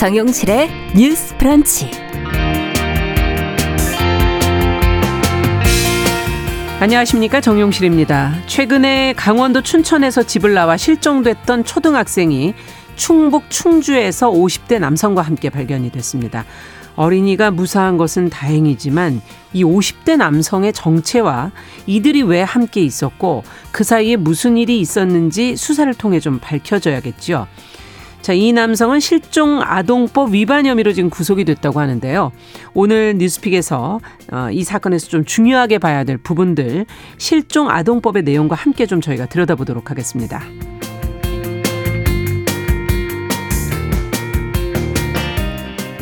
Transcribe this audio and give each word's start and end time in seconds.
정용실의 0.00 0.70
뉴스 0.96 1.36
프런치. 1.36 1.90
안녕하십니까 6.80 7.42
정용실입니다. 7.42 8.32
최근에 8.46 9.12
강원도 9.12 9.60
춘천에서 9.60 10.22
집을 10.22 10.54
나와 10.54 10.78
실종됐던 10.78 11.64
초등학생이 11.64 12.54
충북 12.96 13.50
충주에서 13.50 14.30
50대 14.30 14.78
남성과 14.78 15.20
함께 15.20 15.50
발견이 15.50 15.92
됐습니다. 15.92 16.46
어린이가 16.96 17.50
무사한 17.50 17.98
것은 17.98 18.30
다행이지만 18.30 19.20
이 19.52 19.64
50대 19.64 20.16
남성의 20.16 20.72
정체와 20.72 21.50
이들이 21.86 22.22
왜 22.22 22.40
함께 22.40 22.80
있었고 22.80 23.44
그 23.70 23.84
사이에 23.84 24.16
무슨 24.16 24.56
일이 24.56 24.80
있었는지 24.80 25.56
수사를 25.56 25.92
통해 25.92 26.20
좀 26.20 26.38
밝혀져야겠죠. 26.38 27.46
자, 28.22 28.34
이 28.34 28.52
남성은 28.52 29.00
실종 29.00 29.60
아동법 29.62 30.32
위반 30.32 30.66
혐의로 30.66 30.92
지금 30.92 31.08
구속이 31.08 31.44
됐다고 31.44 31.80
하는데요. 31.80 32.32
오늘 32.74 33.16
뉴스픽에서 33.16 34.00
어, 34.32 34.48
이 34.52 34.62
사건에서 34.62 35.08
좀 35.08 35.24
중요하게 35.24 35.78
봐야 35.78 36.04
될 36.04 36.18
부분들 36.18 36.84
실종 37.16 37.70
아동법의 37.70 38.22
내용과 38.24 38.56
함께 38.56 38.84
좀 38.86 39.00
저희가 39.00 39.26
들여다보도록 39.26 39.90
하겠습니다. 39.90 40.42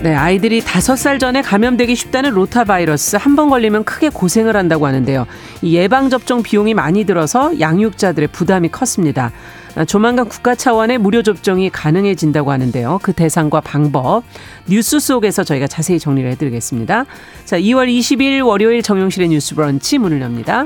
네, 0.02 0.14
아이들이 0.14 0.60
다섯 0.60 0.94
살 0.94 1.18
전에 1.18 1.42
감염되기 1.42 1.96
쉽다는 1.96 2.30
로타 2.30 2.64
바이러스 2.64 3.16
한 3.16 3.34
번 3.34 3.50
걸리면 3.50 3.84
크게 3.84 4.08
고생을 4.10 4.56
한다고 4.56 4.86
하는데요. 4.86 5.26
이 5.62 5.76
예방 5.76 6.08
접종 6.08 6.42
비용이 6.42 6.74
많이 6.74 7.04
들어서 7.04 7.58
양육자들의 7.60 8.28
부담이 8.28 8.68
컸습니다. 8.70 9.32
아, 9.74 9.84
조만간 9.84 10.28
국가 10.28 10.54
차원의 10.54 10.98
무료 10.98 11.22
접종이 11.22 11.70
가능해진다고 11.70 12.50
하는데요. 12.50 13.00
그 13.02 13.12
대상과 13.12 13.60
방법 13.60 14.22
뉴스 14.66 15.00
속에서 15.00 15.44
저희가 15.44 15.66
자세히 15.66 15.98
정리를 15.98 16.30
해드리겠습니다. 16.32 17.04
자, 17.44 17.58
2월 17.58 17.88
20일 17.88 18.46
월요일 18.46 18.82
정용실의 18.82 19.28
뉴스 19.28 19.54
브런치 19.54 19.98
문을 19.98 20.20
엽니다. 20.20 20.64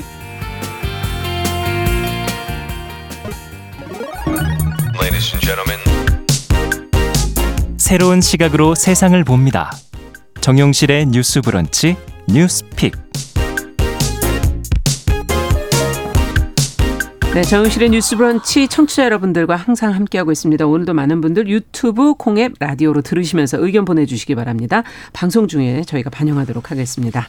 새로운 7.76 8.20
시각으로 8.22 8.74
세상을 8.74 9.22
봅니다. 9.24 9.70
정용실의 10.40 11.06
뉴스 11.06 11.42
브런치 11.42 11.96
뉴스픽. 12.26 12.94
네, 17.34 17.40
정용실의 17.40 17.88
뉴스 17.88 18.14
브런치 18.18 18.68
청취자 18.68 19.06
여러분들과 19.06 19.56
항상 19.56 19.94
함께하고 19.94 20.32
있습니다. 20.32 20.66
오늘도 20.66 20.92
많은 20.92 21.22
분들 21.22 21.48
유튜브 21.48 22.12
콩앱 22.12 22.52
라디오로 22.60 23.00
들으시면서 23.00 23.56
의견 23.58 23.86
보내주시기 23.86 24.34
바랍니다. 24.34 24.82
방송 25.14 25.48
중에 25.48 25.80
저희가 25.86 26.10
반영하도록 26.10 26.70
하겠습니다. 26.70 27.28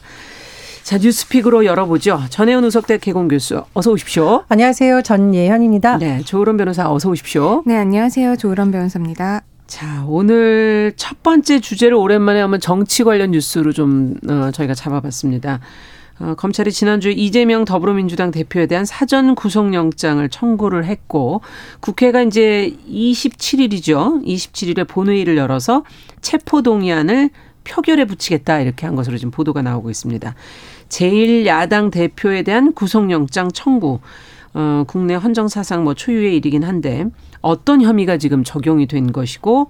자, 0.82 0.98
뉴스픽으로 0.98 1.64
열어보죠. 1.64 2.20
전혜원 2.28 2.64
우석대 2.64 2.98
개공 2.98 3.28
교수, 3.28 3.62
어서 3.72 3.92
오십시오. 3.92 4.44
안녕하세요. 4.48 5.00
전예현입니다. 5.00 5.96
네, 5.96 6.20
조으론 6.20 6.58
변호사 6.58 6.92
어서 6.92 7.08
오십시오. 7.08 7.62
네, 7.64 7.74
안녕하세요. 7.74 8.36
조으론 8.36 8.72
변호사입니다. 8.72 9.40
자, 9.66 10.04
오늘 10.06 10.92
첫 10.96 11.22
번째 11.22 11.60
주제를 11.60 11.94
오랜만에 11.94 12.42
한번 12.42 12.60
정치 12.60 13.04
관련 13.04 13.30
뉴스로 13.30 13.72
좀 13.72 14.16
어, 14.28 14.50
저희가 14.52 14.74
잡아봤습니다. 14.74 15.60
어, 16.20 16.34
검찰이 16.36 16.70
지난주에 16.70 17.12
이재명 17.12 17.64
더불어민주당 17.64 18.30
대표에 18.30 18.66
대한 18.66 18.84
사전 18.84 19.34
구속영장을 19.34 20.26
청구를 20.28 20.84
했고 20.84 21.40
국회가 21.80 22.22
이제 22.22 22.76
27일이죠. 22.88 24.24
27일에 24.24 24.86
본회의를 24.86 25.36
열어서 25.36 25.84
체포동의안을 26.20 27.30
표결에 27.64 28.04
붙이겠다 28.04 28.60
이렇게 28.60 28.86
한 28.86 28.94
것으로 28.94 29.16
지금 29.16 29.30
보도가 29.30 29.62
나오고 29.62 29.90
있습니다. 29.90 30.34
제1야당 30.88 31.90
대표에 31.90 32.42
대한 32.42 32.72
구속영장 32.72 33.50
청구. 33.52 34.00
어, 34.56 34.84
국내 34.86 35.14
헌정사상 35.14 35.82
뭐 35.82 35.94
초유의 35.94 36.36
일이긴 36.36 36.62
한데 36.62 37.06
어떤 37.40 37.82
혐의가 37.82 38.18
지금 38.18 38.44
적용이 38.44 38.86
된 38.86 39.10
것이고 39.10 39.68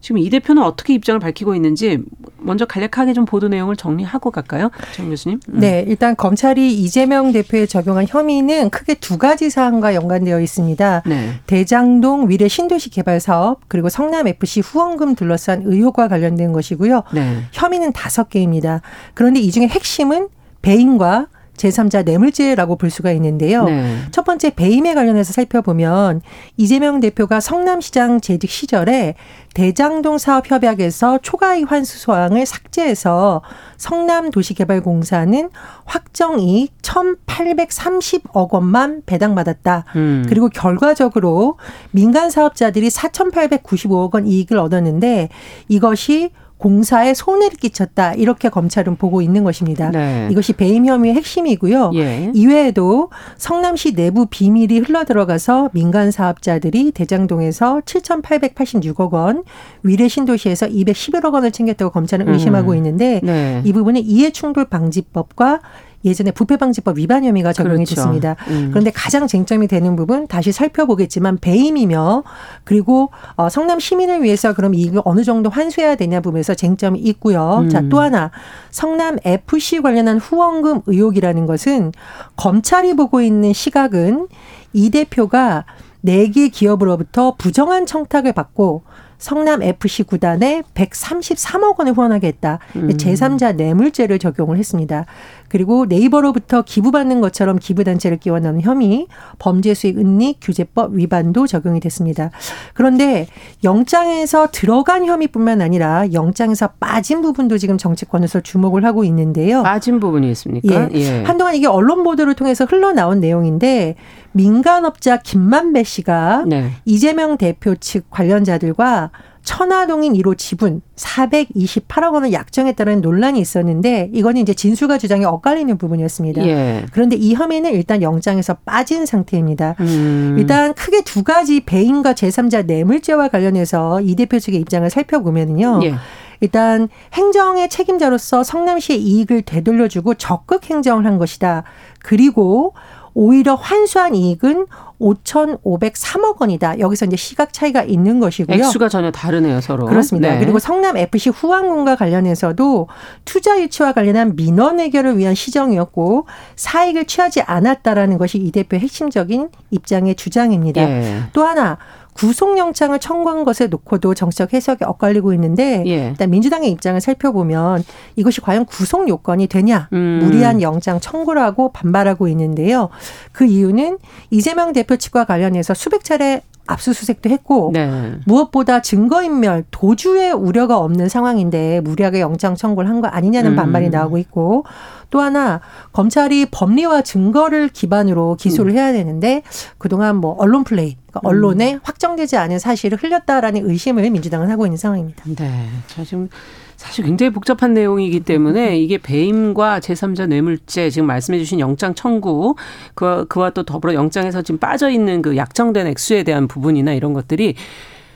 지금 0.00 0.18
이 0.18 0.30
대표는 0.30 0.62
어떻게 0.62 0.94
입장을 0.94 1.18
밝히고 1.18 1.54
있는지 1.54 1.98
먼저 2.38 2.64
간략하게 2.64 3.12
좀 3.14 3.24
보도 3.24 3.48
내용을 3.48 3.76
정리하고 3.76 4.30
갈까요? 4.30 4.70
정 4.94 5.08
교수님. 5.08 5.40
음. 5.48 5.60
네, 5.60 5.84
일단 5.88 6.14
검찰이 6.16 6.72
이재명 6.74 7.32
대표에 7.32 7.66
적용한 7.66 8.06
혐의는 8.08 8.70
크게 8.70 8.94
두 8.94 9.18
가지 9.18 9.50
사안과 9.50 9.94
연관되어 9.94 10.40
있습니다. 10.40 11.02
네. 11.06 11.32
대장동 11.46 12.28
위례 12.28 12.48
신도시 12.48 12.90
개발 12.90 13.20
사업 13.20 13.60
그리고 13.68 13.88
성남 13.88 14.28
FC 14.28 14.60
후원금 14.60 15.16
둘러싼 15.16 15.62
의혹과 15.64 16.08
관련된 16.08 16.52
것이고요. 16.52 17.02
네. 17.12 17.42
혐의는 17.52 17.92
다섯 17.92 18.28
개입니다. 18.28 18.82
그런데 19.14 19.40
이 19.40 19.50
중에 19.50 19.66
핵심은 19.66 20.28
배임과 20.62 21.26
제3자 21.58 22.04
뇌물죄라고 22.04 22.76
볼 22.76 22.90
수가 22.90 23.12
있는데요. 23.12 23.64
네. 23.64 23.98
첫 24.10 24.24
번째 24.24 24.50
배임에 24.50 24.94
관련해서 24.94 25.32
살펴보면 25.32 26.22
이재명 26.56 27.00
대표가 27.00 27.40
성남시장 27.40 28.20
재직 28.20 28.50
시절에 28.50 29.14
대장동 29.54 30.18
사업 30.18 30.50
협약에서 30.50 31.18
초과이익 31.18 31.70
환수 31.70 31.98
소항을 31.98 32.46
삭제해서 32.46 33.42
성남도시개발공사는 33.76 35.50
확정이익 35.84 36.78
1,830억 36.82 38.52
원만 38.52 39.02
배당받았다. 39.04 39.84
음. 39.96 40.24
그리고 40.28 40.48
결과적으로 40.48 41.58
민간 41.90 42.30
사업자들이 42.30 42.88
4,895억 42.88 44.14
원 44.14 44.26
이익을 44.26 44.58
얻었는데 44.58 45.28
이것이 45.68 46.30
공사에 46.58 47.14
손해를 47.14 47.56
끼쳤다 47.56 48.14
이렇게 48.14 48.48
검찰은 48.48 48.96
보고 48.96 49.22
있는 49.22 49.44
것입니다. 49.44 49.90
네. 49.90 50.28
이것이 50.30 50.52
배임 50.52 50.86
혐의의 50.86 51.14
핵심이고요. 51.14 51.92
예. 51.94 52.32
이외에도 52.34 53.10
성남시 53.36 53.94
내부 53.94 54.26
비밀이 54.26 54.80
흘러 54.80 55.04
들어가서 55.04 55.70
민간 55.72 56.10
사업자들이 56.10 56.92
대장동에서 56.92 57.80
7,886억 57.84 59.12
원, 59.12 59.44
위례 59.82 60.08
신도시에서 60.08 60.66
211억 60.66 61.32
원을 61.32 61.52
챙겼다고 61.52 61.90
검찰은 61.92 62.28
의심하고 62.28 62.72
음. 62.72 62.76
있는데 62.76 63.20
네. 63.22 63.62
이 63.64 63.72
부분은 63.72 64.02
이해충돌 64.04 64.66
방지법과 64.66 65.60
예전에 66.04 66.30
부패방지법 66.30 66.98
위반 66.98 67.24
혐의가 67.24 67.52
적용이 67.52 67.84
그렇죠. 67.84 67.94
됐습니다. 67.96 68.36
음. 68.48 68.68
그런데 68.70 68.90
가장 68.90 69.26
쟁점이 69.26 69.66
되는 69.66 69.96
부분 69.96 70.26
다시 70.26 70.52
살펴보겠지만 70.52 71.38
배임이며 71.38 72.22
그리고 72.64 73.10
어, 73.36 73.48
성남 73.48 73.80
시민을 73.80 74.22
위해서 74.22 74.52
그럼 74.52 74.74
이익을 74.74 75.02
어느 75.04 75.24
정도 75.24 75.50
환수해야 75.50 75.96
되냐 75.96 76.20
부분에서 76.20 76.54
쟁점이 76.54 76.98
있고요. 77.00 77.60
음. 77.62 77.68
자또 77.68 78.00
하나 78.00 78.30
성남 78.70 79.18
FC 79.24 79.80
관련한 79.80 80.18
후원금 80.18 80.82
의혹이라는 80.86 81.46
것은 81.46 81.92
검찰이 82.36 82.94
보고 82.94 83.20
있는 83.20 83.52
시각은 83.52 84.28
이 84.72 84.90
대표가 84.90 85.64
네개 86.00 86.48
기업으로부터 86.48 87.34
부정한 87.36 87.86
청탁을 87.86 88.32
받고 88.32 88.84
성남 89.18 89.62
FC 89.62 90.04
구단에 90.04 90.62
133억 90.74 91.78
원을 91.78 91.92
후원하게 91.92 92.28
했다. 92.28 92.60
음. 92.76 92.88
제3자 92.88 93.56
뇌물죄를 93.56 94.18
적용을 94.18 94.58
했습니다. 94.58 95.06
그리고 95.48 95.86
네이버로부터 95.86 96.62
기부받는 96.62 97.20
것처럼 97.20 97.58
기부단체를 97.58 98.18
끼워 98.18 98.38
넣는 98.40 98.60
혐의, 98.62 99.06
범죄 99.38 99.74
수익 99.74 99.98
은닉 99.98 100.38
규제법 100.40 100.94
위반도 100.94 101.46
적용이 101.46 101.80
됐습니다. 101.80 102.30
그런데 102.74 103.26
영장에서 103.64 104.48
들어간 104.52 105.04
혐의뿐만 105.04 105.60
아니라 105.60 106.12
영장에서 106.12 106.68
빠진 106.80 107.22
부분도 107.22 107.58
지금 107.58 107.78
정치권에서 107.78 108.40
주목을 108.40 108.84
하고 108.84 109.04
있는데요. 109.04 109.62
빠진 109.62 110.00
부분이 110.00 110.30
있습니까? 110.30 110.88
예. 110.92 110.98
예. 110.98 111.22
한동안 111.24 111.54
이게 111.54 111.66
언론 111.66 112.02
보도를 112.02 112.34
통해서 112.34 112.64
흘러나온 112.64 113.20
내용인데 113.20 113.96
민간업자 114.32 115.16
김만배 115.18 115.82
씨가 115.82 116.44
네. 116.46 116.70
이재명 116.84 117.36
대표 117.38 117.74
측 117.74 118.10
관련자들과 118.10 119.10
천화동인 119.48 120.12
1호 120.12 120.36
지분 120.36 120.82
428억 120.96 122.12
원을 122.12 122.34
약정했다는 122.34 123.00
논란이 123.00 123.40
있었는데 123.40 124.10
이거는 124.12 124.42
이제 124.42 124.52
진술과 124.52 124.98
주장이 124.98 125.24
엇갈리는 125.24 125.78
부분이었습니다. 125.78 126.46
예. 126.46 126.84
그런데 126.92 127.16
이 127.16 127.32
혐의는 127.32 127.72
일단 127.72 128.02
영장에서 128.02 128.58
빠진 128.66 129.06
상태입니다. 129.06 129.76
음. 129.80 130.36
일단 130.38 130.74
크게 130.74 131.00
두 131.00 131.24
가지 131.24 131.60
배임과 131.60 132.12
제3자 132.12 132.66
뇌물죄와 132.66 133.28
관련해서 133.28 134.02
이 134.02 134.16
대표 134.16 134.38
측의 134.38 134.60
입장을 134.60 134.90
살펴보면요. 134.90 135.80
예. 135.84 135.94
일단 136.40 136.90
행정의 137.14 137.70
책임자로서 137.70 138.44
성남시의 138.44 139.00
이익을 139.00 139.42
되돌려주고 139.42 140.14
적극 140.16 140.68
행정을 140.68 141.06
한 141.06 141.16
것이다. 141.16 141.64
그리고 142.02 142.74
오히려 143.14 143.54
환수한 143.54 144.14
이익은 144.14 144.66
5,503억 145.00 146.40
원이다. 146.40 146.78
여기서 146.78 147.06
이제 147.06 147.16
시각 147.16 147.52
차이가 147.52 147.82
있는 147.82 148.18
것이고요. 148.20 148.56
액수가 148.56 148.88
전혀 148.88 149.10
다르네요, 149.10 149.60
서로. 149.60 149.86
그렇습니다. 149.86 150.30
네. 150.34 150.38
그리고 150.40 150.58
성남 150.58 150.96
FC 150.96 151.30
후왕군과 151.30 151.96
관련해서도 151.96 152.88
투자 153.24 153.60
유치와 153.60 153.92
관련한 153.92 154.34
민원 154.36 154.80
해결을 154.80 155.18
위한 155.18 155.34
시정이었고 155.34 156.26
사익을 156.56 157.04
취하지 157.04 157.42
않았다라는 157.42 158.18
것이 158.18 158.38
이 158.38 158.50
대표의 158.50 158.80
핵심적인 158.80 159.50
입장의 159.70 160.16
주장입니다. 160.16 160.84
네. 160.84 161.22
또 161.32 161.44
하나 161.44 161.78
구속영장을 162.18 162.98
청구한 162.98 163.44
것에 163.44 163.68
놓고도 163.68 164.14
정치적 164.14 164.52
해석이 164.52 164.84
엇갈리고 164.84 165.32
있는데 165.34 165.84
예. 165.86 166.08
일단 166.08 166.30
민주당의 166.30 166.68
입장을 166.72 167.00
살펴보면 167.00 167.84
이것이 168.16 168.40
과연 168.40 168.64
구속 168.64 169.08
요건이 169.08 169.46
되냐 169.46 169.88
음. 169.92 170.20
무리한 170.24 170.60
영장 170.60 170.98
청구라고 170.98 171.70
반발하고 171.70 172.26
있는데요. 172.28 172.88
그 173.30 173.44
이유는 173.44 173.98
이재명 174.30 174.72
대표 174.72 174.96
측과 174.96 175.26
관련해서 175.26 175.74
수백 175.74 176.02
차례 176.02 176.42
압수수색도 176.68 177.30
했고 177.30 177.70
네. 177.72 178.12
무엇보다 178.26 178.80
증거인멸 178.82 179.64
도주의 179.70 180.30
우려가 180.32 180.78
없는 180.78 181.08
상황인데 181.08 181.80
무리하게 181.80 182.20
영장 182.20 182.54
청구를 182.54 182.88
한 182.88 182.98
거 182.98 183.06
아니냐는 183.06 183.52
음. 183.52 183.56
반발이 183.56 183.90
나오고 183.90 184.18
있고 184.18 184.64
또 185.10 185.20
하나 185.20 185.60
검찰이 185.92 186.46
법리와 186.50 187.02
증거를 187.02 187.68
기반으로 187.68 188.34
기소를 188.34 188.72
해야 188.72 188.92
되는데 188.92 189.42
그동안 189.78 190.16
뭐 190.16 190.34
언론 190.38 190.64
플레이 190.64 190.96
그러니까 191.06 191.20
언론에 191.22 191.78
확정되지 191.82 192.36
않은 192.36 192.58
사실을 192.58 192.98
흘렸다라는 193.00 193.68
의심을 193.70 194.10
민주당은 194.10 194.50
하고 194.50 194.66
있는 194.66 194.76
상황입니다. 194.76 195.22
네. 195.26 195.68
자, 195.86 196.04
지금 196.04 196.28
사실 196.78 197.04
굉장히 197.04 197.32
복잡한 197.32 197.74
내용이기 197.74 198.20
때문에 198.20 198.78
이게 198.78 198.98
배임과 198.98 199.80
제3자 199.80 200.28
뇌물죄 200.28 200.90
지금 200.90 201.08
말씀해 201.08 201.36
주신 201.40 201.58
영장 201.58 201.92
청구 201.92 202.54
그와, 202.94 203.24
그와 203.24 203.50
또 203.50 203.64
더불어 203.64 203.94
영장에서 203.94 204.42
지금 204.42 204.58
빠져 204.58 204.88
있는 204.88 205.20
그 205.20 205.36
약정된 205.36 205.88
액수에 205.88 206.22
대한 206.22 206.46
부분이나 206.46 206.92
이런 206.92 207.14
것들이 207.14 207.56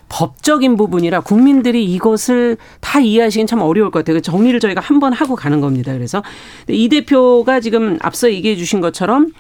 법적인 0.09 0.77
부분이라 0.77 1.21
국민들이 1.21 1.85
이것을 1.87 2.57
다 2.81 3.01
이해하시긴 3.01 3.49
참 3.49 3.63
어려울 3.63 3.91
것 3.91 3.99
같아요. 4.01 4.19
그 4.19 4.23
정리를 4.23 4.61
저희가 4.61 4.81
한 4.81 5.01
번 5.01 5.13
하고 5.13 5.35
가는 5.35 5.61
겁니다. 5.61 5.93
그래서 5.93 6.23
이 6.69 6.89
대표가 6.89 7.59
지금 7.59 7.99
앞서 8.01 8.31
얘기해 8.31 8.55
주신 8.55 8.81
것처럼 8.81 9.33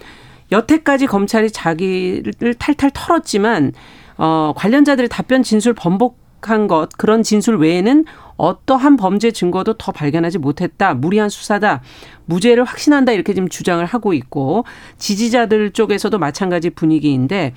여태까지 0.50 1.06
검찰이 1.06 1.52
자기를 1.52 2.54
탈탈 2.58 2.90
털었지만 2.92 3.72
어 4.19 4.52
관련자들의 4.56 5.08
답변 5.08 5.44
진술 5.44 5.74
번복 5.74 6.21
한 6.50 6.67
것 6.67 6.89
그런 6.97 7.23
진술 7.23 7.56
외에는 7.56 8.05
어떠한 8.37 8.97
범죄 8.97 9.31
증거도 9.31 9.75
더 9.75 9.93
발견하지 9.93 10.39
못했다. 10.39 10.94
무리한 10.94 11.29
수사다. 11.29 11.83
무죄를 12.27 12.65
확신한다. 12.65 13.12
이렇게 13.12 13.35
지금 13.35 13.49
주장을 13.49 13.85
하고 13.85 14.12
있고 14.15 14.65
지지자들 14.99 15.73
쪽에서도 15.73 16.19
마찬가지 16.19 16.71
분위기인데 16.71 17.55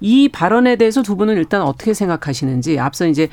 이 0.00 0.28
발언에 0.28 0.76
대해서 0.76 1.02
두 1.02 1.16
분은 1.16 1.36
일단 1.36 1.62
어떻게 1.62 1.94
생각하시는지 1.94 2.78
앞서 2.78 3.06
이제 3.06 3.28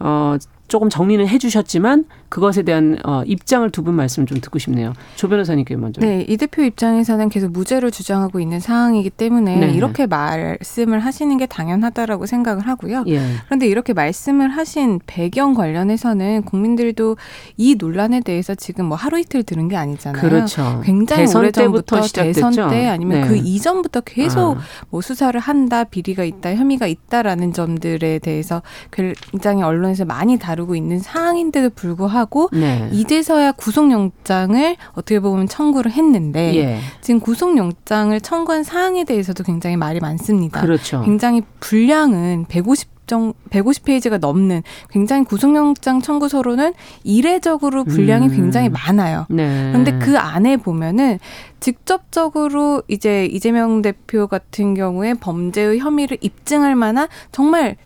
어 0.00 0.36
조금 0.68 0.88
정리는 0.90 1.26
해주셨지만 1.26 2.04
그것에 2.28 2.62
대한 2.62 2.98
어, 3.04 3.22
입장을 3.26 3.68
두 3.70 3.82
분 3.82 3.94
말씀 3.94 4.26
좀 4.26 4.38
듣고 4.40 4.58
싶네요. 4.58 4.92
조 5.16 5.28
변호사님께 5.28 5.76
먼저. 5.76 6.00
네, 6.02 6.24
이 6.28 6.36
대표 6.36 6.62
입장에서는 6.62 7.30
계속 7.30 7.52
무죄를 7.52 7.90
주장하고 7.90 8.38
있는 8.38 8.60
상황이기 8.60 9.08
때문에 9.08 9.56
네. 9.56 9.70
이렇게 9.72 10.06
말씀을 10.06 10.98
하시는 10.98 11.36
게 11.38 11.46
당연하다라고 11.46 12.26
생각을 12.26 12.66
하고요. 12.66 13.04
예. 13.06 13.20
그런데 13.46 13.66
이렇게 13.66 13.94
말씀을 13.94 14.50
하신 14.50 15.00
배경 15.06 15.54
관련해서는 15.54 16.42
국민들도 16.42 17.16
이 17.56 17.76
논란에 17.78 18.20
대해서 18.20 18.54
지금 18.54 18.86
뭐 18.86 18.96
하루 18.96 19.18
이틀 19.18 19.42
들은 19.42 19.68
게 19.68 19.76
아니잖아요. 19.76 20.20
그렇죠. 20.20 20.82
굉장히 20.84 21.22
오래 21.34 21.50
전부터 21.50 21.96
때부터 21.96 22.02
시작됐죠. 22.02 22.50
대선 22.50 22.70
때 22.70 22.86
아니면 22.88 23.22
네. 23.22 23.28
그 23.28 23.36
이전부터 23.36 24.02
계속 24.02 24.58
아. 24.58 24.60
뭐 24.90 25.00
수사를 25.00 25.38
한다, 25.40 25.84
비리가 25.84 26.24
있다, 26.24 26.54
혐의가 26.56 26.86
있다라는 26.86 27.54
점들에 27.54 28.18
대해서 28.18 28.60
굉장히 28.90 29.62
언론에서 29.62 30.04
많이 30.04 30.38
다루 30.38 30.57
고 30.66 30.74
있는 30.74 30.98
상황인데도 30.98 31.70
불구하고 31.70 32.50
네. 32.52 32.88
이제서야 32.92 33.52
구속영장을 33.52 34.76
어떻게 34.92 35.20
보면 35.20 35.46
청구를 35.46 35.92
했는데 35.92 36.54
예. 36.56 36.78
지금 37.00 37.20
구속영장을 37.20 38.20
청구한 38.20 38.62
사항에 38.62 39.04
대해서도 39.04 39.44
굉장히 39.44 39.76
말이 39.76 40.00
많습니다. 40.00 40.60
그렇죠. 40.60 41.02
굉장히 41.02 41.42
분량은 41.60 42.46
150 42.48 42.98
정, 43.08 43.32
150페이지가 43.50 44.20
넘는 44.20 44.62
굉장히 44.90 45.24
구속영장 45.24 46.00
청구서로는 46.00 46.74
이례적으로 47.02 47.82
분량이 47.82 48.26
음. 48.28 48.36
굉장히 48.36 48.68
많아요. 48.68 49.26
네. 49.30 49.70
그런데 49.72 49.98
그 49.98 50.16
안에 50.16 50.58
보면은 50.58 51.18
직접적으로 51.58 52.82
이제 52.86 53.26
이재명 53.26 53.82
대표 53.82 54.28
같은 54.28 54.74
경우에 54.74 55.14
범죄의 55.14 55.80
혐의를 55.80 56.18
입증할 56.20 56.76
만한 56.76 57.08
정말 57.32 57.76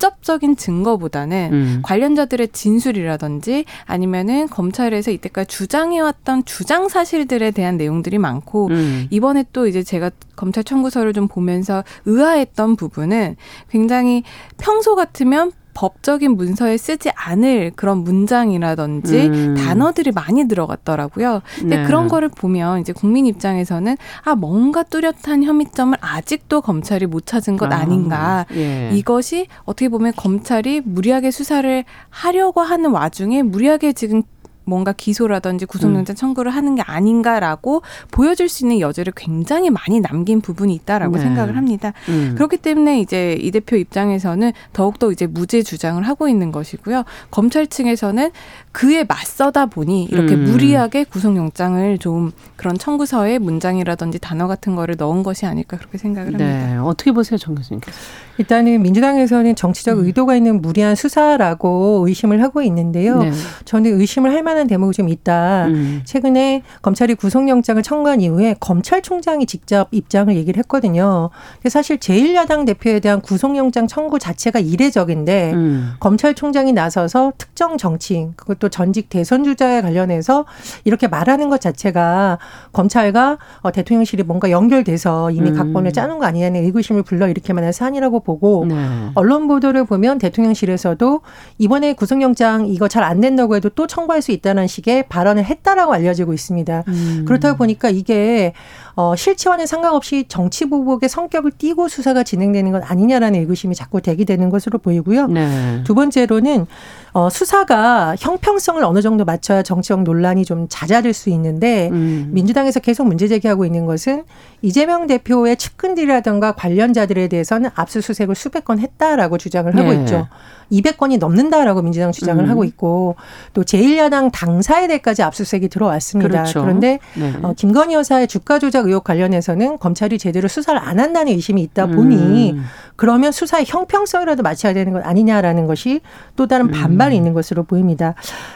직접적인 0.00 0.56
증거보다는 0.56 1.50
음. 1.52 1.80
관련자들의 1.82 2.48
진술이라든지 2.48 3.66
아니면은 3.84 4.48
검찰에서 4.48 5.10
이때까지 5.10 5.48
주장해왔던 5.48 6.46
주장 6.46 6.88
사실들에 6.88 7.50
대한 7.50 7.76
내용들이 7.76 8.16
많고 8.16 8.68
음. 8.68 9.06
이번에 9.10 9.44
또 9.52 9.66
이제 9.66 9.82
제가 9.82 10.10
검찰 10.36 10.64
청구서를 10.64 11.12
좀 11.12 11.28
보면서 11.28 11.84
의아했던 12.06 12.76
부분은 12.76 13.36
굉장히 13.68 14.22
평소 14.56 14.96
같으면 14.96 15.52
법적인 15.74 16.36
문서에 16.36 16.76
쓰지 16.76 17.10
않을 17.14 17.72
그런 17.76 17.98
문장이라든지 17.98 19.26
음. 19.26 19.54
단어들이 19.56 20.12
많이 20.12 20.46
들어갔더라고요. 20.48 21.42
근데 21.58 21.78
네. 21.78 21.84
그런 21.84 22.08
거를 22.08 22.28
보면 22.28 22.80
이제 22.80 22.92
국민 22.92 23.26
입장에서는 23.26 23.96
아 24.24 24.34
뭔가 24.34 24.82
뚜렷한 24.82 25.44
혐의점을 25.44 25.96
아직도 26.00 26.60
검찰이 26.60 27.06
못 27.06 27.26
찾은 27.26 27.56
것 27.56 27.72
아, 27.72 27.80
아, 27.80 27.84
닌가 27.84 28.46
예. 28.54 28.90
이것이 28.92 29.46
어떻게 29.64 29.88
보면 29.88 30.12
검찰이 30.16 30.82
무리하게 30.84 31.30
수사를 31.30 31.84
하려고 32.08 32.60
하는 32.60 32.90
와중에 32.90 33.42
무리하게 33.42 33.92
지금 33.92 34.22
뭔가 34.70 34.92
기소라든지 34.92 35.66
구속영장 35.66 36.14
청구를 36.14 36.52
하는 36.52 36.76
게 36.76 36.82
아닌가라고 36.82 37.82
보여줄 38.12 38.48
수 38.48 38.64
있는 38.64 38.78
여지를 38.78 39.12
굉장히 39.16 39.68
많이 39.68 40.00
남긴 40.00 40.40
부분이 40.40 40.72
있다라고 40.74 41.16
네. 41.16 41.22
생각을 41.22 41.56
합니다. 41.56 41.92
음. 42.08 42.34
그렇기 42.36 42.58
때문에 42.58 43.00
이제 43.00 43.36
이 43.40 43.50
대표 43.50 43.76
입장에서는 43.76 44.52
더욱더 44.72 45.10
이제 45.10 45.26
무죄 45.26 45.62
주장을 45.62 46.00
하고 46.02 46.28
있는 46.28 46.52
것이고요. 46.52 47.04
검찰 47.32 47.66
측에서는 47.66 48.30
그에 48.70 49.04
맞서다 49.04 49.66
보니 49.66 50.04
이렇게 50.04 50.34
음. 50.34 50.44
무리하게 50.44 51.04
구속영장을 51.04 51.98
좀 51.98 52.30
그런 52.54 52.78
청구서에 52.78 53.38
문장이라든지 53.38 54.20
단어 54.20 54.46
같은 54.46 54.76
거를 54.76 54.94
넣은 54.96 55.24
것이 55.24 55.46
아닐까 55.46 55.76
그렇게 55.76 55.98
생각을 55.98 56.34
합니다. 56.34 56.44
네. 56.44 56.76
어떻게 56.76 57.10
보세요, 57.10 57.36
정 57.36 57.56
교수님께서? 57.56 57.98
일단은 58.40 58.80
민주당에서는 58.80 59.54
정치적 59.54 59.98
음. 59.98 60.06
의도가 60.06 60.34
있는 60.34 60.62
무리한 60.62 60.94
수사라고 60.94 62.04
의심을 62.08 62.42
하고 62.42 62.62
있는데요. 62.62 63.18
네. 63.18 63.32
저는 63.66 64.00
의심을 64.00 64.32
할 64.32 64.42
만한 64.42 64.66
대목이 64.66 64.96
좀 64.96 65.10
있다. 65.10 65.66
음. 65.66 66.00
최근에 66.04 66.62
검찰이 66.80 67.16
구속영장을 67.16 67.82
청구한 67.82 68.22
이후에 68.22 68.56
검찰총장이 68.58 69.44
직접 69.44 69.88
입장을 69.90 70.34
얘기를 70.34 70.58
했거든요. 70.60 71.28
사실 71.68 71.98
제1야당 71.98 72.64
대표에 72.64 73.00
대한 73.00 73.20
구속영장 73.20 73.86
청구 73.86 74.18
자체가 74.18 74.58
이례적인데 74.58 75.52
음. 75.52 75.92
검찰총장이 76.00 76.72
나서서 76.72 77.34
특정 77.36 77.76
정치인 77.76 78.32
그것도 78.36 78.70
전직 78.70 79.10
대선 79.10 79.44
주자에 79.44 79.82
관련해서 79.82 80.46
이렇게 80.84 81.08
말하는 81.08 81.50
것 81.50 81.60
자체가 81.60 82.38
검찰과 82.72 83.36
어, 83.60 83.70
대통령실이 83.70 84.22
뭔가 84.22 84.50
연결돼서 84.50 85.30
이미 85.30 85.50
음. 85.50 85.56
각본을 85.56 85.92
짜는 85.92 86.18
거 86.18 86.24
아니냐는 86.24 86.64
의구심을 86.64 87.02
불러 87.02 87.28
일으킬 87.28 87.54
만한 87.54 87.72
사안이라고 87.72 88.20
보고 88.30 88.64
네. 88.68 88.76
언론 89.14 89.48
보도를 89.48 89.84
보면 89.84 90.18
대통령실에서도 90.18 91.20
이번에 91.58 91.92
구속영장 91.94 92.66
이거 92.66 92.86
잘 92.86 93.00
안 93.10 93.20
된다고 93.20 93.56
해도 93.56 93.70
또 93.70 93.86
청구할 93.86 94.22
수 94.22 94.30
있다는 94.30 94.66
식의 94.66 95.08
발언을 95.08 95.44
했다라고 95.44 95.92
알려지고 95.94 96.32
있습니다. 96.32 96.84
음. 96.86 97.24
그렇다 97.26 97.56
보니까 97.56 97.90
이게 97.90 98.52
어, 98.94 99.16
실체와는 99.16 99.66
상관없이 99.66 100.26
정치 100.28 100.66
보복의 100.66 101.08
성격을 101.08 101.52
띠고 101.58 101.88
수사가 101.88 102.22
진행되는 102.22 102.70
것 102.70 102.88
아니냐라는 102.88 103.40
의구심이 103.40 103.74
자꾸 103.74 104.00
대기되는 104.00 104.50
것으로 104.50 104.78
보이고요. 104.78 105.26
네. 105.28 105.82
두 105.84 105.94
번째로는 105.94 106.66
어, 107.12 107.28
수사가 107.28 108.14
형평성을 108.18 108.82
어느 108.84 109.02
정도 109.02 109.24
맞춰야 109.24 109.62
정치적 109.62 110.02
논란이 110.02 110.44
좀 110.44 110.66
잦아들 110.68 111.12
수 111.12 111.30
있는데 111.30 111.88
음. 111.90 112.28
민주당에서 112.32 112.80
계속 112.80 113.06
문제 113.06 113.26
제기하고 113.26 113.64
있는 113.64 113.86
것은 113.86 114.24
이재명 114.62 115.06
대표의 115.06 115.56
측근들이라든가 115.56 116.52
관련자들에 116.52 117.28
대해서는 117.28 117.70
압수수색을 117.74 118.34
수백 118.34 118.64
건 118.64 118.78
했다라고 118.78 119.38
주장을 119.38 119.74
하고 119.74 119.90
네. 119.90 120.00
있죠. 120.00 120.28
200건이 120.70 121.18
넘는다라고 121.18 121.82
민주당 121.82 122.12
주장을 122.12 122.44
음. 122.44 122.48
하고 122.48 122.64
있고 122.64 123.16
또 123.54 123.62
제1야당 123.62 124.30
당사에 124.32 124.86
대까지 124.86 125.22
압수수색이 125.22 125.68
들어왔습니다. 125.68 126.28
그렇죠. 126.28 126.60
그런데 126.62 127.00
네. 127.16 127.34
어, 127.42 127.54
김건희 127.56 127.94
여사의 127.94 128.28
주가 128.28 128.58
조작 128.58 128.86
의혹 128.86 129.02
관련해서는 129.04 129.78
검찰이 129.78 130.18
제대로 130.18 130.46
수사를 130.46 130.78
안 130.80 131.00
한다는 131.00 131.32
의심이 131.32 131.60
있다 131.62 131.86
보니 131.86 132.52
음. 132.52 132.64
그러면 132.94 133.32
수사의 133.32 133.64
형평성이라도 133.66 134.42
맞춰야 134.42 134.74
되는 134.74 134.92
것 134.92 135.04
아니냐라는 135.04 135.66
것이 135.66 136.02
또 136.36 136.46
다른 136.46 136.70
반발 136.70 136.99
반발이 137.00 137.16
음. 137.16 137.16
있는 137.16 137.32
것으로 137.32 137.62
보입니다. 137.64 138.14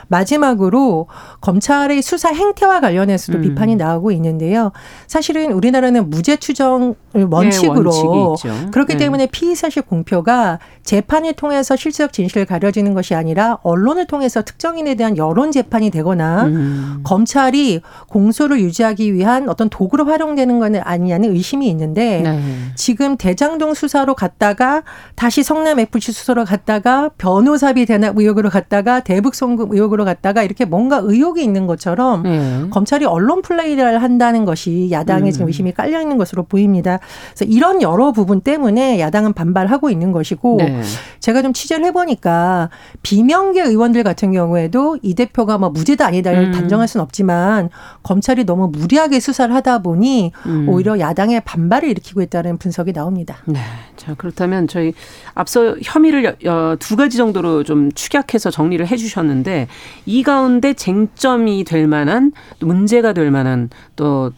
마지막으로 0.09 1.07
검찰의 1.41 2.03
수사 2.03 2.29
행태와 2.29 2.81
관련해서도 2.81 3.39
음. 3.39 3.43
비판이 3.43 3.77
나오고 3.77 4.13
있는데요. 4.13 4.73
사실은 5.07 5.53
우리나라는 5.53 6.11
무죄 6.11 6.37
추정을 6.37 6.95
원칙으로 7.31 8.37
네, 8.45 8.67
그렇기 8.71 8.95
네. 8.95 8.99
때문에 8.99 9.27
피의 9.27 9.57
사실 9.57 9.83
공표가 9.83 10.59
재판을 10.83 11.33
통해서 11.33 11.77
실질적 11.77 12.13
진실을 12.13 12.45
가려지는 12.45 12.93
것이 12.93 13.15
아니라 13.15 13.59
언론을 13.63 14.07
통해서 14.07 14.43
특정인에 14.43 14.95
대한 14.95 15.17
여론 15.17 15.51
재판이 15.51 15.91
되거나 15.91 16.45
음. 16.45 17.01
검찰이 17.05 17.81
공소를 18.09 18.61
유지하기 18.61 19.15
위한 19.15 19.49
어떤 19.49 19.71
도구로 19.71 20.05
활용되는 20.05 20.59
것은 20.59 20.81
아니냐는 20.83 21.33
의심이 21.33 21.69
있는데 21.69 22.21
네. 22.21 22.41
지금 22.75 23.17
대장동 23.17 23.75
수사로 23.75 24.15
갔다가 24.15 24.83
다시 25.15 25.43
성남 25.43 25.79
FC 25.79 26.13
수사로 26.13 26.45
갔다가 26.45 27.11
변호사비 27.17 27.87
대납 27.87 28.19
의혹 28.19 28.34
으로 28.39 28.51
갔다가 28.51 29.01
대북 29.01 29.35
송금 29.35 29.69
의혹으로 29.73 30.05
갔다가 30.05 30.43
이렇게 30.43 30.65
뭔가 30.65 31.01
의혹이 31.03 31.43
있는 31.43 31.67
것처럼 31.67 32.23
네. 32.23 32.69
검찰이 32.71 33.05
언론 33.05 33.43
플레이를 33.43 34.03
한다는 34.03 34.45
것이 34.45 34.89
야당에 34.91 35.29
음. 35.29 35.31
지금 35.31 35.47
의심이 35.47 35.73
깔려 35.73 36.01
있는 36.01 36.19
것으로 36.19 36.45
보입니다. 36.45 36.99
그래서 37.35 37.45
이런 37.45 37.83
여러 37.83 38.13
부분 38.13 38.41
때문에 38.41 38.99
야당은 39.01 39.33
반발하고 39.33 39.91
있는 39.91 40.13
것이고 40.13 40.57
네. 40.59 40.83
제가 41.21 41.43
좀 41.43 41.53
취재를 41.53 41.85
해보니까 41.87 42.71
비명계 43.03 43.63
의원들 43.63 44.03
같은 44.03 44.33
경우에도 44.33 44.99
이 45.03 45.15
대표가 45.15 45.59
뭐 45.59 45.71
무죄다 45.71 46.07
아니다를 46.07 46.47
음. 46.47 46.53
단정할 46.53 46.89
수는 46.89 47.03
없지만 47.03 47.71
검찰이 48.03 48.45
너무 48.45 48.69
무리하게 48.69 49.21
수사를 49.21 49.55
하다 49.55 49.79
보니 49.83 50.33
음. 50.47 50.69
오히려 50.69 50.99
야당의 50.99 51.43
반발을 51.45 51.89
일으키고 51.89 52.23
있다는 52.23 52.59
분석이 52.59 52.93
나옵니다. 52.93 53.37
네. 53.47 53.61
자 53.97 54.15
그렇다면 54.15 54.69
저희 54.69 54.93
앞서 55.35 55.77
혐의를 55.83 56.37
두 56.79 56.97
가지 56.97 57.17
정도로 57.17 57.65
좀 57.65 57.93
축약 57.93 58.24
해서 58.33 58.51
정리를 58.51 58.87
해주셨는데 58.87 59.69
이 60.07 60.23
가운데 60.23 60.73
쟁점이 60.73 61.65
될 61.65 61.87
만한 61.87 62.33
문제가 62.61 63.13
될 63.13 63.31
만한 63.31 63.69
또 63.97 64.33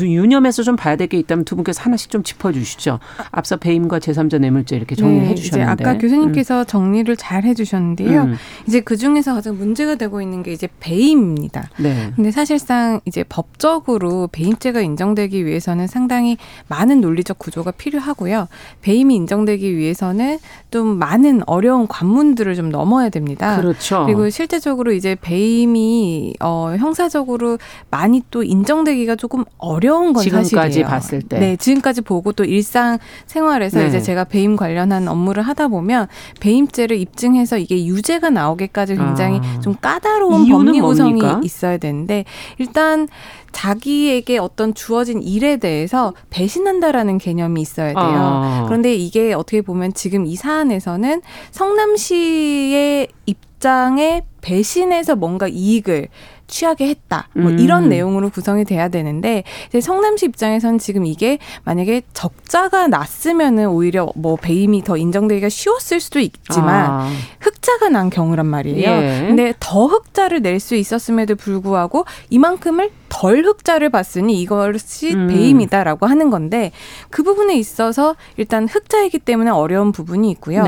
유념해서 0.00 0.62
좀 0.62 0.76
봐야 0.76 0.96
될 0.96 1.10
게 1.10 1.18
있다면 1.18 1.44
두 1.44 1.56
분께서 1.56 1.82
하나씩 1.82 2.08
좀 2.10 2.22
짚어주시죠. 2.22 3.00
앞서 3.32 3.56
배임과 3.56 3.98
제3자 3.98 4.38
뇌물죄 4.38 4.76
이렇게 4.76 4.94
정리를 4.94 5.22
네, 5.24 5.30
해주셨는데. 5.30 5.84
아까 5.84 5.98
교수님께서 5.98 6.60
음. 6.60 6.64
정리를 6.66 7.16
잘 7.16 7.42
해주셨는데요. 7.44 8.22
음. 8.22 8.36
이제 8.68 8.80
그 8.80 8.96
중에서 8.96 9.34
가장 9.34 9.56
문제가 9.58 9.96
되고 9.96 10.22
있는 10.22 10.44
게 10.44 10.52
이제 10.52 10.68
배임입니다. 10.78 11.68
네. 11.78 12.12
근데 12.14 12.30
사실상 12.30 13.00
이제 13.06 13.24
법적으로 13.28 14.28
배임죄가 14.30 14.80
인정되기 14.82 15.44
위해서는 15.44 15.88
상당히 15.88 16.36
많은 16.68 17.00
논리적 17.00 17.38
구조가 17.40 17.72
필요하고요. 17.72 18.46
배임이 18.82 19.16
인정되기 19.16 19.76
위해서는 19.76 20.38
좀 20.70 20.98
많은 20.98 21.42
어려운 21.46 21.88
관문들을 21.88 22.54
좀 22.54 22.70
넘어야 22.70 23.08
됩니다. 23.08 23.56
그렇죠. 23.60 24.04
그리고 24.06 24.30
실제적으로 24.30 24.92
이제 24.92 25.16
배임이 25.20 26.34
어 26.40 26.76
형사적으로 26.78 27.58
많이 27.90 28.22
또 28.30 28.44
인정되기가 28.44 29.16
조금 29.16 29.44
어려 29.58 29.79
어려운 29.80 30.12
건 30.12 30.22
지금까지 30.22 30.54
사실이에요. 30.54 30.86
봤을 30.86 31.22
때. 31.22 31.38
네, 31.38 31.56
지금까지 31.56 32.02
보고 32.02 32.32
또 32.32 32.44
일상 32.44 32.98
생활에서 33.26 33.80
네. 33.80 33.88
이제 33.88 34.00
제가 34.00 34.24
배임 34.24 34.56
관련한 34.56 35.08
업무를 35.08 35.42
하다 35.42 35.68
보면 35.68 36.06
배임죄를 36.40 36.98
입증해서 36.98 37.58
이게 37.58 37.86
유죄가 37.86 38.30
나오기까지 38.30 38.96
굉장히 38.96 39.40
아. 39.42 39.60
좀 39.60 39.74
까다로운 39.80 40.48
법리 40.48 40.80
구성이 40.80 41.20
있어야 41.42 41.78
되는데 41.78 42.24
일단 42.58 43.08
자기에게 43.52 44.38
어떤 44.38 44.74
주어진 44.74 45.22
일에 45.22 45.56
대해서 45.56 46.14
배신한다라는 46.30 47.18
개념이 47.18 47.60
있어야 47.60 47.88
돼요. 47.88 47.98
아. 47.98 48.64
그런데 48.66 48.94
이게 48.94 49.32
어떻게 49.32 49.62
보면 49.62 49.94
지금 49.94 50.26
이 50.26 50.36
사안에서는 50.36 51.22
성남시의 51.50 53.08
입장에 53.26 54.24
배신해서 54.40 55.16
뭔가 55.16 55.48
이익을 55.48 56.08
취하게 56.50 56.88
했다. 56.88 57.28
뭐 57.34 57.50
음. 57.50 57.58
이런 57.58 57.88
내용으로 57.88 58.30
구성이 58.30 58.64
돼야 58.64 58.88
되는데 58.88 59.44
이제 59.68 59.80
성남시 59.80 60.26
입장에서는 60.26 60.78
지금 60.78 61.06
이게 61.06 61.38
만약에 61.64 62.02
적자가 62.12 62.88
났으면은 62.88 63.68
오히려 63.68 64.08
뭐 64.14 64.36
배임이 64.36 64.84
더 64.84 64.96
인정되기가 64.96 65.48
쉬웠을 65.48 66.00
수도 66.00 66.18
있지만 66.20 66.90
아. 66.90 67.10
흑자가 67.40 67.88
난 67.88 68.10
경우란 68.10 68.46
말이에요. 68.46 68.90
예. 68.90 69.24
근데 69.26 69.54
더 69.58 69.86
흑자를 69.86 70.42
낼 70.42 70.60
수 70.60 70.74
있었음에도 70.74 71.36
불구하고 71.36 72.04
이만큼을 72.28 72.90
덜 73.08 73.44
흑자를 73.44 73.88
봤으니 73.88 74.40
이것이 74.42 75.14
음. 75.14 75.28
배임이다라고 75.28 76.06
하는 76.06 76.28
건데 76.30 76.70
그 77.08 77.22
부분에 77.22 77.56
있어서 77.56 78.14
일단 78.36 78.68
흑자이기 78.68 79.20
때문에 79.20 79.50
어려운 79.50 79.90
부분이 79.92 80.30
있고요. 80.32 80.64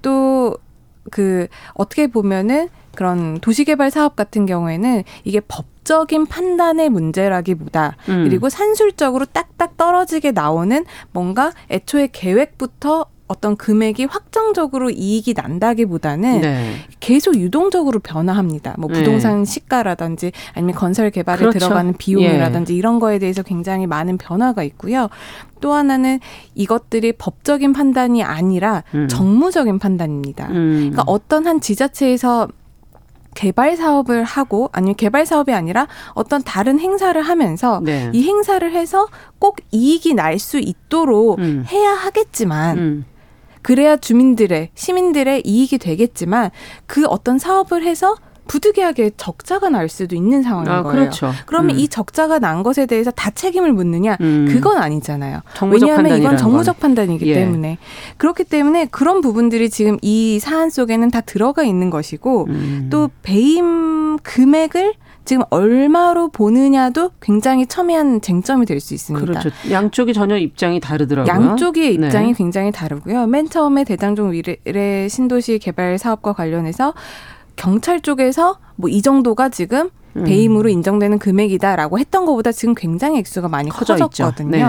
또그 0.00 1.48
어떻게 1.74 2.06
보면은 2.06 2.68
그런 2.94 3.38
도시개발 3.40 3.90
사업 3.90 4.16
같은 4.16 4.46
경우에는 4.46 5.04
이게 5.24 5.40
법적인 5.40 6.26
판단의 6.26 6.90
문제라기보다 6.90 7.96
음. 8.08 8.24
그리고 8.24 8.48
산술적으로 8.48 9.24
딱딱 9.26 9.76
떨어지게 9.76 10.32
나오는 10.32 10.84
뭔가 11.12 11.52
애초에 11.70 12.08
계획부터 12.12 13.06
어떤 13.32 13.56
금액이 13.56 14.04
확정적으로 14.04 14.90
이익이 14.90 15.32
난다기보다는 15.34 16.40
네. 16.42 16.74
계속 17.00 17.36
유동적으로 17.36 17.98
변화합니다. 17.98 18.74
뭐 18.78 18.90
네. 18.90 18.98
부동산 18.98 19.44
네. 19.44 19.44
시가라든지 19.44 20.32
아니면 20.54 20.74
건설 20.74 21.10
개발에 21.10 21.38
그렇죠. 21.38 21.58
들어가는 21.58 21.94
비용이라든지 21.96 22.74
예. 22.74 22.76
이런 22.76 22.98
거에 22.98 23.18
대해서 23.18 23.42
굉장히 23.42 23.86
많은 23.86 24.18
변화가 24.18 24.62
있고요. 24.64 25.08
또 25.60 25.72
하나는 25.72 26.20
이것들이 26.54 27.12
법적인 27.12 27.72
판단이 27.72 28.22
아니라 28.22 28.82
음. 28.94 29.08
정무적인 29.08 29.78
판단입니다. 29.78 30.48
음. 30.48 30.90
그러니까 30.90 31.04
어떤 31.06 31.46
한 31.46 31.60
지자체에서 31.60 32.48
개발 33.34 33.76
사업을 33.76 34.24
하고 34.24 34.68
아니면 34.72 34.94
개발 34.96 35.26
사업이 35.26 35.52
아니라 35.52 35.86
어떤 36.14 36.42
다른 36.42 36.78
행사를 36.78 37.20
하면서 37.20 37.80
네. 37.82 38.10
이 38.12 38.24
행사를 38.24 38.70
해서 38.72 39.08
꼭 39.38 39.56
이익이 39.70 40.14
날 40.14 40.38
수 40.38 40.58
있도록 40.58 41.38
음. 41.38 41.64
해야 41.70 41.92
하겠지만 41.92 42.78
음. 42.78 43.04
그래야 43.62 43.96
주민들의 43.96 44.70
시민들의 44.74 45.42
이익이 45.44 45.78
되겠지만 45.78 46.50
그 46.86 47.06
어떤 47.06 47.38
사업을 47.38 47.84
해서 47.84 48.16
부득이하게 48.52 49.12
적자가 49.16 49.70
날 49.70 49.88
수도 49.88 50.14
있는 50.14 50.42
상황인 50.42 50.70
아, 50.70 50.82
거예요. 50.82 50.98
그렇죠. 50.98 51.32
그러면 51.46 51.76
음. 51.76 51.78
이 51.80 51.88
적자가 51.88 52.38
난 52.38 52.62
것에 52.62 52.84
대해서 52.84 53.10
다 53.10 53.30
책임을 53.30 53.72
묻느냐? 53.72 54.18
음. 54.20 54.46
그건 54.50 54.76
아니잖아요. 54.76 55.40
왜냐하면 55.70 56.18
이건 56.18 56.36
정무적 56.36 56.78
건. 56.78 56.82
판단이기 56.94 57.26
예. 57.28 57.34
때문에 57.34 57.78
그렇기 58.18 58.44
때문에 58.44 58.88
그런 58.90 59.22
부분들이 59.22 59.70
지금 59.70 59.96
이 60.02 60.38
사안 60.38 60.68
속에는 60.68 61.10
다 61.10 61.22
들어가 61.22 61.62
있는 61.62 61.88
것이고 61.88 62.46
음. 62.50 62.88
또 62.92 63.08
배임 63.22 64.18
금액을 64.18 64.92
지금 65.24 65.44
얼마로 65.48 66.28
보느냐도 66.28 67.12
굉장히 67.22 67.64
첨예한 67.64 68.20
쟁점이 68.20 68.66
될 68.66 68.80
수 68.80 68.92
있습니다. 68.92 69.24
그렇죠. 69.24 69.48
양쪽이 69.70 70.12
전혀 70.12 70.36
입장이 70.36 70.78
다르더라고요. 70.78 71.32
양쪽의 71.32 71.96
네. 71.96 72.06
입장이 72.06 72.26
네. 72.28 72.34
굉장히 72.36 72.70
다르고요. 72.70 73.26
맨 73.28 73.48
처음에 73.48 73.84
대장동 73.84 74.32
위례 74.32 75.08
신도시 75.08 75.58
개발 75.58 75.96
사업과 75.96 76.34
관련해서 76.34 76.92
경찰 77.56 78.00
쪽에서 78.00 78.58
뭐 78.76 78.90
이 78.92 79.00
정도가 79.00 79.48
지금 79.48 79.90
음. 80.14 80.24
배임으로 80.24 80.68
인정되는 80.68 81.18
금액이다라고 81.18 81.98
했던 81.98 82.26
것보다 82.26 82.52
지금 82.52 82.74
굉장히 82.74 83.18
액수가 83.18 83.48
많이 83.48 83.70
커졌거든요. 83.70 84.50
네. 84.50 84.66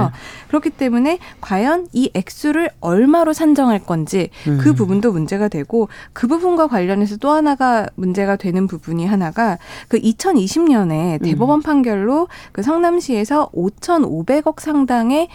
그렇기 0.48 0.70
때문에 0.70 1.20
과연 1.42 1.88
이 1.92 2.10
액수를 2.14 2.70
얼마로 2.80 3.34
산정할 3.34 3.80
건지 3.80 4.30
그 4.46 4.50
음. 4.52 4.58
그 4.62 4.74
부분도 4.74 5.12
문제가 5.12 5.50
되고 5.50 5.90
그 6.14 6.28
부분과 6.28 6.68
관련해서 6.68 7.18
또 7.18 7.32
하나가 7.32 7.88
문제가 7.96 8.38
되는 8.38 8.68
부분이 8.68 9.06
하나가 9.06 9.58
그 9.90 10.00
2020년에 10.00 11.22
대법원 11.22 11.60
음. 11.60 11.62
판결로 11.62 12.30
그 12.54 12.64
성남시에서 12.64 13.50
5,500억 13.54 14.62
상당의 14.62 15.28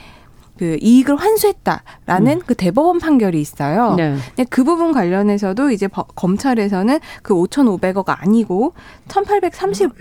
그 0.58 0.76
이익을 0.80 1.16
환수했다라는 1.16 2.32
음. 2.32 2.42
그 2.46 2.54
대법원 2.54 2.98
판결이 2.98 3.40
있어요. 3.40 3.94
네. 3.94 4.16
근데 4.34 4.44
그 4.50 4.64
부분 4.64 4.92
관련해서도 4.92 5.70
이제 5.70 5.88
검찰에서는 6.14 6.98
그 7.22 7.34
5,500억 7.34 8.04
아니고 8.08 8.74
1,830 9.08 9.92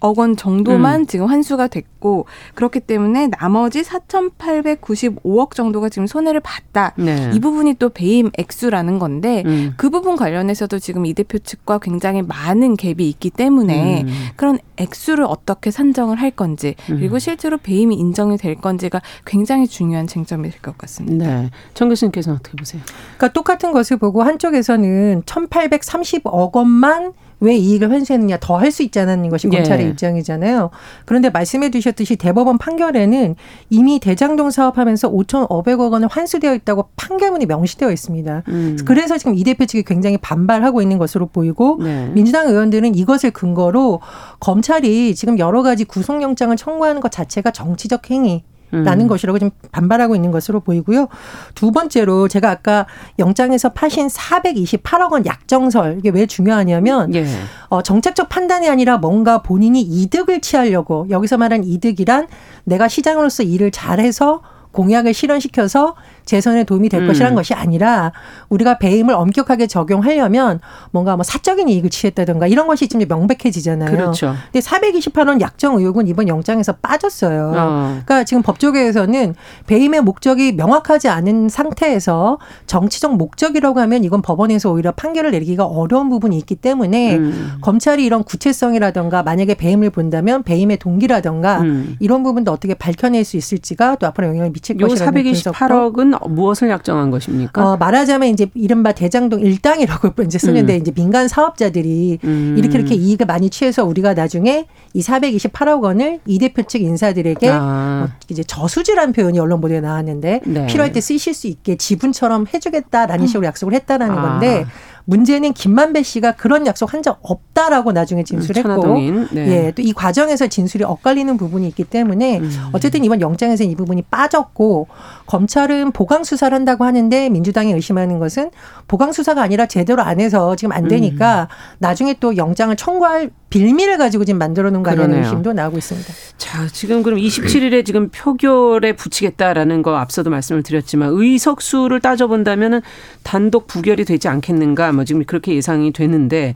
억원 0.00 0.36
정도만 0.36 1.00
음. 1.00 1.06
지금 1.06 1.26
환수가 1.26 1.68
됐고 1.68 2.26
그렇기 2.54 2.80
때문에 2.80 3.28
나머지 3.28 3.82
4,895억 3.82 5.54
정도가 5.54 5.88
지금 5.88 6.06
손해를 6.06 6.40
봤다. 6.40 6.94
네. 6.96 7.30
이 7.34 7.40
부분이 7.40 7.74
또 7.74 7.88
배임 7.88 8.30
액수라는 8.38 8.98
건데 8.98 9.42
음. 9.46 9.74
그 9.76 9.90
부분 9.90 10.16
관련해서도 10.16 10.78
지금 10.78 11.06
이 11.06 11.14
대표 11.14 11.38
측과 11.38 11.78
굉장히 11.78 12.22
많은 12.22 12.76
갭이 12.76 13.00
있기 13.00 13.30
때문에 13.30 14.02
음. 14.02 14.08
그런 14.36 14.58
액수를 14.76 15.24
어떻게 15.24 15.70
산정을 15.70 16.20
할 16.20 16.30
건지 16.30 16.74
그리고 16.86 17.16
음. 17.16 17.18
실제로 17.18 17.56
배임이 17.58 17.96
인정이 17.96 18.36
될 18.36 18.54
건지가 18.54 19.00
굉장히 19.24 19.66
중요한 19.66 20.06
쟁점이 20.06 20.50
될 20.50 20.58
것 20.60 20.76
같습니다. 20.78 21.42
네. 21.42 21.50
정 21.74 21.88
교수님께서는 21.88 22.38
어떻게 22.38 22.56
보세요? 22.56 22.82
그러니까 23.16 23.32
똑같은 23.32 23.72
것을 23.72 23.96
보고 23.96 24.22
한쪽에서는 24.22 25.22
1,830억 25.22 26.54
원만 26.54 27.12
왜 27.40 27.54
이익을 27.56 27.90
환수했느냐 27.90 28.38
더 28.40 28.58
할 28.58 28.72
수 28.72 28.82
있지 28.82 28.98
않았는 29.00 29.30
것이 29.30 29.48
검찰의 29.48 29.86
예. 29.86 29.90
입장이잖아요. 29.90 30.70
그런데 31.04 31.30
말씀해 31.30 31.70
주셨듯이 31.70 32.16
대법원 32.16 32.58
판결에는 32.58 33.36
이미 33.70 33.98
대장동 34.00 34.50
사업하면서 34.50 35.10
5,500억 35.10 35.92
원을 35.92 36.08
환수되어 36.10 36.54
있다고 36.54 36.88
판결문이 36.96 37.46
명시되어 37.46 37.90
있습니다. 37.90 38.42
음. 38.48 38.78
그래서 38.84 39.16
지금 39.16 39.34
이 39.36 39.44
대표 39.44 39.64
측이 39.64 39.84
굉장히 39.84 40.16
반발하고 40.18 40.82
있는 40.82 40.98
것으로 40.98 41.26
보이고 41.26 41.78
네. 41.82 42.10
민주당 42.12 42.48
의원들은 42.48 42.94
이것을 42.94 43.30
근거로 43.30 44.00
검찰이 44.40 45.14
지금 45.14 45.38
여러 45.38 45.62
가지 45.62 45.84
구속영장을 45.84 46.56
청구하는 46.56 47.00
것 47.00 47.10
자체가 47.12 47.50
정치적 47.52 48.10
행위 48.10 48.42
라는 48.70 49.06
음. 49.06 49.08
것이라고 49.08 49.38
좀 49.38 49.50
반발하고 49.72 50.14
있는 50.14 50.30
것으로 50.30 50.60
보이고요. 50.60 51.08
두 51.54 51.70
번째로 51.72 52.28
제가 52.28 52.50
아까 52.50 52.86
영장에서 53.18 53.70
파신 53.70 54.08
428억 54.08 55.12
원 55.12 55.24
약정설 55.24 55.96
이게 55.98 56.10
왜 56.10 56.26
중요하냐면 56.26 57.14
예. 57.14 57.26
어, 57.68 57.82
정책적 57.82 58.28
판단이 58.28 58.68
아니라 58.68 58.98
뭔가 58.98 59.42
본인이 59.42 59.80
이득을 59.80 60.40
취하려고 60.40 61.06
여기서 61.10 61.38
말한 61.38 61.64
이득이란 61.64 62.28
내가 62.64 62.88
시장으로서 62.88 63.42
일을 63.42 63.70
잘해서 63.70 64.42
공약을 64.72 65.14
실현시켜서 65.14 65.94
재선에 66.28 66.64
도움이 66.64 66.90
될 66.90 67.02
음. 67.02 67.06
것이란 67.06 67.34
것이 67.34 67.54
아니라 67.54 68.12
우리가 68.50 68.76
배임을 68.76 69.14
엄격하게 69.14 69.66
적용하려면 69.66 70.60
뭔가 70.90 71.16
뭐 71.16 71.22
사적인 71.22 71.70
이익을 71.70 71.88
취했다든가 71.88 72.46
이런 72.48 72.66
것이 72.66 72.86
지금 72.86 73.06
명백해지잖아요. 73.08 73.90
그렇죠. 73.90 74.34
근데 74.52 74.60
428원 74.60 75.40
약정 75.40 75.78
의혹은 75.78 76.06
이번 76.06 76.28
영장에서 76.28 76.74
빠졌어요. 76.82 77.54
어. 77.56 77.88
그러니까 78.04 78.24
지금 78.24 78.42
법조계에서는 78.42 79.34
배임의 79.66 80.02
목적이 80.02 80.52
명확하지 80.52 81.08
않은 81.08 81.48
상태에서 81.48 82.38
정치적 82.66 83.16
목적이라고 83.16 83.80
하면 83.80 84.04
이건 84.04 84.20
법원에서 84.20 84.70
오히려 84.70 84.92
판결을 84.92 85.30
내리기가 85.30 85.64
어려운 85.64 86.10
부분이 86.10 86.36
있기 86.36 86.56
때문에 86.56 87.16
음. 87.16 87.52
검찰이 87.62 88.04
이런 88.04 88.22
구체성이라든가 88.22 89.22
만약에 89.22 89.54
배임을 89.54 89.88
본다면 89.88 90.42
배임의 90.42 90.76
동기라든가 90.76 91.62
음. 91.62 91.96
이런 92.00 92.22
부분도 92.22 92.52
어떻게 92.52 92.74
밝혀낼 92.74 93.24
수 93.24 93.38
있을지가 93.38 93.96
또 93.96 94.06
앞으로 94.06 94.26
영향을 94.26 94.50
미칠 94.50 94.78
요 94.78 94.86
것이라는 94.86 95.22
분석도 95.22 95.52
428억은 95.52 96.17
무엇을 96.26 96.70
약정한 96.70 97.10
것입니까? 97.10 97.64
어, 97.64 97.76
말하자면 97.76 98.28
이제 98.28 98.46
이른바 98.54 98.92
대장동 98.92 99.40
일당이라고 99.40 100.22
이제 100.24 100.38
쓰는데 100.38 100.76
음. 100.76 100.80
이제 100.80 100.92
민간 100.92 101.28
사업자들이 101.28 102.18
음. 102.24 102.54
이렇게 102.58 102.78
이렇게 102.78 102.94
이익을 102.94 103.26
많이 103.26 103.50
취해서 103.50 103.84
우리가 103.84 104.14
나중에 104.14 104.66
이 104.94 105.00
428억 105.00 105.82
원을 105.82 106.20
이 106.26 106.38
대표 106.38 106.62
측 106.62 106.82
인사들에게 106.82 107.48
아. 107.50 108.08
어, 108.08 108.16
이제 108.28 108.42
저수지라는 108.42 109.12
표현이 109.12 109.38
언론 109.38 109.60
보도에 109.60 109.80
나왔는데 109.80 110.40
네. 110.44 110.66
필요할 110.66 110.92
때 110.92 111.00
쓰실 111.00 111.34
수 111.34 111.46
있게 111.46 111.76
지분처럼 111.76 112.46
해주겠다라는 112.52 113.26
식으로 113.26 113.46
약속을 113.46 113.74
했다라는 113.74 114.16
아. 114.16 114.22
건데 114.22 114.66
문제는 115.08 115.54
김만배 115.54 116.02
씨가 116.02 116.32
그런 116.32 116.66
약속 116.66 116.92
한 116.92 116.98
적 117.02 117.18
없다라고 117.22 117.92
나중에 117.92 118.24
진술했고 118.24 118.68
천하동인. 118.68 119.28
네. 119.30 119.66
예, 119.66 119.72
또 119.72 119.82
이 119.82 119.92
과정에서 119.92 120.48
진술이 120.48 120.84
엇갈리는 120.84 121.36
부분이 121.36 121.66
있기 121.68 121.84
때문에 121.84 122.40
음. 122.40 122.50
어쨌든 122.72 123.04
이번 123.04 123.20
영장에서 123.20 123.64
이 123.64 123.74
부분이 123.74 124.02
빠졌고 124.10 124.88
검찰은 125.26 125.92
보강 125.92 126.24
수사를 126.24 126.54
한다고 126.54 126.84
하는데 126.84 127.28
민주당이 127.30 127.72
의심하는 127.72 128.18
것은 128.18 128.50
보강 128.88 129.12
수사가 129.12 129.42
아니라 129.42 129.66
제대로 129.66 130.02
안 130.02 130.18
해서 130.18 130.56
지금 130.56 130.72
안 130.72 130.88
되니까 130.88 131.42
음. 131.42 131.76
나중에 131.78 132.14
또 132.18 132.36
영장을 132.36 132.74
청구할 132.74 133.30
빌미를 133.50 133.98
가지고 133.98 134.24
지금 134.24 134.38
만들어 134.38 134.70
놓은 134.70 134.82
거 134.82 134.90
아니냐는. 134.90 135.18
의심도 135.18 135.52
나오고 135.52 135.78
있습니다. 135.78 136.12
자, 136.38 136.66
지금 136.68 137.02
그럼 137.02 137.18
27일에 137.18 137.84
지금 137.84 138.08
표결에 138.08 138.94
붙이겠다라는 138.94 139.82
거 139.82 139.96
앞서도 139.96 140.30
말씀을 140.30 140.62
드렸지만 140.62 141.10
의석수를 141.12 142.00
따져본다면은 142.00 142.80
단독 143.22 143.66
부결이 143.66 144.04
되지 144.06 144.28
않겠는가 144.28 144.92
뭐 144.92 145.04
지금 145.04 145.24
그렇게 145.24 145.54
예상이 145.54 145.92
되는데 145.92 146.54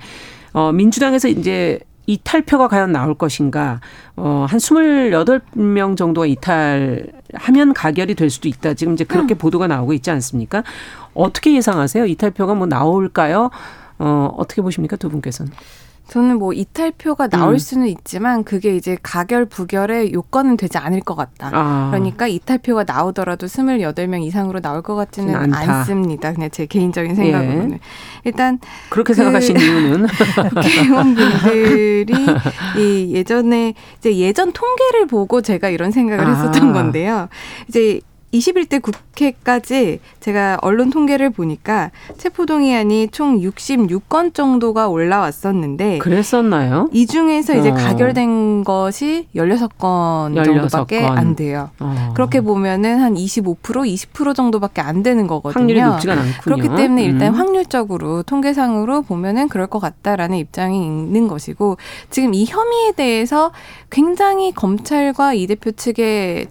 어, 0.55 0.73
민주당에서 0.73 1.29
이제 1.29 1.79
이탈표가 2.06 2.68
과연 2.68 2.92
나올 2.92 3.14
것인가. 3.14 3.80
어, 4.16 4.47
한 4.49 4.59
28명 4.59 5.97
정도가 5.97 6.26
이탈하면 6.26 7.75
가결이 7.75 8.14
될 8.14 8.30
수도 8.30 8.49
있다. 8.49 8.75
지금 8.75 8.94
이제 8.94 9.04
그렇게 9.04 9.35
보도가 9.35 9.66
나오고 9.68 9.92
있지 9.94 10.11
않습니까? 10.11 10.64
어떻게 11.14 11.54
예상하세요? 11.54 12.06
이탈표가 12.06 12.54
뭐 12.54 12.66
나올까요? 12.66 13.50
어, 13.99 14.35
어떻게 14.37 14.62
보십니까? 14.62 14.97
두 14.97 15.09
분께서는. 15.09 15.52
저는 16.12 16.38
뭐 16.38 16.52
이탈표가 16.52 17.28
나올 17.28 17.54
음. 17.54 17.59
수는 17.59 17.87
있지만 17.87 18.45
그게 18.45 18.76
이제 18.76 18.99
가결 19.02 19.47
부결의 19.47 20.12
요건은 20.12 20.59
되지 20.59 20.76
않을 20.76 21.00
것 21.00 21.14
같다. 21.14 21.49
아. 21.54 21.88
그러니까 21.90 22.26
이탈표가 22.26 22.85
나오더라도 22.87 23.47
28명 23.47 24.23
이상으로 24.23 24.61
나올 24.61 24.83
것 24.83 24.95
같지는 24.95 25.35
않다. 25.35 25.59
않습니다. 25.78 26.35
그냥 26.35 26.50
제 26.50 26.66
개인적인 26.66 27.14
생각으로는. 27.14 27.73
예. 27.73 27.78
일단 28.25 28.59
그렇게 28.90 29.14
그- 29.14 29.14
생각하신 29.14 29.59
이유는? 29.59 30.07
국회의원분들이 30.52 32.12
이 32.76 33.12
예전에 33.14 33.73
이제 33.97 34.14
예전 34.14 34.52
통계를 34.52 35.07
보고 35.07 35.40
제가 35.40 35.71
이런 35.71 35.93
생각을 35.93 36.26
아. 36.26 36.28
했었던 36.28 36.75
건데요. 36.75 37.30
이제 37.69 38.00
21대 38.32 38.80
국회까지 38.80 40.00
제가 40.21 40.58
언론 40.62 40.90
통계를 40.90 41.30
보니까 41.30 41.90
체포동의안이 42.16 43.08
총 43.08 43.38
66건 43.40 44.34
정도가 44.34 44.88
올라왔었는데 44.88 45.99
그랬었나요? 45.99 46.88
이 46.92 47.06
중에서 47.06 47.54
이제 47.56 47.71
어. 47.71 47.75
가결된 47.75 48.64
것이 48.64 49.28
16건 49.34 50.45
정도밖에 50.45 51.02
16건. 51.02 51.18
안 51.18 51.36
돼요. 51.36 51.71
어. 51.80 52.12
그렇게 52.14 52.40
보면은 52.40 53.00
한 53.00 53.14
25%, 53.14 53.56
20% 53.60 54.34
정도밖에 54.34 54.80
안 54.80 55.02
되는 55.02 55.26
거거든요. 55.26 55.60
확률이 55.60 55.82
높지가 55.82 56.14
않군요. 56.14 56.32
그렇기 56.42 56.68
때문에 56.76 57.04
일단 57.04 57.34
음. 57.34 57.38
확률적으로 57.38 58.23
통계상으로 58.23 59.02
보면은 59.02 59.49
그럴 59.49 59.66
것 59.66 59.78
같다라는 59.78 60.38
입장이 60.38 60.84
있는 60.84 61.28
것이고 61.28 61.76
지금 62.10 62.34
이 62.34 62.45
혐의에 62.47 62.92
대해서 62.92 63.52
굉장히 63.90 64.52
검찰과 64.52 65.34
이 65.34 65.47
대표 65.47 65.71
측의 65.73 66.47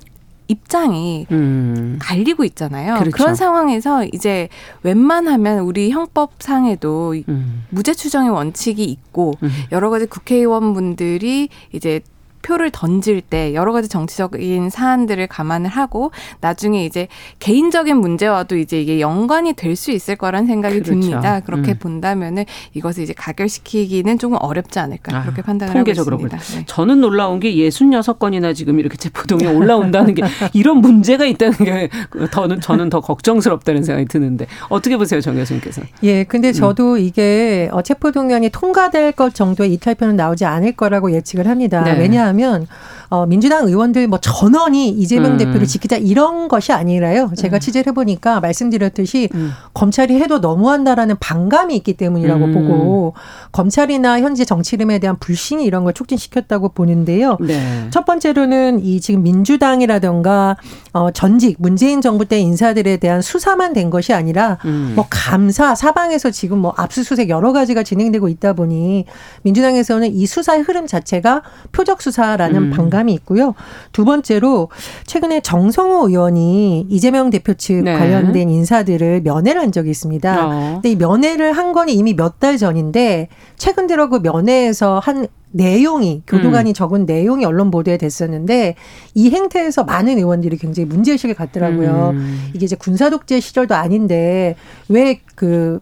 입장이 0.51 1.27
음. 1.31 1.97
갈리고 2.01 2.43
있잖아요. 2.43 2.95
그렇죠. 2.95 3.11
그런 3.11 3.35
상황에서 3.35 4.05
이제 4.05 4.49
웬만하면 4.83 5.59
우리 5.59 5.91
형법상에도 5.91 7.15
음. 7.29 7.65
무죄 7.69 7.93
추정의 7.93 8.29
원칙이 8.29 8.83
있고 8.83 9.33
음. 9.43 9.49
여러 9.71 9.89
가지 9.89 10.05
국회의원분들이 10.05 11.49
이제 11.71 12.01
표를 12.41 12.69
던질 12.71 13.21
때 13.21 13.53
여러 13.53 13.73
가지 13.73 13.89
정치적인 13.89 14.69
사안들을 14.69 15.27
감안을 15.27 15.69
하고 15.69 16.11
나중에 16.39 16.85
이제 16.85 17.07
개인적인 17.39 17.97
문제와도 17.97 18.57
이제 18.57 18.79
이게 18.79 18.99
연관이 19.01 19.53
될 19.53 19.71
수 19.81 19.91
있을 19.91 20.15
거란 20.15 20.45
생각이 20.45 20.81
그렇죠. 20.81 20.99
듭니다. 20.99 21.39
그렇게 21.39 21.71
음. 21.71 21.77
본다면은 21.79 22.45
이것을 22.73 23.03
이제 23.03 23.13
가결시키기는 23.13 24.19
조금 24.19 24.37
어렵지 24.39 24.79
않을까 24.79 25.17
아, 25.17 25.21
그렇게 25.23 25.41
판단을 25.41 25.73
통계적으로 25.73 26.17
하고 26.17 26.27
있습니다. 26.27 26.59
네. 26.59 26.65
저는 26.67 27.01
놀라운 27.01 27.39
게 27.39 27.53
66건이나 27.53 28.53
지금 28.53 28.79
이렇게 28.79 28.97
체포동에 28.97 29.47
올라온다는 29.47 30.13
게 30.13 30.21
이런 30.53 30.77
문제가 30.77 31.25
있다는 31.25 31.57
게 31.57 31.89
더는 32.31 32.61
저는 32.61 32.89
더 32.89 33.01
걱정스럽다는 33.01 33.83
생각이 33.83 34.07
드는데 34.07 34.45
어떻게 34.69 34.97
보세요, 34.97 35.21
정 35.21 35.35
교수님께서? 35.35 35.81
예, 36.03 36.21
음. 36.21 36.25
근데 36.27 36.51
저도 36.51 36.97
이게 36.97 37.69
어, 37.71 37.81
체포동의안이 37.81 38.49
통과될 38.49 39.13
것 39.13 39.33
정도의 39.33 39.73
이탈표는 39.73 40.15
나오지 40.15 40.45
않을 40.45 40.73
거라고 40.73 41.11
예측을 41.11 41.47
합니다. 41.47 41.83
네. 41.83 41.97
왜냐 41.97 42.30
하면 42.31 42.67
어, 43.11 43.25
민주당 43.25 43.67
의원들 43.67 44.07
뭐 44.07 44.19
전원이 44.19 44.87
이재명 44.87 45.33
음. 45.33 45.37
대표를 45.37 45.67
지키자 45.67 45.97
이런 45.97 46.47
것이 46.47 46.71
아니라요. 46.71 47.31
제가 47.35 47.59
취재를 47.59 47.91
해보니까 47.91 48.39
말씀드렸듯이 48.39 49.27
음. 49.35 49.51
검찰이 49.73 50.15
해도 50.21 50.39
너무한다라는 50.39 51.17
반감이 51.19 51.75
있기 51.75 51.95
때문이라고 51.95 52.45
음. 52.45 52.53
보고 52.53 53.13
검찰이나 53.51 54.21
현재 54.21 54.45
정치 54.45 54.77
이름에 54.77 54.99
대한 54.99 55.17
불신이 55.19 55.65
이런 55.65 55.83
걸 55.83 55.91
촉진시켰다고 55.91 56.69
보는데요. 56.69 57.37
네. 57.41 57.87
첫 57.89 58.05
번째로는 58.05 58.79
이 58.79 59.01
지금 59.01 59.23
민주당이라든가 59.23 60.55
어 60.93 61.11
전직 61.11 61.57
문재인 61.59 61.99
정부 61.99 62.23
때 62.23 62.39
인사들에 62.39 62.95
대한 62.95 63.21
수사만 63.21 63.73
된 63.73 63.89
것이 63.89 64.13
아니라 64.13 64.57
음. 64.63 64.93
뭐 64.95 65.07
감사 65.09 65.75
사방에서 65.75 66.31
지금 66.31 66.59
뭐 66.59 66.73
압수수색 66.77 67.27
여러 67.27 67.51
가지가 67.51 67.83
진행되고 67.83 68.29
있다 68.29 68.53
보니 68.53 69.03
민주당에서는 69.41 70.13
이 70.13 70.25
수사의 70.25 70.61
흐름 70.61 70.87
자체가 70.87 71.41
표적 71.73 72.01
수사라는 72.01 72.55
음. 72.55 72.69
반감 72.69 73.00
이 73.09 73.13
있고요. 73.13 73.53
두 73.91 74.05
번째로 74.05 74.69
최근에 75.05 75.41
정성호 75.41 76.09
의원이 76.09 76.87
이재명 76.89 77.29
대표 77.29 77.53
측 77.53 77.83
네. 77.83 77.97
관련된 77.97 78.49
인사들을 78.49 79.21
면회를 79.21 79.61
한 79.61 79.71
적이 79.71 79.89
있습니다. 79.91 80.47
어. 80.47 80.71
근데 80.75 80.91
이 80.91 80.95
면회를 80.95 81.53
한건 81.53 81.89
이미 81.89 82.13
몇 82.13 82.39
달 82.41 82.57
전인데 82.57 83.27
최근 83.55 83.85
들어 83.85 84.09
그 84.09 84.15
면회에서 84.15 84.97
한 84.97 85.27
내용이 85.51 86.23
교도관이 86.25 86.71
음. 86.71 86.73
적은 86.73 87.05
내용이 87.05 87.45
언론 87.45 87.69
보도에 87.71 87.97
됐었는데 87.97 88.75
이 89.13 89.29
행태에서 89.29 89.83
많은 89.83 90.17
의원들이 90.17 90.57
굉장히 90.57 90.87
문제의식을 90.87 91.35
갖더라고요. 91.35 92.11
음. 92.13 92.49
이게 92.53 92.65
이제 92.65 92.75
군사독재 92.75 93.41
시절도 93.41 93.75
아닌데 93.75 94.55
왜그 94.87 95.79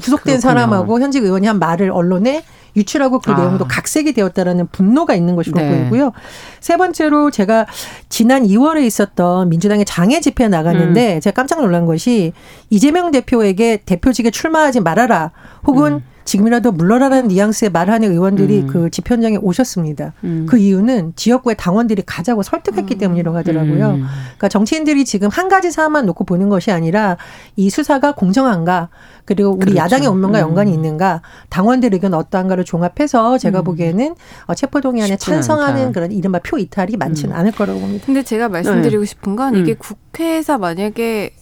구속된 0.00 0.38
그렇군요. 0.38 0.40
사람하고 0.40 1.00
현직 1.00 1.22
의원이 1.24 1.46
한 1.46 1.58
말을 1.58 1.90
언론에 1.90 2.44
유출하고 2.74 3.18
그 3.18 3.32
아. 3.32 3.36
내용도 3.36 3.66
각색이 3.66 4.14
되었다라는 4.14 4.68
분노가 4.72 5.14
있는 5.14 5.36
것으로 5.36 5.60
네. 5.60 5.68
보이고요. 5.68 6.12
세 6.60 6.76
번째로 6.76 7.30
제가 7.30 7.66
지난 8.08 8.44
2월에 8.44 8.82
있었던 8.84 9.50
민주당의 9.50 9.84
장애 9.84 10.20
집회에 10.20 10.48
나갔는데 10.48 11.20
제가 11.20 11.34
깜짝 11.34 11.60
놀란 11.60 11.84
것이 11.84 12.32
이재명 12.70 13.10
대표에게 13.10 13.82
대표직에 13.84 14.30
출마하지 14.30 14.80
말아라 14.80 15.32
혹은 15.66 15.94
음. 15.94 16.04
지금이라도 16.24 16.72
물러라라는 16.72 17.28
뉘앙스의 17.28 17.70
말하는 17.70 18.12
의원들이 18.12 18.60
음. 18.60 18.66
그 18.66 18.90
집현장에 18.90 19.36
오셨습니다. 19.36 20.12
음. 20.24 20.46
그 20.48 20.58
이유는 20.58 21.14
지역구의 21.16 21.56
당원들이 21.58 22.02
가자고 22.06 22.42
설득했기 22.42 22.94
음. 22.94 22.98
때문이라고 22.98 23.36
하더라고요. 23.38 23.90
음. 23.90 24.04
그러니까 24.04 24.48
정치인들이 24.48 25.04
지금 25.04 25.28
한 25.28 25.48
가지 25.48 25.70
사안만 25.70 26.06
놓고 26.06 26.24
보는 26.24 26.48
것이 26.48 26.70
아니라 26.70 27.16
이 27.56 27.70
수사가 27.70 28.12
공정한가 28.12 28.88
그리고 29.24 29.50
우리 29.50 29.72
그렇죠. 29.72 29.78
야당의 29.78 30.08
운명과 30.08 30.38
음. 30.38 30.42
연관이 30.42 30.72
있는가 30.72 31.22
당원들 31.48 31.94
의견 31.94 32.14
어떠한가를 32.14 32.64
종합해서 32.64 33.38
제가 33.38 33.60
음. 33.60 33.64
보기에는 33.64 34.14
어, 34.46 34.54
체포동의안에 34.54 35.16
찬성하는 35.16 35.80
않다. 35.82 35.92
그런 35.92 36.12
이른바 36.12 36.38
표 36.42 36.58
이탈이 36.58 36.96
많지는 36.96 37.34
않을 37.34 37.52
거라고 37.52 37.80
봅니다. 37.80 38.04
근데 38.06 38.22
제가 38.22 38.48
말씀드리고 38.48 39.00
네. 39.02 39.06
싶은 39.06 39.36
건 39.36 39.54
이게 39.56 39.74
국회에서 39.74 40.58
만약에 40.58 41.34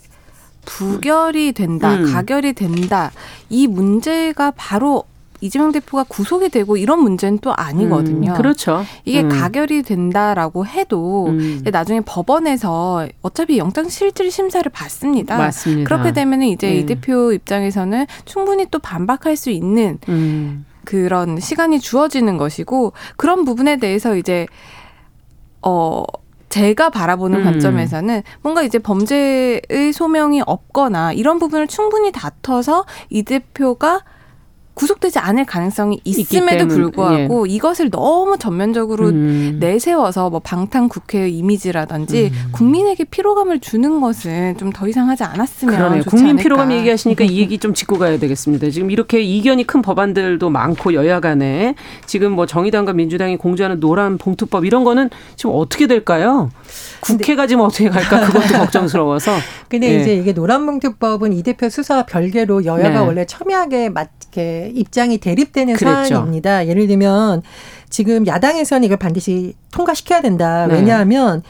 부결이 0.70 1.52
된다, 1.52 1.94
음. 1.94 2.12
가결이 2.12 2.52
된다. 2.52 3.10
이 3.48 3.66
문제가 3.66 4.52
바로 4.52 5.04
이재명 5.40 5.72
대표가 5.72 6.04
구속이 6.04 6.50
되고 6.50 6.76
이런 6.76 7.00
문제는 7.00 7.38
또 7.38 7.52
아니거든요. 7.54 8.32
음, 8.32 8.36
그렇죠. 8.36 8.84
이게 9.04 9.22
음. 9.22 9.28
가결이 9.30 9.82
된다라고 9.82 10.66
해도 10.66 11.28
음. 11.28 11.62
나중에 11.64 12.00
법원에서 12.00 13.08
어차피 13.22 13.58
영장 13.58 13.88
실질 13.88 14.30
심사를 14.30 14.70
받습니다. 14.70 15.38
맞습니다. 15.38 15.88
그렇게 15.88 16.12
되면 16.12 16.42
이제 16.42 16.74
이 16.74 16.80
네. 16.84 16.94
대표 16.94 17.32
입장에서는 17.32 18.06
충분히 18.26 18.66
또 18.70 18.78
반박할 18.78 19.36
수 19.36 19.50
있는 19.50 19.98
음. 20.08 20.66
그런 20.84 21.40
시간이 21.40 21.80
주어지는 21.80 22.36
것이고 22.36 22.92
그런 23.16 23.44
부분에 23.44 23.78
대해서 23.78 24.16
이제 24.16 24.46
어 25.62 26.04
제가 26.50 26.90
바라보는 26.90 27.40
음. 27.40 27.44
관점에서는 27.44 28.22
뭔가 28.42 28.62
이제 28.62 28.78
범죄의 28.78 29.92
소명이 29.94 30.42
없거나 30.44 31.12
이런 31.12 31.38
부분을 31.38 31.66
충분히 31.66 32.12
다퉈서 32.12 32.84
이 33.08 33.22
대표가 33.22 34.02
구속되지 34.80 35.18
않을 35.18 35.44
가능성이 35.44 36.00
있음에도 36.04 36.66
불구하고 36.66 37.46
예. 37.46 37.52
이것을 37.52 37.90
너무 37.90 38.38
전면적으로 38.38 39.08
음. 39.08 39.58
내세워서 39.60 40.30
뭐 40.30 40.40
방탄 40.40 40.88
국회의 40.88 41.36
이미지라든지 41.36 42.30
음. 42.32 42.48
국민에게 42.52 43.04
피로감을 43.04 43.60
주는 43.60 44.00
것은 44.00 44.56
좀 44.56 44.70
더 44.72 44.86
이상 44.88 45.10
하지 45.10 45.24
않았으면 45.24 45.74
그러네요. 45.74 46.02
좋지 46.04 46.10
국민 46.10 46.30
않을까. 46.30 46.42
피로감 46.42 46.72
얘기하시니까 46.72 47.24
이 47.24 47.38
얘기 47.42 47.58
좀 47.58 47.74
짚고 47.74 47.98
가야 47.98 48.18
되겠습니다. 48.18 48.70
지금 48.70 48.90
이렇게 48.90 49.20
이견이 49.20 49.66
큰 49.66 49.82
법안들도 49.82 50.48
많고 50.48 50.94
여야 50.94 51.18
간에 51.20 51.74
지금 52.06 52.32
뭐 52.32 52.46
정의당과 52.46 52.92
민주당이 52.92 53.36
공조하는 53.36 53.80
노란 53.80 54.16
봉투법 54.16 54.64
이런 54.64 54.84
거는 54.84 55.10
지금 55.36 55.56
어떻게 55.56 55.88
될까요? 55.88 56.50
국회가 57.00 57.46
지금 57.48 57.62
어떻게 57.64 57.88
갈까 57.90 58.20
그것도 58.26 58.54
걱정스러워서. 58.64 59.32
근데 59.68 59.92
예. 59.92 60.00
이제 60.00 60.14
이게 60.14 60.32
노란 60.32 60.64
봉투법은 60.64 61.32
이 61.32 61.42
대표 61.42 61.68
수사와 61.68 62.04
별개로 62.04 62.64
여야가 62.64 63.00
네. 63.00 63.06
원래 63.06 63.24
첨예하게 63.26 63.90
맞 63.90 64.08
게 64.30 64.70
입장이 64.74 65.18
대립되는 65.18 65.74
그랬죠. 65.74 66.14
사안입니다. 66.14 66.66
예를 66.66 66.86
들면 66.86 67.42
지금 67.88 68.26
야당에서는 68.26 68.84
이걸 68.84 68.96
반드시 68.96 69.54
통과시켜야 69.72 70.20
된다. 70.20 70.66
네. 70.66 70.74
왜냐하면 70.74 71.38
어, 71.38 71.42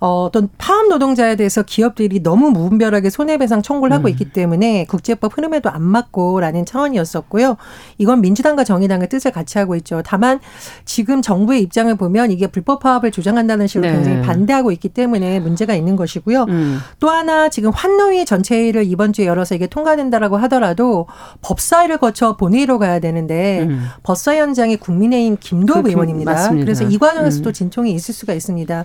어떤 0.00 0.48
파업 0.58 0.88
노동자에 0.88 1.34
대해서 1.34 1.62
기업들이 1.62 2.22
너무 2.22 2.50
무분별하게 2.50 3.10
손해배상 3.10 3.62
청구를 3.62 3.94
하고 3.94 4.06
음. 4.06 4.10
있기 4.10 4.30
때문에 4.30 4.86
국제법 4.88 5.36
흐름에도 5.36 5.70
안 5.70 5.82
맞고라는 5.82 6.64
차원이었었고요. 6.66 7.56
이건 7.98 8.20
민주당과 8.20 8.62
정의당의 8.62 9.08
뜻을 9.08 9.32
같이 9.32 9.58
하고 9.58 9.74
있죠. 9.76 10.02
다만 10.04 10.38
지금 10.84 11.20
정부의 11.20 11.62
입장을 11.62 11.92
보면 11.96 12.30
이게 12.30 12.46
불법 12.46 12.80
파업을 12.80 13.10
조장한다는 13.10 13.66
식으로 13.66 13.88
네. 13.88 13.94
굉장히 13.94 14.22
반대하고 14.22 14.70
있기 14.72 14.88
때문에 14.90 15.40
문제가 15.40 15.74
있는 15.74 15.96
것이고요. 15.96 16.44
음. 16.48 16.78
또 17.00 17.10
하나 17.10 17.48
지금 17.48 17.70
환노위 17.70 18.24
전체회의를 18.24 18.84
이번 18.84 19.12
주에 19.12 19.26
열어서 19.26 19.56
이게 19.56 19.66
통과된다라고 19.66 20.36
하더라도 20.36 21.06
법사위를 21.42 21.98
거쳐 21.98 22.36
본회의로 22.36 22.78
가야 22.78 23.00
되는데 23.00 23.62
음. 23.62 23.88
법사위 24.04 24.38
원장이 24.38 24.76
국민의힘 24.76 25.38
김도읍 25.40 25.86
의원입니다. 25.86 26.32
맞습니다. 26.32 26.64
그래서 26.64 26.84
이 26.84 26.98
과정에서도 26.98 27.50
음. 27.50 27.52
진통이 27.52 27.92
있을 27.92 28.14
수가 28.14 28.32
있습니다. 28.34 28.84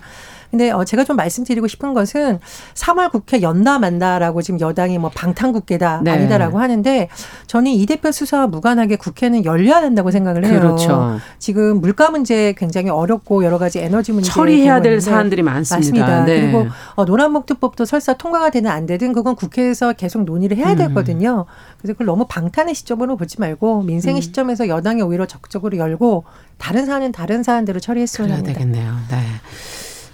근데 0.54 0.70
어 0.70 0.86
제가 0.86 1.04
좀 1.04 1.16
말씀드리고 1.16 1.68
싶은 1.68 1.96
것은 1.96 2.40
3월 2.76 3.10
국회 3.10 3.42
연다 3.42 3.80
만다라고 3.80 4.44
지금 4.44 4.60
여당이 4.60 5.00
뭐 5.00 5.10
방탄국회다 5.10 6.02
네. 6.04 6.12
아니다라고 6.12 6.60
하는데 6.60 7.10
저는 7.48 7.72
이 7.72 7.84
대표 7.88 8.12
수사와 8.12 8.46
무관하게 8.46 8.98
국회는 8.98 9.46
열려야 9.46 9.82
된다고 9.82 10.12
생각을 10.12 10.46
해요. 10.46 10.60
그렇죠. 10.60 11.18
지금 11.40 11.82
물가 11.82 12.12
문제 12.12 12.54
굉장히 12.56 12.92
어렵고 12.92 13.44
여러 13.44 13.58
가지 13.58 13.80
에너지 13.80 14.12
문제 14.12 14.30
처리해야 14.30 14.84
될 14.84 15.02
사안들이 15.02 15.42
많습니다. 15.42 16.02
맞습니다. 16.02 16.26
네. 16.26 16.42
그리고 16.42 16.68
어, 16.94 17.06
노란목투법도 17.06 17.86
설사 17.86 18.14
통과가 18.14 18.52
되든 18.52 18.70
안 18.70 18.86
되든 18.86 19.14
그건 19.14 19.36
국회에서 19.36 19.94
계속 19.94 20.24
논의를 20.24 20.58
해야 20.58 20.74
음. 20.74 20.78
되거든요. 20.78 21.46
그래서 21.80 21.94
그걸 21.94 22.06
너무 22.06 22.28
방탄의 22.30 22.76
시점으로 22.76 23.18
보지 23.18 23.40
말고 23.40 23.82
민생의 23.82 24.20
음. 24.20 24.22
시점에서 24.22 24.68
여당이 24.68 25.02
오히려 25.02 25.26
적극적으로 25.26 25.80
열고 25.80 26.26
다른 26.60 26.86
사안은 26.86 27.12
다른 27.12 27.42
사안대로 27.42 27.80
처리했으면 27.80 28.30
합니다. 28.30 28.54
되겠네요. 28.54 28.94
네. 29.10 29.18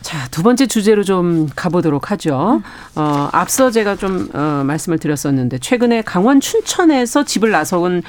자, 0.02 0.28
두 0.32 0.44
번째 0.44 0.66
주제로 0.66 1.04
좀 1.04 1.50
가보도록 1.56 2.12
하죠. 2.12 2.62
어, 2.96 3.30
앞서 3.32 3.70
제가 3.70 3.96
좀, 3.96 4.30
어, 4.34 4.64
말씀을 4.66 4.98
드렸었는데, 4.98 5.60
최근에 5.60 6.04
강원 6.04 6.40
춘천에서 6.40 7.26
집을 7.26 7.52
나서온 7.52 8.02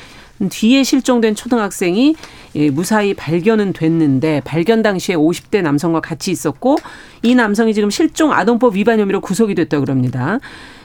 뒤에 0.49 0.83
실종된 0.83 1.35
초등학생이 1.35 2.15
예, 2.55 2.71
무사히 2.71 3.13
발견은 3.15 3.75
됐는데 3.75 4.41
발견 4.45 4.83
당시에 4.83 5.15
50대 5.15 5.61
남성과 5.61 6.01
같이 6.01 6.31
있었고 6.31 6.79
이 7.23 7.35
남성이 7.35 7.75
지금 7.75 7.91
실종 7.91 8.33
아동법 8.33 8.77
위반 8.77 8.99
혐의로 8.99 9.21
구속이 9.21 9.55
됐다 9.55 9.79
고 9.79 9.85
그럽니다. 9.85 10.39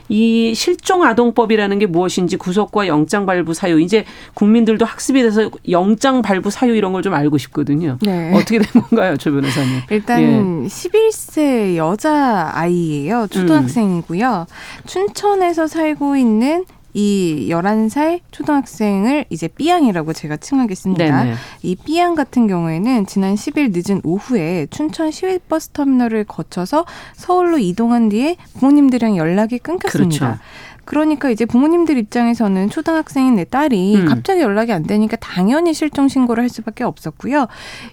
이 0.08 0.54
실종 0.54 1.02
아동법이라는 1.02 1.78
게 1.78 1.86
무엇인지 1.86 2.36
구속과 2.36 2.86
영장 2.86 3.24
발부 3.26 3.54
사유 3.54 3.80
이제 3.80 4.04
국민들도 4.34 4.84
학습이 4.84 5.22
돼서 5.22 5.50
영장 5.70 6.20
발부 6.22 6.50
사유 6.50 6.74
이런 6.76 6.92
걸 6.92 7.06
좀 7.06 7.14
알고 7.14 7.38
싶거든요. 7.38 7.98
네. 8.02 8.32
어떻게 8.34 8.58
된 8.58 8.82
건가요, 8.82 9.16
조 9.16 9.30
변호사님? 9.30 9.80
일단 9.90 10.22
예. 10.22 10.66
11세 10.68 11.76
여자 11.76 12.50
아이예요. 12.52 13.28
초등학생이고요. 13.30 14.46
음. 14.48 14.82
춘천에서 14.86 15.66
살고 15.68 16.16
있는 16.16 16.64
이 16.96 17.48
11살 17.50 18.20
초등학생을 18.30 19.26
이제 19.28 19.48
B양이라고 19.48 20.14
제가 20.14 20.38
칭하겠습니다. 20.38 21.04
네네. 21.24 21.34
이 21.62 21.76
B양 21.76 22.14
같은 22.14 22.46
경우에는 22.46 23.04
지난 23.04 23.34
10일 23.34 23.70
늦은 23.74 24.00
오후에 24.02 24.66
춘천 24.70 25.10
시외버스 25.10 25.68
터미널을 25.74 26.24
거쳐서 26.24 26.86
서울로 27.12 27.58
이동한 27.58 28.08
뒤에 28.08 28.36
부모님들이랑 28.54 29.18
연락이 29.18 29.58
끊겼습니다. 29.58 30.26
그렇죠. 30.26 30.40
그러니까 30.86 31.28
이제 31.28 31.44
부모님들 31.44 31.98
입장에서는 31.98 32.70
초등학생인 32.70 33.34
내 33.34 33.44
딸이 33.44 33.96
음. 33.96 34.04
갑자기 34.06 34.40
연락이 34.40 34.72
안 34.72 34.84
되니까 34.84 35.16
당연히 35.16 35.74
실종 35.74 36.08
신고를 36.08 36.44
할 36.44 36.48
수밖에 36.48 36.82
없었고요. 36.84 37.46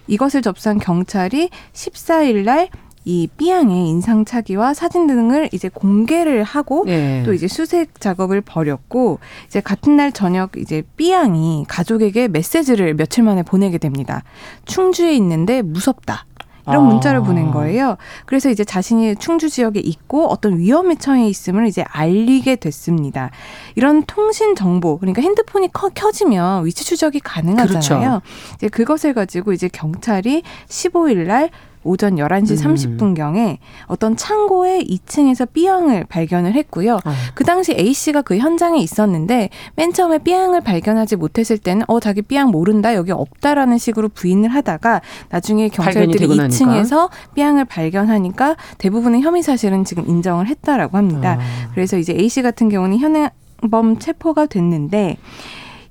이것을 0.06 0.40
접수한 0.40 0.78
경찰이 0.78 1.50
14일 1.74 2.44
날 2.44 2.68
이 3.04 3.28
B양의 3.36 3.88
인상착의와 3.88 4.74
사진 4.74 5.06
등을 5.06 5.50
이제 5.52 5.68
공개를 5.68 6.42
하고 6.42 6.84
네. 6.86 7.22
또 7.24 7.32
이제 7.32 7.48
수색 7.48 8.00
작업을 8.00 8.40
벌였고 8.40 9.18
이제 9.46 9.60
같은 9.60 9.96
날 9.96 10.12
저녁 10.12 10.56
이제 10.56 10.82
B양이 10.96 11.64
가족에게 11.68 12.28
메시지를 12.28 12.94
며칠 12.94 13.24
만에 13.24 13.42
보내게 13.42 13.78
됩니다. 13.78 14.22
충주에 14.64 15.14
있는데 15.16 15.62
무섭다. 15.62 16.26
이런 16.66 16.86
아. 16.86 16.88
문자를 16.88 17.22
보낸 17.22 17.50
거예요. 17.50 17.96
그래서 18.24 18.48
이제 18.48 18.64
자신이 18.64 19.16
충주 19.16 19.50
지역에 19.50 19.80
있고 19.80 20.28
어떤 20.28 20.58
위험에 20.58 20.94
처해 20.94 21.28
있음을 21.28 21.66
이제 21.66 21.84
알리게 21.86 22.56
됐습니다. 22.56 23.30
이런 23.74 24.02
통신 24.06 24.54
정보, 24.56 24.98
그러니까 24.98 25.20
핸드폰이 25.20 25.68
커, 25.72 25.90
켜지면 25.90 26.64
위치 26.64 26.84
추적이 26.84 27.20
가능하잖아요. 27.20 28.20
그렇죠. 28.20 28.22
이제 28.54 28.68
그것을 28.68 29.12
가지고 29.12 29.52
이제 29.52 29.68
경찰이 29.68 30.42
15일 30.68 31.26
날 31.26 31.50
오전 31.84 32.16
11시 32.16 32.98
30분경에 32.98 33.50
음. 33.50 33.56
어떤 33.86 34.16
창고의 34.16 34.84
2층에서 34.84 35.52
B양을 35.52 36.04
발견을 36.08 36.54
했고요. 36.54 36.94
어. 36.96 37.12
그 37.34 37.44
당시 37.44 37.72
A씨가 37.72 38.22
그 38.22 38.38
현장에 38.38 38.78
있었는데 38.78 39.50
맨 39.76 39.92
처음에 39.92 40.18
B양을 40.18 40.62
발견하지 40.62 41.16
못했을 41.16 41.58
때는 41.58 41.84
어 41.88 42.00
자기 42.00 42.22
B양 42.22 42.50
모른다 42.50 42.94
여기 42.94 43.12
없다라는 43.12 43.78
식으로 43.78 44.08
부인을 44.08 44.48
하다가 44.50 45.02
나중에 45.28 45.68
경찰들이 45.68 46.26
2층에서 46.26 47.10
B양을 47.34 47.64
발견하니까 47.66 48.56
대부분의 48.78 49.22
혐의 49.22 49.42
사실은 49.42 49.84
지금 49.84 50.08
인정을 50.08 50.46
했다라고 50.46 50.96
합니다. 50.96 51.38
어. 51.38 51.70
그래서 51.74 51.98
이제 51.98 52.14
A씨 52.14 52.42
같은 52.42 52.68
경우는 52.68 52.98
현행 52.98 53.28
범 53.70 53.98
체포가 53.98 54.46
됐는데 54.46 55.16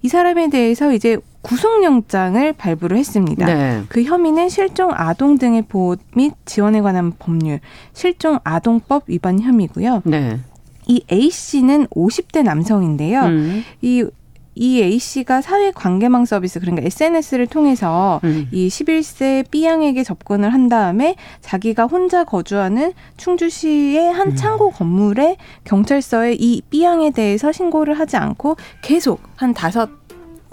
이 0.02 0.08
사람에 0.08 0.50
대해서 0.50 0.94
이제 0.94 1.18
구속영장을 1.44 2.54
발부를 2.54 2.98
했습니다. 2.98 3.46
네. 3.46 3.84
그 3.90 4.04
혐의는 4.04 4.50
실종 4.50 4.92
아동 4.94 5.38
등의 5.38 5.64
보호 5.64 5.96
및 6.16 6.34
지원에 6.46 6.82
관한 6.82 7.12
법률, 7.20 7.60
실종 7.94 8.40
아동법 8.44 9.04
위반 9.08 9.40
혐의고요. 9.40 10.02
네. 10.06 10.40
이 10.88 11.04
A 11.12 11.30
씨는 11.30 11.88
50대 11.88 12.44
남성인데요. 12.44 13.22
음. 13.22 13.64
이이 13.82 14.82
A 14.82 15.00
씨가 15.00 15.42
사회 15.42 15.72
관계망 15.72 16.26
서비스 16.26 16.60
그러니까 16.60 16.86
SNS를 16.86 17.48
통해서 17.48 18.20
음. 18.24 18.48
이 18.52 18.68
11세 18.68 19.50
B 19.50 19.66
양에게 19.66 20.04
접근을 20.04 20.54
한 20.54 20.70
다음에 20.70 21.16
자기가 21.42 21.86
혼자 21.86 22.24
거주하는 22.24 22.94
충주시의 23.18 24.12
한 24.14 24.30
음. 24.30 24.36
창고 24.36 24.72
건물에 24.72 25.38
경찰서에 25.64 26.36
이 26.40 26.62
B 26.70 26.84
양에 26.84 27.12
대해서 27.12 27.52
신고를 27.52 28.00
하지 28.00 28.18
않고 28.18 28.58
계속 28.82 29.22
한 29.36 29.54
다섯 29.54 30.03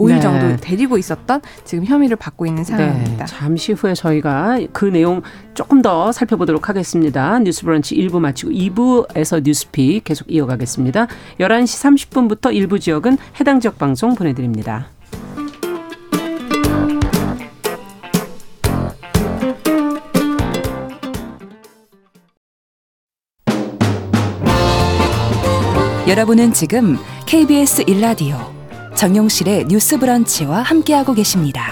5일 0.01 0.15
네. 0.15 0.19
정도 0.19 0.55
데리고 0.57 0.97
있었던 0.97 1.41
지금 1.63 1.85
혐의를 1.85 2.17
받고 2.17 2.45
있는 2.45 2.63
상황입니다. 2.63 3.25
네, 3.25 3.25
잠시 3.25 3.73
후에 3.73 3.93
저희가 3.93 4.59
그 4.73 4.85
내용 4.85 5.21
조금 5.53 5.81
더 5.81 6.11
살펴보도록 6.11 6.69
하겠습니다. 6.69 7.39
뉴스브런치 7.39 7.95
1부 7.95 8.19
마치고 8.19 8.51
2부에서 8.51 9.43
뉴스픽 9.43 10.03
계속 10.03 10.31
이어가겠습니다. 10.31 11.07
11시 11.39 12.09
30분부터 12.09 12.53
일부 12.53 12.79
지역은 12.79 13.17
해당 13.39 13.59
지역 13.59 13.77
방송 13.77 14.15
보내드립니다. 14.15 14.87
여러분은 26.07 26.51
지금 26.51 26.97
KBS 27.25 27.85
일라디오 27.87 28.60
정용실의 29.01 29.65
뉴스 29.65 29.97
브런치와 29.97 30.61
함께하고 30.61 31.15
계십니다. 31.15 31.71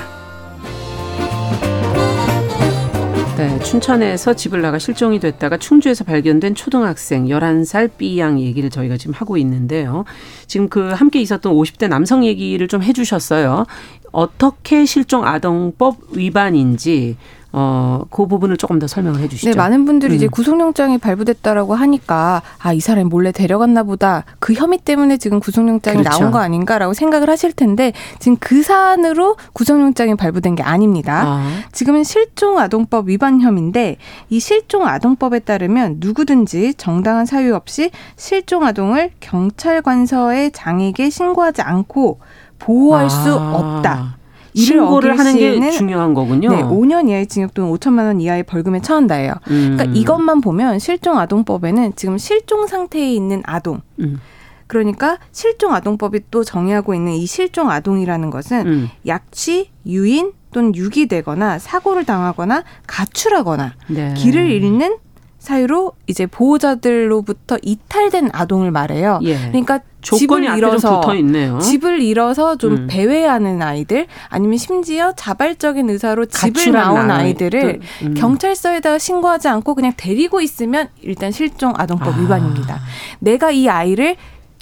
네, 3.38 3.60
춘천에서 3.60 4.34
집을 4.34 4.63
나가 4.63 4.80
실종이 4.80 5.20
됐다가 5.20 5.58
충주에서 5.58 6.04
발견된 6.06 6.56
초등학생 6.56 7.28
11살 7.28 7.92
B양 8.00 8.39
얘기를 8.39 8.72
저희가 8.72 8.98
지금 8.98 9.13
하고 9.13 9.38
있는데요. 9.38 10.06
지금 10.48 10.70
그 10.70 10.89
함께 10.89 11.22
있었던 11.22 11.54
50대 11.54 11.88
남성 11.88 12.26
얘기를 12.26 12.68
좀 12.68 12.82
해주셨어요. 12.82 13.68
어떻게 14.12 14.86
실종 14.86 15.26
아동법 15.26 15.98
위반인지 16.12 17.17
어, 17.52 18.04
그 18.12 18.28
부분을 18.28 18.58
조금 18.58 18.78
더 18.78 18.86
설명을 18.86 19.22
해주시죠. 19.22 19.50
네, 19.50 19.56
많은 19.56 19.86
분들이 19.86 20.15
이제 20.15 20.28
음. 20.28 20.30
구속영장이 20.30 21.00
발부됐다라고 21.00 21.74
하니까 21.74 22.43
아, 22.60 22.74
이 22.74 22.80
사람이 22.80 23.10
몰래 23.10 23.32
데려갔나 23.32 23.84
보다. 23.84 24.24
그 24.38 24.54
혐의 24.54 24.78
때문에 24.78 25.17
지금 25.17 25.39
구속영장이 25.39 25.98
그렇죠. 25.98 26.19
나온 26.19 26.32
거 26.32 26.39
아닌가라고 26.39 26.93
생각을 26.93 27.30
하실 27.30 27.52
텐데 27.54 27.91
지금 28.19 28.38
그 28.39 28.62
사안으로 28.62 29.36
구속영장이 29.54 30.15
발부된 30.15 30.56
게 30.56 30.63
아닙니다. 30.63 31.24
아, 31.26 31.62
지금은 31.72 32.04
실종아동법 32.04 33.10
위반 33.10 33.41
혐의인데 33.41 33.98
이 34.30 34.39
실종아동법에 34.39 35.39
따르면 35.39 35.98
누구든지 36.00 36.76
정당한 36.76 37.26
사유 37.26 37.56
없이 37.56 37.89
실종아동을 38.15 39.12
경찰관서에 39.22 40.52
장에게 40.52 41.10
신고하지 41.10 41.63
않고 41.63 42.19
보호할 42.60 43.10
수 43.10 43.34
아. 43.34 43.56
없다. 43.56 44.19
이를 44.54 44.65
신고를 44.65 45.17
하는 45.17 45.38
게 45.38 45.72
중요한 45.72 46.13
거군요. 46.13 46.50
네, 46.50 46.63
5년 46.63 47.10
이하의 47.10 47.28
징역 47.28 47.54
또는 47.54 47.72
5천만 47.72 48.06
원 48.06 48.19
이하의 48.19 48.43
벌금에 48.43 48.82
처한다예요. 48.82 49.34
음. 49.50 49.76
그러니까 49.78 49.98
이것만 49.98 50.41
보면 50.41 50.80
실종 50.80 51.19
아동법에는 51.19 51.93
지금 51.95 52.17
실종 52.17 52.67
상태에 52.67 53.13
있는 53.13 53.41
아동, 53.45 53.82
음. 54.00 54.19
그러니까 54.67 55.17
실종 55.32 55.74
아동법이 55.74 56.22
또 56.30 56.43
정의하고 56.43 56.93
있는 56.93 57.13
이 57.13 57.26
실종 57.26 57.69
아동이라는 57.72 58.30
것은 58.30 58.67
음. 58.67 58.89
약취, 59.08 59.72
유인 59.86 60.34
또는 60.52 60.76
유기되거나 60.76 61.60
사고를 61.60 62.06
당하거나 62.06 62.63
가출하거나 62.88 63.74
네. 63.88 64.13
길을 64.15 64.50
잃는 64.52 64.98
사유로 65.39 65.93
이제 66.08 66.25
보호자들로부터 66.25 67.58
이탈된 67.62 68.30
아동을 68.34 68.71
말해요. 68.71 69.19
예. 69.23 69.38
그러니까 69.47 69.80
조건이 70.02 70.45
집을 70.47 70.58
잃어서 70.58 70.99
붙어 70.99 71.15
있네요. 71.15 71.60
집을 71.60 72.02
잃어서 72.02 72.58
좀 72.58 72.73
음. 72.73 72.88
배회하는 72.89 73.62
아이들 73.62 74.08
아니면 74.30 74.58
심지어 74.58 75.13
자발적인 75.13 75.89
의사로 75.89 76.25
집을 76.25 76.71
나온 76.73 77.10
아이. 77.10 77.25
아이들을 77.25 77.80
음. 78.04 78.13
경찰서에다가 78.13 78.97
신고하지 78.97 79.47
않고 79.47 79.75
그냥 79.75 79.93
데리고 79.97 80.41
있으면 80.41 80.89
일단 81.02 81.32
실종 81.32 81.73
아동법 81.75 82.15
아. 82.15 82.19
위반입니다. 82.19 82.80
내가 83.19 83.52
이 83.52 83.67
아이를 83.67 84.15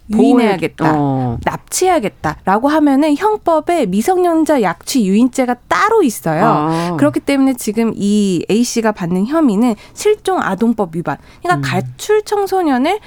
유인해야겠다. 0.09 0.93
어. 0.95 1.37
납치해야겠다라고 1.43 2.67
하면은 2.69 3.15
형법에 3.15 3.85
미성년자 3.87 4.61
약취 4.61 5.05
유인죄가 5.05 5.55
따로 5.67 6.03
있어요. 6.03 6.45
아. 6.45 6.95
그렇기 6.97 7.19
때문에 7.19 7.53
지금 7.53 7.93
이 7.95 8.45
A 8.49 8.63
씨가 8.63 8.91
받는 8.93 9.27
혐의는 9.27 9.75
실종 9.93 10.39
아동법 10.41 10.95
위반. 10.95 11.17
그러니까 11.41 11.67
음. 11.67 11.71
가출 11.71 12.23
청소년을 12.23 12.99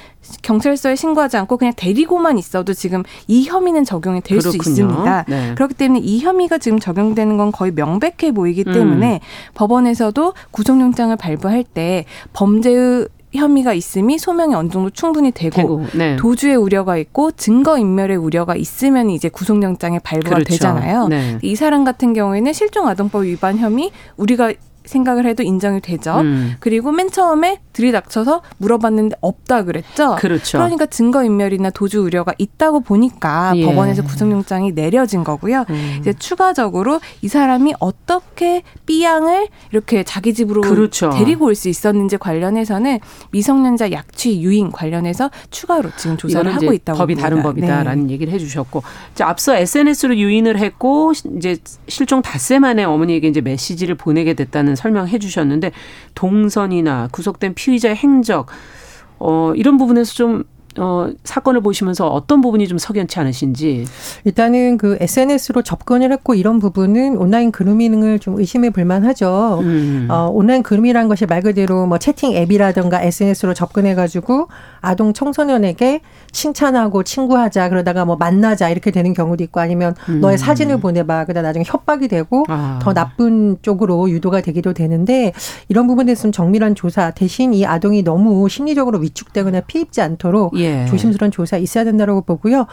경찰서에 0.43 0.97
신고하지 0.97 1.39
않고 1.39 1.57
그냥 1.57 1.73
데리고만 1.77 2.39
있어도 2.39 2.75
지금 2.75 3.03
이 3.27 3.45
혐의는 3.45 3.85
적용이 3.85 4.21
될 4.21 4.41
수. 4.41 4.51
있습니다. 4.51 5.25
네. 5.29 5.55
그렇기 5.55 5.75
때문에 5.75 6.01
이 6.01 6.21
혐의가 6.21 6.59
지금 6.59 6.79
적용되는 6.79 7.37
건 7.37 7.53
거의 7.53 7.73
명백해 7.73 8.33
보이기 8.35 8.65
음. 8.67 8.73
때문에 8.73 9.21
법원에서도 9.55 10.35
구속영장을 10.51 11.15
발부할 11.17 11.65
때 11.65 12.05
범죄의 12.33 13.09
혐의가 13.33 13.73
있음이 13.73 14.19
소명이 14.19 14.55
어느 14.55 14.69
정도 14.69 14.91
충분히 14.91 15.31
되고, 15.31 15.57
되고, 15.57 15.85
네. 15.95 16.17
도주의 16.17 16.57
우려가 16.57 16.97
있고 16.97 17.31
증거 17.33 17.79
인멸의 17.79 18.17
우려가 18.17 18.57
있으면 18.57 19.11
이제 19.11 19.29
구속영장에 19.29 20.01
발부가 20.01 20.37
그렇죠. 20.37 20.51
되잖아요. 20.53 21.09
네. 21.09 21.39
이 21.43 21.55
사람 21.55 21.85
같은 21.85 22.13
경우에는 22.13 22.53
실종 22.53 22.89
아동법 22.89 23.25
위반 23.25 23.59
혐의 23.59 23.91
우리가 24.17 24.53
생각을 24.91 25.27
해도 25.27 25.43
인정이 25.43 25.81
되죠. 25.81 26.19
음. 26.21 26.57
그리고 26.61 26.93
맨 26.93 27.11
처음에 27.11 27.61
들이닥쳐서 27.73 28.43
물어봤는데 28.59 29.17
없다 29.21 29.65
그랬죠. 29.65 30.17
그렇죠. 30.19 30.59
그러니까 30.59 30.87
증거 30.87 31.25
인멸이나 31.25 31.71
도주 31.71 32.01
우려가 32.03 32.35
있다고 32.37 32.81
보니까 32.81 33.53
예. 33.57 33.65
법원에서 33.65 34.03
구속영장이 34.03 34.73
내려진 34.73 35.25
거고요. 35.25 35.65
음. 35.71 35.97
이제 36.01 36.13
추가적으로 36.13 37.01
이 37.23 37.29
사람이 37.29 37.75
어떻게 37.81 38.63
B양을 38.87 39.49
이렇게 39.71 40.03
자기 40.05 40.35
집으로 40.35 40.61
그렇죠. 40.63 41.11
데리고 41.11 41.47
올 41.47 41.55
수 41.55 41.69
있었는지 41.69 42.17
관련해서는 42.17 43.01
미성년자 43.33 43.93
약취 43.93 44.41
유인 44.41 44.71
관련해서 44.73 45.31
추가로 45.51 45.91
지금 45.97 46.17
조사를 46.17 46.55
하고 46.55 46.73
있다고 46.73 46.99
법이 46.99 47.15
봅니다. 47.15 47.29
다른 47.29 47.43
법이다라는 47.43 48.07
네. 48.07 48.15
얘기를 48.15 48.33
해주셨고, 48.33 48.83
자 49.15 49.29
앞서 49.29 49.55
SNS로 49.55 50.17
유인을 50.17 50.59
했고 50.59 51.13
이제 51.37 51.59
실종 51.87 52.23
닷새 52.23 52.59
만에 52.59 52.85
어머니에게 52.85 53.29
이제 53.29 53.41
메시지를 53.43 53.95
보내게 53.95 54.33
됐다는 54.35 54.75
설명해 54.81 55.19
주셨는데 55.19 55.73
동선이나 56.15 57.09
구속된 57.13 57.55
피의자의 57.55 57.97
행적 57.97 58.47
어 59.19 59.53
이런 59.55 59.77
부분에서 59.77 60.15
좀 60.15 60.45
어, 60.79 61.11
사건을 61.25 61.61
보시면서 61.63 62.09
어떤 62.09 62.41
부분이 62.41 62.69
좀 62.69 62.79
석연치 62.79 63.19
않으신지. 63.19 63.87
일단은 64.25 64.79
그 64.79 64.97
SNS로 65.01 65.63
접근을 65.63 66.13
했고 66.13 66.35
이런 66.35 66.59
부분은 66.59 67.17
온라인 67.17 67.51
그루밍을 67.51 68.21
좀 68.21 68.39
의심해 68.39 68.71
볼 68.71 68.85
만하죠. 68.85 69.61
음. 69.63 70.07
어, 70.11 70.31
온라인 70.33 70.63
그루밍이라는 70.63 71.09
것이 71.09 71.27
말 71.27 71.43
그대로 71.43 71.87
뭐 71.87 71.99
채팅 71.99 72.33
앱이라든가 72.37 73.03
SNS로 73.03 73.55
접근해 73.55 73.95
가지고 73.95 74.49
아동 74.81 75.13
청소년에게 75.13 76.01
칭찬하고 76.33 77.03
친구하자 77.03 77.69
그러다가 77.69 78.05
뭐 78.05 78.17
만나자 78.17 78.71
이렇게 78.71 78.91
되는 78.91 79.13
경우도 79.13 79.43
있고 79.45 79.61
아니면 79.61 79.95
음. 80.09 80.21
너의 80.21 80.39
사진을 80.39 80.81
보내봐 80.81 81.25
그러다 81.25 81.43
나중에 81.43 81.65
협박이 81.67 82.09
되고 82.09 82.45
아. 82.49 82.79
더 82.83 82.93
나쁜 82.93 83.57
쪽으로 83.63 84.09
유도가 84.11 84.41
되기도 84.41 84.73
되는데 84.73 85.33
이런 85.69 85.87
부분에 85.87 86.15
좀 86.15 86.31
정밀한 86.31 86.75
조사 86.75 87.11
대신 87.11 87.53
이 87.55 87.67
아동이 87.67 88.03
너무 88.03 88.49
심리적으로 88.49 88.99
위축되거나 88.99 89.63
피입지 89.63 90.01
않도록 90.01 90.60
예. 90.61 90.87
조심스러운 90.87 91.31
조사 91.31 91.57
있어야 91.57 91.85
된다고 91.85 92.21
보고요. 92.23 92.67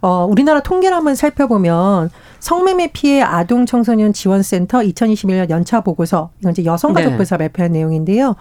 어, 0.00 0.26
우리나라 0.28 0.60
통계를 0.60 0.96
한번 0.96 1.14
살펴보면 1.14 2.10
성매매 2.40 2.90
피해 2.92 3.22
아동 3.22 3.66
청소년 3.66 4.12
지원센터 4.12 4.80
2021년 4.80 5.50
연차 5.50 5.80
보고서 5.80 6.30
이건 6.40 6.52
이제 6.52 6.64
여성가족부에서 6.64 7.38
발표한 7.38 7.72
내용인데요. 7.72 8.36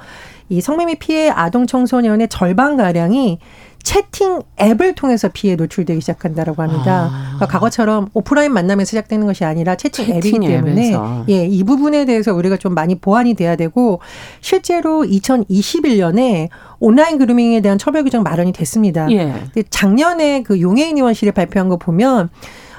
이 0.49 0.61
성매매 0.61 0.95
피해 0.95 1.29
아동 1.29 1.65
청소년의 1.65 2.27
절반 2.27 2.77
가량이 2.77 3.39
채팅 3.83 4.41
앱을 4.59 4.95
통해서 4.95 5.29
피해에 5.31 5.55
노출되기 5.57 5.99
시작한다라고 6.01 6.61
합니다. 6.63 7.09
아. 7.11 7.35
그러니까 7.35 7.47
과거처럼 7.47 8.09
오프라인 8.13 8.53
만남에서 8.53 8.89
시작되는 8.89 9.27
것이 9.27 9.43
아니라 9.43 9.75
채팅, 9.75 10.05
앱이기 10.05 10.31
채팅 10.31 10.41
때문에 10.41 10.87
앱에서. 10.87 11.25
예, 11.29 11.45
이 11.45 11.63
부분에 11.63 12.05
대해서 12.05 12.33
우리가 12.33 12.57
좀 12.57 12.73
많이 12.73 12.95
보완이 12.95 13.33
돼야 13.33 13.55
되고 13.55 13.99
실제로 14.39 15.03
2021년에 15.03 16.47
온라인 16.79 17.17
그루밍에 17.17 17.61
대한 17.61 17.77
처벌 17.77 18.03
규정 18.03 18.23
마련이 18.23 18.53
됐습니다. 18.53 19.11
예. 19.11 19.33
근데 19.53 19.63
작년에 19.69 20.43
그 20.43 20.61
용해인 20.61 20.97
의원실이 20.97 21.33
발표한 21.33 21.67
거 21.67 21.77
보면 21.77 22.29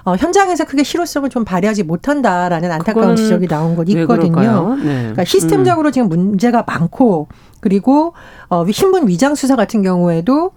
어, 0.04 0.16
현장에서 0.16 0.64
크게 0.64 0.82
실효성을 0.82 1.28
좀 1.30 1.44
발휘하지 1.44 1.82
못한다라는 1.82 2.70
안타까운 2.72 3.16
지적이 3.16 3.48
나온 3.48 3.74
것왜 3.74 4.02
있거든요. 4.02 4.74
네. 4.76 4.82
그러니까 4.82 5.24
시스템적으로 5.24 5.90
지금 5.90 6.08
문제가 6.08 6.64
많고 6.66 7.28
그리고 7.60 8.12
어, 8.48 8.64
신분 8.70 9.08
위장 9.08 9.34
수사 9.34 9.56
같은 9.56 9.82
경우에도 9.82 10.52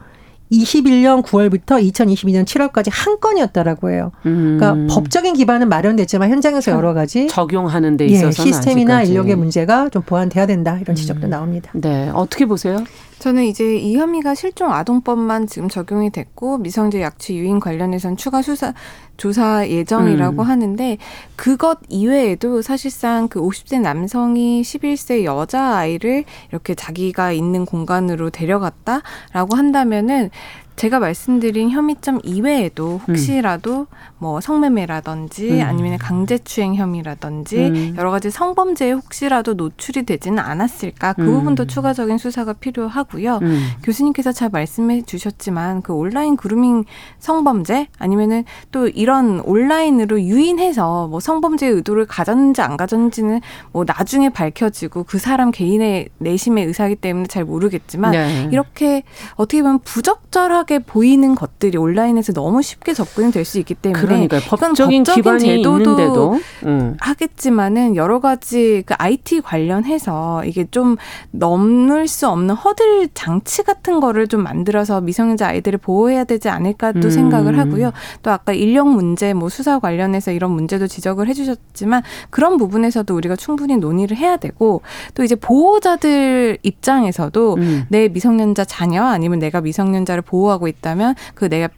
21년 0.52 1.24
9월부터 1.24 1.84
2022년 1.92 2.46
7월까지 2.46 2.90
한 2.92 3.20
건이었다라고 3.20 3.90
해요. 3.92 4.12
음. 4.26 4.58
그러니까 4.60 4.94
법적인 4.94 5.34
기반은 5.36 5.70
마련됐지만 5.70 6.30
현장에서 6.30 6.72
여러 6.72 6.94
가지 6.94 7.28
적용하는 7.28 7.98
데 7.98 8.06
예, 8.06 8.14
있어서는 8.14 8.32
시스템이나 8.52 8.98
아직까지. 8.98 9.12
인력의 9.12 9.36
문제가 9.36 9.90
좀 9.90 10.02
보완돼야 10.04 10.46
된다 10.46 10.78
이런 10.82 10.96
지적도 10.96 11.28
나옵니다. 11.28 11.72
네, 11.74 12.10
어떻게 12.14 12.46
보세요? 12.46 12.84
저는 13.20 13.46
이제 13.46 13.78
이 13.78 13.98
혐의가 13.98 14.36
실종 14.36 14.72
아동법만 14.72 15.48
지금 15.48 15.70
적용이 15.70 16.12
됐고 16.12 16.60
미성재 16.60 17.02
약취 17.02 17.36
유인 17.38 17.60
관련해서는 17.60 18.16
추가 18.16 18.42
수사 18.42 18.74
조사 19.18 19.68
예정이라고 19.68 20.44
음. 20.44 20.48
하는데 20.48 20.98
그것 21.36 21.80
이외에도 21.90 22.62
사실상 22.62 23.28
그 23.28 23.42
50세 23.42 23.82
남성이 23.82 24.62
11세 24.62 25.24
여자 25.24 25.78
아이를 25.78 26.24
이렇게 26.52 26.76
자기가 26.76 27.32
있는 27.32 27.66
공간으로 27.66 28.30
데려갔다라고 28.30 29.56
한다면은 29.56 30.30
제가 30.78 31.00
말씀드린 31.00 31.72
혐의점 31.72 32.20
이외에도 32.24 33.02
혹시라도 33.08 33.80
음. 33.80 33.86
뭐 34.20 34.40
성매매라든지 34.40 35.54
음. 35.54 35.62
아니면 35.64 35.98
강제추행 35.98 36.76
혐의라든지 36.76 37.58
음. 37.58 37.96
여러 37.98 38.12
가지 38.12 38.30
성범죄에 38.30 38.92
혹시라도 38.92 39.56
노출이 39.56 40.04
되지는 40.04 40.38
않았을까 40.38 41.14
그 41.14 41.24
음. 41.24 41.34
부분도 41.34 41.66
추가적인 41.66 42.20
수사가 42.20 42.54
필요하고요. 42.54 43.40
음. 43.42 43.68
교수님께서 43.82 44.32
잘 44.32 44.50
말씀해 44.50 45.02
주셨지만 45.02 45.82
그 45.82 45.94
온라인 45.94 46.38
그루밍 46.38 46.86
성범죄 47.18 47.88
아니면은 47.98 48.44
또 48.72 48.88
이런 48.88 49.40
온라인으로 49.40 50.22
유인해서 50.22 51.08
뭐 51.08 51.20
성범죄 51.20 51.66
의도를 51.66 52.06
가졌는지 52.06 52.62
안 52.62 52.78
가졌는지는 52.78 53.42
뭐 53.72 53.84
나중에 53.84 54.30
밝혀지고 54.30 55.06
그 55.06 55.18
사람 55.18 55.50
개인의 55.50 56.10
내심의 56.20 56.66
의사이기 56.68 56.98
때문에 56.98 57.26
잘 57.26 57.46
모르겠지만 57.46 58.12
네. 58.12 58.50
이렇게 58.52 59.02
어떻게 59.38 59.64
보면 59.64 59.80
부적절하게 59.80 60.67
보이는 60.80 61.34
것들이 61.34 61.78
온라인에서 61.78 62.34
너무 62.34 62.62
쉽게 62.62 62.94
접근이 62.94 63.32
될 63.32 63.48
수 63.48 63.58
있기 63.60 63.74
때문에 63.74 64.02
그러니까 64.02 64.40
법적인, 64.42 65.04
기반이 65.04 65.40
제도도 65.40 65.78
있는데도 65.78 66.40
음. 66.66 66.98
하겠지만은 67.00 67.96
여러 67.96 68.20
가지 68.20 68.84
그 68.86 68.94
IT 68.98 69.42
관련해서 69.42 70.44
이게 70.46 70.68
좀 70.70 70.98
넘을 71.32 72.08
수 72.08 72.28
없는 72.28 72.56
허들 72.56 73.10
장치 73.14 73.64
같은 73.64 74.00
거를 74.00 74.28
좀 74.28 74.44
만들어서 74.44 75.02
미성년자 75.02 75.48
아이들을 75.48 75.80
보호해야 75.80 76.26
되지 76.26 76.50
않을까도 76.50 77.08
음. 77.08 77.10
생각을 77.10 77.58
하고요. 77.58 77.92
또 78.22 78.32
아까 78.32 78.52
인력 78.54 78.90
문제 78.90 79.34
뭐 79.34 79.50
수사 79.50 79.80
관련해서 79.80 80.32
이런 80.32 80.52
문제도 80.52 80.86
지적을 80.86 81.28
해주셨지만 81.30 82.04
그런 82.30 82.58
부분에서도 82.58 83.16
우리가 83.16 83.36
충분히 83.38 83.78
논의를 83.78 84.18
해야 84.18 84.36
되고 84.36 84.82
또 85.14 85.24
이제 85.24 85.36
보호자들 85.36 86.58
입장에서도 86.64 87.56
음. 87.56 87.86
내 87.90 88.10
미성년자 88.10 88.66
자녀 88.66 89.04
아니면 89.04 89.40
내가 89.40 89.62
미성년자를 89.62 90.24
보호하고 90.24 90.57
있다면 90.68 91.16
그 91.36 91.50
내가 91.50 91.70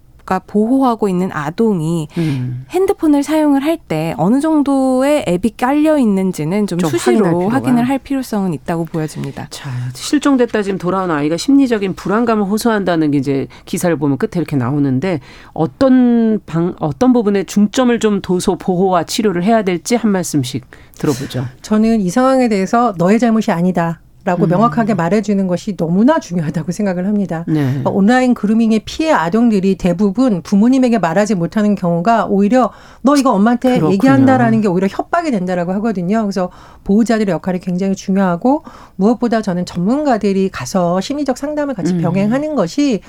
보호하고 0.46 1.10
있는 1.10 1.32
아동이 1.32 2.08
음. 2.20 2.64
핸드폰을 2.70 3.24
사용을 3.24 3.64
할 3.64 3.80
때 3.80 4.14
어느 4.18 4.40
정도의 4.40 5.26
앱이 5.28 5.56
깔려 5.58 5.98
있는지는 5.98 6.68
좀, 6.68 6.78
좀 6.78 6.92
수시로 6.92 7.50
확인을 7.50 7.86
할 7.90 7.98
필요성은 7.98 8.54
있다고 8.54 8.86
보여집니다. 8.86 9.48
자, 9.50 9.72
실종됐다 9.96 10.62
지금 10.62 10.78
돌아온 10.78 11.10
아이가 11.10 11.36
심리적인 11.38 11.96
불안감을 11.96 12.44
호소한다는 12.46 13.10
게 13.10 13.18
이제 13.18 13.48
기사를 13.66 13.96
보면 13.96 14.20
끝에 14.20 14.32
이렇게 14.36 14.56
나오는데 14.56 15.20
어떤 15.54 16.40
방 16.46 16.76
어떤 16.80 17.12
부분에 17.14 17.46
중점을 17.46 17.98
좀 18.00 18.22
둬서 18.22 18.56
보호와 18.58 19.06
치료를 19.06 19.44
해야 19.44 19.64
될지 19.64 19.96
한 19.96 20.12
말씀씩 20.12 20.66
들어보죠. 21.00 21.46
저는 21.64 22.02
이 22.02 22.10
상황에 22.12 22.48
대해서 22.50 22.94
너의 23.00 23.18
잘못이 23.18 23.52
아니다. 23.52 24.02
라고 24.26 24.44
음. 24.44 24.50
명확하게 24.50 24.96
말해주는 24.96 25.48
것이 25.48 25.78
너무나 25.78 26.20
중요하다고 26.20 26.74
생각을 26.74 27.08
합니다. 27.08 27.46
네. 27.48 27.62
그러니까 27.66 27.90
온라인 27.90 28.34
그루밍의 28.34 28.82
피해 28.84 29.12
아동들이 29.12 29.76
대부분 29.76 30.42
부모님에게 30.42 31.00
말하지 31.00 31.36
못하는 31.36 31.74
경우가 31.76 32.26
오히려 32.26 32.70
너 33.02 33.16
이거 33.16 33.32
엄마한테 33.32 33.76
그렇군요. 33.76 33.94
얘기한다라는 33.94 34.62
게 34.62 34.68
오히려 34.68 34.88
협박이 34.90 35.32
된다라고 35.32 35.72
하거든요. 35.74 36.24
그래서 36.24 36.52
보호자들의 36.84 37.32
역할이 37.32 37.60
굉장히 37.60 37.96
중요하고 37.96 38.64
무엇보다 38.98 39.42
저는 39.42 39.66
전문가들이 39.66 40.50
가서 40.50 41.00
심리적 41.00 41.38
상담을 41.38 41.74
같이 41.74 41.94
음. 41.94 42.02
병행하는 42.02 42.56
것이 42.56 43.02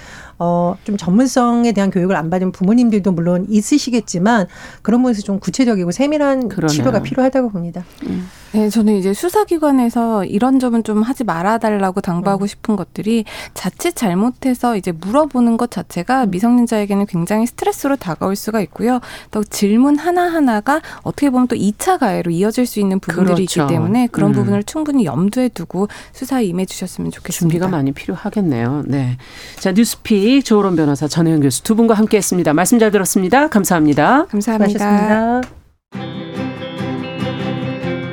어, 0.43 0.75
좀 0.85 0.97
전문성에 0.97 1.73
대한 1.73 1.91
교육을 1.91 2.17
안 2.17 2.31
받은 2.31 2.51
부모님들도 2.53 3.13
물론 3.13 3.45
있으시겠지만 3.51 4.47
그런 4.81 5.03
부분에서 5.03 5.21
좀 5.21 5.39
구체적이고 5.39 5.91
세밀한 5.93 6.49
그러네요. 6.49 6.75
치료가 6.75 7.03
필요하다고 7.03 7.51
봅니다. 7.51 7.85
음. 8.07 8.27
네, 8.53 8.69
저는 8.69 8.95
이제 8.97 9.13
수사기관에서 9.13 10.25
이런 10.25 10.59
점은 10.59 10.83
좀 10.83 11.03
하지 11.03 11.23
말아달라고 11.25 12.01
당부하고 12.01 12.45
음. 12.45 12.47
싶은 12.47 12.75
것들이 12.75 13.25
자칫 13.55 13.95
잘못해서 13.95 14.77
이제 14.77 14.93
물어보는 14.93 15.57
것 15.57 15.71
자체가 15.71 16.25
음. 16.25 16.31
미성년자에게는 16.31 17.07
굉장히 17.07 17.47
스트레스로 17.47 17.97
다가올 17.97 18.35
수가 18.35 18.61
있고요. 18.63 19.01
또 19.31 19.45
질문 19.45 19.99
하나하나가 19.99 20.81
어떻게 21.03 21.31
보면 21.31 21.49
또 21.49 21.55
2차 21.55 21.99
가해로 21.99 22.31
이어질 22.31 22.67
수 22.67 22.81
있는 22.81 22.99
부분들이 22.99 23.47
그렇죠. 23.47 23.63
있기 23.63 23.73
때문에 23.75 24.09
그런 24.11 24.31
음. 24.31 24.35
부분을 24.35 24.65
충분히 24.65 25.05
염두에 25.05 25.49
두고 25.51 25.89
수사에 26.13 26.45
임해 26.45 26.65
주셨으면 26.65 27.11
좋겠습니다. 27.11 27.41
준비가 27.41 27.69
많이 27.69 27.93
필요하겠네요. 27.93 28.85
네. 28.87 29.19
자, 29.59 29.73
뉴스 29.73 30.03
픽 30.31 30.45
조론 30.45 30.77
변호사 30.77 31.09
전혜연 31.09 31.41
교수 31.41 31.65
두 31.65 31.75
분과 31.75 31.95
함께 31.95 32.17
했습니다. 32.17 32.53
말씀 32.55 32.79
잘 32.79 32.93
들었습니다. 32.93 33.49
감사합니다. 33.49 34.27
감사합니다. 34.27 34.79
감사합니다. 34.79 35.49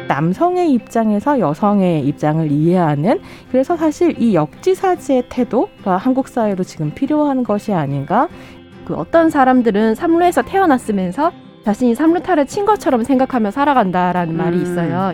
남성의 0.08 0.72
입장에서 0.72 1.40
여성의 1.40 2.08
입장을 2.08 2.52
이해하는 2.52 3.20
그래서 3.52 3.78
사실 3.78 4.20
이 4.20 4.34
역지사지의 4.34 5.26
태도가 5.30 5.98
한국 5.98 6.28
사회로 6.28 6.64
지금 6.64 6.92
필요한 6.96 7.44
것이 7.44 7.72
아닌가. 7.72 8.28
그 8.88 8.96
어떤 8.96 9.30
사람들은 9.30 9.94
삼루에서 9.94 10.42
태어났으면서 10.42 11.32
자신이 11.66 11.94
삼루타를 11.94 12.48
친 12.48 12.66
것처럼 12.66 13.04
생각하며 13.04 13.52
살아간다라는 13.52 14.34
음. 14.34 14.38
말이 14.38 14.60
있어요. 14.60 15.14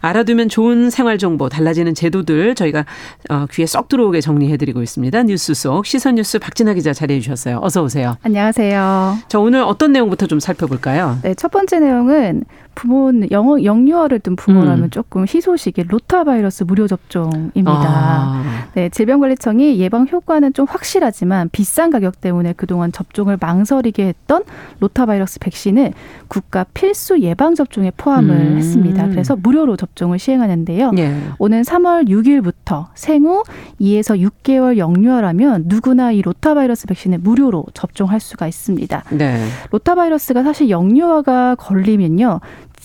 알아두면 0.00 0.48
좋은 0.48 0.90
생활 0.90 1.18
정보, 1.18 1.48
달라지는 1.48 1.94
제도들 1.94 2.54
저희가 2.54 2.84
어, 3.30 3.46
귀에 3.50 3.66
쏙 3.66 3.88
들어오게 3.88 4.20
정리해드리고 4.20 4.82
있습니다. 4.82 5.22
뉴스 5.24 5.54
속 5.54 5.86
시선 5.86 6.16
뉴스 6.16 6.38
박진아 6.38 6.74
기자 6.74 6.92
자리해 6.92 7.20
주셨어요. 7.20 7.60
어서 7.62 7.82
오세요. 7.82 8.16
안녕하세요. 8.22 9.18
자, 9.28 9.38
오늘 9.38 9.62
어떤 9.62 9.92
내용부터 9.92 10.26
좀 10.26 10.40
살펴볼까요? 10.40 11.18
네, 11.22 11.34
첫 11.34 11.50
번째 11.50 11.80
내용은 11.80 12.44
부모는 12.74 13.32
영어 13.32 13.60
영유아를 13.60 14.20
둔 14.20 14.36
부모라면 14.36 14.84
음. 14.84 14.90
조금 14.90 15.22
희소식이 15.22 15.84
로타 15.88 16.22
바이러스 16.22 16.62
무료 16.62 16.86
접종입니다. 16.86 17.72
아. 17.72 18.68
네, 18.74 18.88
질병관리청이 18.88 19.80
예방 19.80 20.06
효과는 20.06 20.52
좀 20.52 20.64
확실하지만 20.68 21.48
비싼 21.50 21.90
가격 21.90 22.20
때문에 22.20 22.54
그동안 22.56 22.92
접종을 22.92 23.36
망설이게 23.40 24.06
했던 24.06 24.44
로타 24.78 25.06
바이러스 25.06 25.40
백신을 25.40 25.92
국가 26.28 26.64
필수 26.72 27.18
예방 27.20 27.56
접종에 27.56 27.90
포함을 27.96 28.36
음. 28.36 28.56
했습니다. 28.58 29.08
그래서 29.08 29.34
무료로 29.34 29.76
접 29.76 29.87
종을 29.94 30.18
시행하는데요. 30.18 30.92
예. 30.98 31.16
오는 31.38 31.62
3월 31.62 32.08
6일부터 32.08 32.86
생후 32.94 33.44
2에서 33.80 34.20
6개월 34.20 34.76
영유아라면 34.76 35.64
누구나 35.66 36.12
이 36.12 36.22
로타바이러스 36.22 36.86
백신을 36.86 37.18
무료로 37.18 37.66
접종할 37.74 38.20
수가 38.20 38.46
있습니다. 38.46 39.04
네. 39.10 39.44
로타바이러스가 39.70 40.42
사실 40.42 40.70
영유아가 40.70 41.56
걸리면요. 41.56 42.40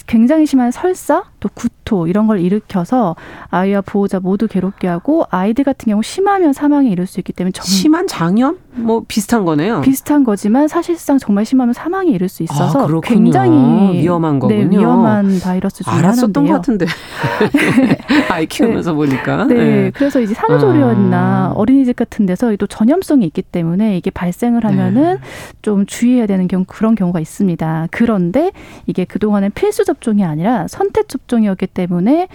굉장히 0.07 0.45
심한 0.45 0.71
설사 0.71 1.23
또 1.43 1.49
구토 1.53 2.07
이런 2.07 2.25
걸 2.25 2.39
일으켜서 2.39 3.17
아이와 3.49 3.81
보호자 3.81 4.21
모두 4.21 4.47
괴롭게 4.47 4.87
하고 4.87 5.25
아이들 5.29 5.65
같은 5.65 5.89
경우 5.89 6.01
심하면 6.01 6.53
사망에 6.53 6.89
이를 6.89 7.05
수 7.05 7.19
있기 7.19 7.33
때문에 7.33 7.51
정... 7.51 7.65
심한 7.65 8.07
장염 8.07 8.59
뭐 8.75 9.03
비슷한 9.07 9.43
거네요. 9.43 9.81
비슷한 9.81 10.23
거지만 10.23 10.67
사실상 10.67 11.19
정말 11.19 11.45
심하면 11.45 11.73
사망에 11.73 12.09
이를 12.09 12.29
수 12.29 12.43
있어서 12.43 12.87
아, 12.87 13.01
굉장히 13.03 14.01
위험한 14.01 14.39
거군요. 14.39 14.63
네, 14.63 14.77
위험한 14.77 15.39
바이러스 15.43 15.83
중 15.83 15.93
알았었던 15.93 16.47
것 16.47 16.53
같은데 16.53 16.85
아이 18.29 18.45
키우면서 18.45 18.91
네. 18.91 18.95
보니까. 18.95 19.45
네. 19.45 19.55
네. 19.55 19.91
그래서 19.93 20.21
이제 20.21 20.33
산후조리원이나 20.33 21.17
아. 21.17 21.53
어린이집 21.55 21.95
같은 21.95 22.25
데서 22.25 22.55
또 22.55 22.65
전염성이 22.65 23.25
있기 23.27 23.41
때문에 23.41 23.97
이게 23.97 24.09
발생을 24.09 24.65
하면은 24.65 25.15
네. 25.15 25.19
좀 25.61 25.85
주의해야 25.85 26.25
되는 26.25 26.47
경우 26.47 26.63
그런 26.67 26.95
경우가 26.95 27.19
있습니다. 27.19 27.89
그런데 27.91 28.51
이게 28.87 29.05
그 29.05 29.19
동안은 29.19 29.51
필수 29.51 29.83
접종이 29.83 30.23
아니라 30.23 30.67
선택 30.67 31.09
접종 31.09 31.32
이었기 31.41 31.67
때문에 31.67 32.27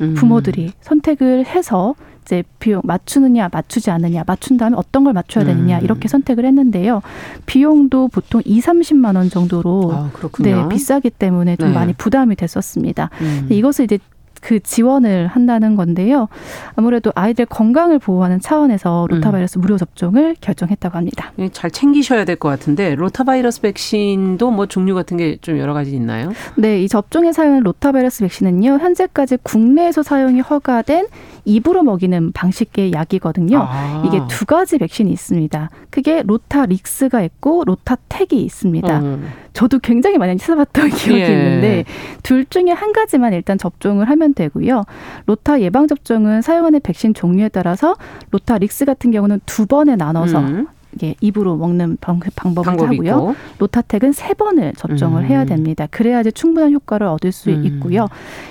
음. 0.00 0.14
부모들이 0.14 0.66
음. 0.66 0.72
선택을 0.80 1.46
해서 1.46 1.94
이제 2.22 2.42
비용 2.58 2.80
맞추느냐 2.84 3.50
맞추지 3.52 3.90
않느냐 3.90 4.24
맞춘다면 4.26 4.78
어떤 4.78 5.04
걸 5.04 5.12
맞춰야 5.12 5.44
되느냐 5.44 5.78
음. 5.78 5.84
이렇게 5.84 6.08
선택을 6.08 6.44
했는데요. 6.46 7.02
비용도 7.46 8.08
보통 8.08 8.40
2, 8.44 8.60
30만 8.60 9.16
원 9.16 9.28
정도로 9.28 9.90
아, 9.92 10.10
네, 10.40 10.68
비싸기 10.68 11.10
때문에 11.10 11.56
좀 11.56 11.68
네. 11.68 11.74
많이 11.74 11.92
부담이 11.92 12.36
됐었습니다. 12.36 13.10
음. 13.20 13.48
이것을 13.50 13.84
이제 13.84 13.98
그 14.44 14.60
지원을 14.60 15.26
한다는 15.26 15.74
건데요. 15.74 16.28
아무래도 16.76 17.10
아이들 17.14 17.46
건강을 17.46 17.98
보호하는 17.98 18.40
차원에서 18.40 19.06
로타바이러스 19.08 19.58
음. 19.58 19.60
무료 19.62 19.78
접종을 19.78 20.36
결정했다고 20.42 20.98
합니다. 20.98 21.32
예, 21.38 21.48
잘 21.48 21.70
챙기셔야 21.70 22.26
될 22.26 22.34
것 22.36 22.50
같은데 22.50 22.94
로타바이러스 22.94 23.62
백신도 23.62 24.50
뭐 24.50 24.66
종류 24.66 24.94
같은 24.94 25.16
게 25.16 25.38
좀 25.40 25.58
여러 25.58 25.72
가지 25.72 25.94
있나요? 25.96 26.32
네, 26.56 26.82
이 26.82 26.88
접종에 26.88 27.32
사용한 27.32 27.62
로타바이러스 27.62 28.20
백신은요. 28.20 28.78
현재까지 28.78 29.38
국내에서 29.42 30.02
사용이 30.02 30.40
허가된 30.40 31.06
입으로 31.46 31.82
먹이는 31.82 32.32
방식의 32.32 32.92
약이거든요. 32.92 33.58
아. 33.66 34.02
이게 34.06 34.20
두 34.28 34.44
가지 34.46 34.78
백신이 34.78 35.10
있습니다. 35.10 35.70
그게 35.90 36.22
로타릭스가 36.26 37.22
있고 37.22 37.64
로타텍이 37.64 38.42
있습니다. 38.42 39.00
음. 39.00 39.28
저도 39.54 39.78
굉장히 39.78 40.18
많이 40.18 40.36
찾아봤던 40.36 40.90
기억이 40.92 41.22
예. 41.22 41.26
있는데 41.26 41.84
둘 42.22 42.44
중에 42.44 42.72
한 42.72 42.92
가지만 42.92 43.32
일단 43.32 43.56
접종을 43.56 44.10
하면 44.10 44.34
되고요. 44.34 44.84
로타 45.26 45.62
예방 45.62 45.88
접종은 45.88 46.42
사용하는 46.42 46.80
백신 46.80 47.14
종류에 47.14 47.48
따라서 47.48 47.96
로타 48.32 48.58
릭스 48.58 48.84
같은 48.84 49.10
경우는 49.10 49.40
두 49.46 49.66
번에 49.66 49.96
나눠서 49.96 50.40
음, 50.40 50.66
이게 50.94 51.14
입으로 51.20 51.56
먹는 51.56 51.96
방, 52.00 52.20
방법을 52.36 52.72
하고요. 52.72 53.10
있고. 53.10 53.34
로타텍은 53.58 54.12
세 54.12 54.34
번을 54.34 54.74
접종을 54.76 55.22
음. 55.22 55.26
해야 55.26 55.44
됩니다. 55.44 55.86
그래야지 55.90 56.32
충분한 56.32 56.72
효과를 56.72 57.06
얻을 57.06 57.32
수 57.32 57.50
음. 57.50 57.64
있고요. 57.64 58.08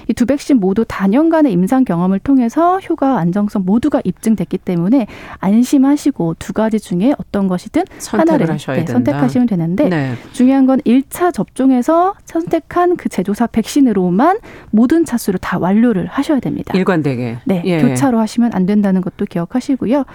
이 0.09 0.13
두 0.23 0.25
백신 0.25 0.57
모두 0.61 0.85
단연간의 0.87 1.51
임상 1.51 1.83
경험을 1.83 2.19
통해서 2.19 2.79
효과, 2.79 3.17
안정성 3.17 3.63
모두가 3.65 4.01
입증됐기 4.05 4.57
때문에 4.59 5.07
안심하시고 5.39 6.35
두 6.39 6.53
가지 6.53 6.79
중에 6.79 7.13
어떤 7.17 7.49
것이든 7.49 7.83
하나를 8.09 8.47
네. 8.47 8.85
선택하시면 8.85 9.47
되는데 9.47 9.89
네. 9.89 10.13
중요한 10.31 10.65
건 10.65 10.79
1차 10.81 11.33
접종에서 11.33 12.13
선택한 12.25 12.95
그 12.95 13.09
제조사 13.09 13.47
백신으로만 13.47 14.39
모든 14.71 15.03
차수를 15.03 15.39
다 15.39 15.57
완료를 15.59 16.07
하셔야 16.07 16.39
됩니다. 16.39 16.73
일관되게. 16.73 17.39
네, 17.43 17.61
예. 17.65 17.81
교차로 17.81 18.19
하시면 18.19 18.51
안 18.53 18.65
된다는 18.65 19.01
것도 19.01 19.25
기억하시고요. 19.25 20.05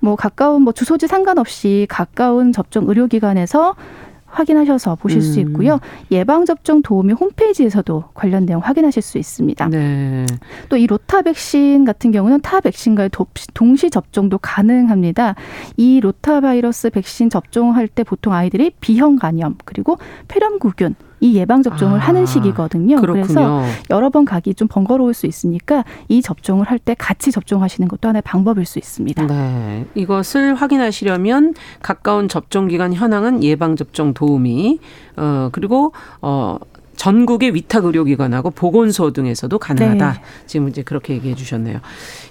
뭐 0.00 0.16
가까운 0.16 0.62
뭐 0.62 0.72
주소지 0.72 1.06
상관없이 1.06 1.71
가까운 1.88 2.52
접종 2.52 2.88
의료기관에서 2.88 3.74
확인하셔서 4.26 4.94
보실 4.94 5.20
수 5.20 5.40
음. 5.40 5.48
있고요. 5.48 5.78
예방 6.10 6.46
접종 6.46 6.80
도우미 6.80 7.12
홈페이지에서도 7.12 8.04
관련 8.14 8.46
내용 8.46 8.62
확인하실 8.62 9.02
수 9.02 9.18
있습니다. 9.18 9.68
네. 9.68 10.24
또 10.70 10.78
이 10.78 10.86
로타 10.86 11.20
백신 11.22 11.84
같은 11.84 12.12
경우는 12.12 12.40
타 12.40 12.60
백신과의 12.60 13.10
도- 13.10 13.26
동시 13.52 13.90
접종도 13.90 14.38
가능합니다. 14.38 15.34
이 15.76 16.00
로타 16.00 16.40
바이러스 16.40 16.88
백신 16.88 17.28
접종할 17.28 17.88
때 17.88 18.04
보통 18.04 18.32
아이들이 18.32 18.70
비형 18.80 19.16
간염 19.16 19.56
그리고 19.66 19.98
폐렴구균 20.28 20.94
이 21.22 21.34
예방 21.36 21.62
접종을 21.62 22.00
아, 22.00 22.02
하는 22.02 22.26
시기거든요. 22.26 23.00
그래서 23.00 23.32
그렇군요. 23.32 23.62
여러 23.90 24.10
번 24.10 24.24
가기 24.26 24.54
좀 24.54 24.68
번거로울 24.68 25.14
수 25.14 25.26
있으니까 25.26 25.84
이 26.08 26.20
접종을 26.20 26.66
할 26.66 26.82
때 26.82 26.96
같이 26.98 27.30
접종하시는 27.30 27.86
것도 27.86 28.08
하나의 28.08 28.22
방법일 28.22 28.66
수 28.66 28.80
있습니다. 28.80 29.24
네. 29.28 29.86
이것을 29.94 30.56
확인하시려면 30.56 31.54
가까운 31.80 32.26
접종 32.26 32.66
기관 32.66 32.92
현황은 32.92 33.44
예방 33.44 33.76
접종 33.76 34.14
도우미 34.14 34.80
어 35.16 35.48
그리고 35.52 35.92
어 36.20 36.58
전국의 37.06 37.52
위탁 37.56 37.84
의료기관하고 37.84 38.50
보건소 38.50 39.12
등에서도 39.12 39.58
가능하다. 39.58 40.12
네. 40.12 40.20
지금 40.46 40.68
이제 40.68 40.82
그렇게 40.82 41.14
얘기해 41.14 41.34
주셨네요. 41.34 41.80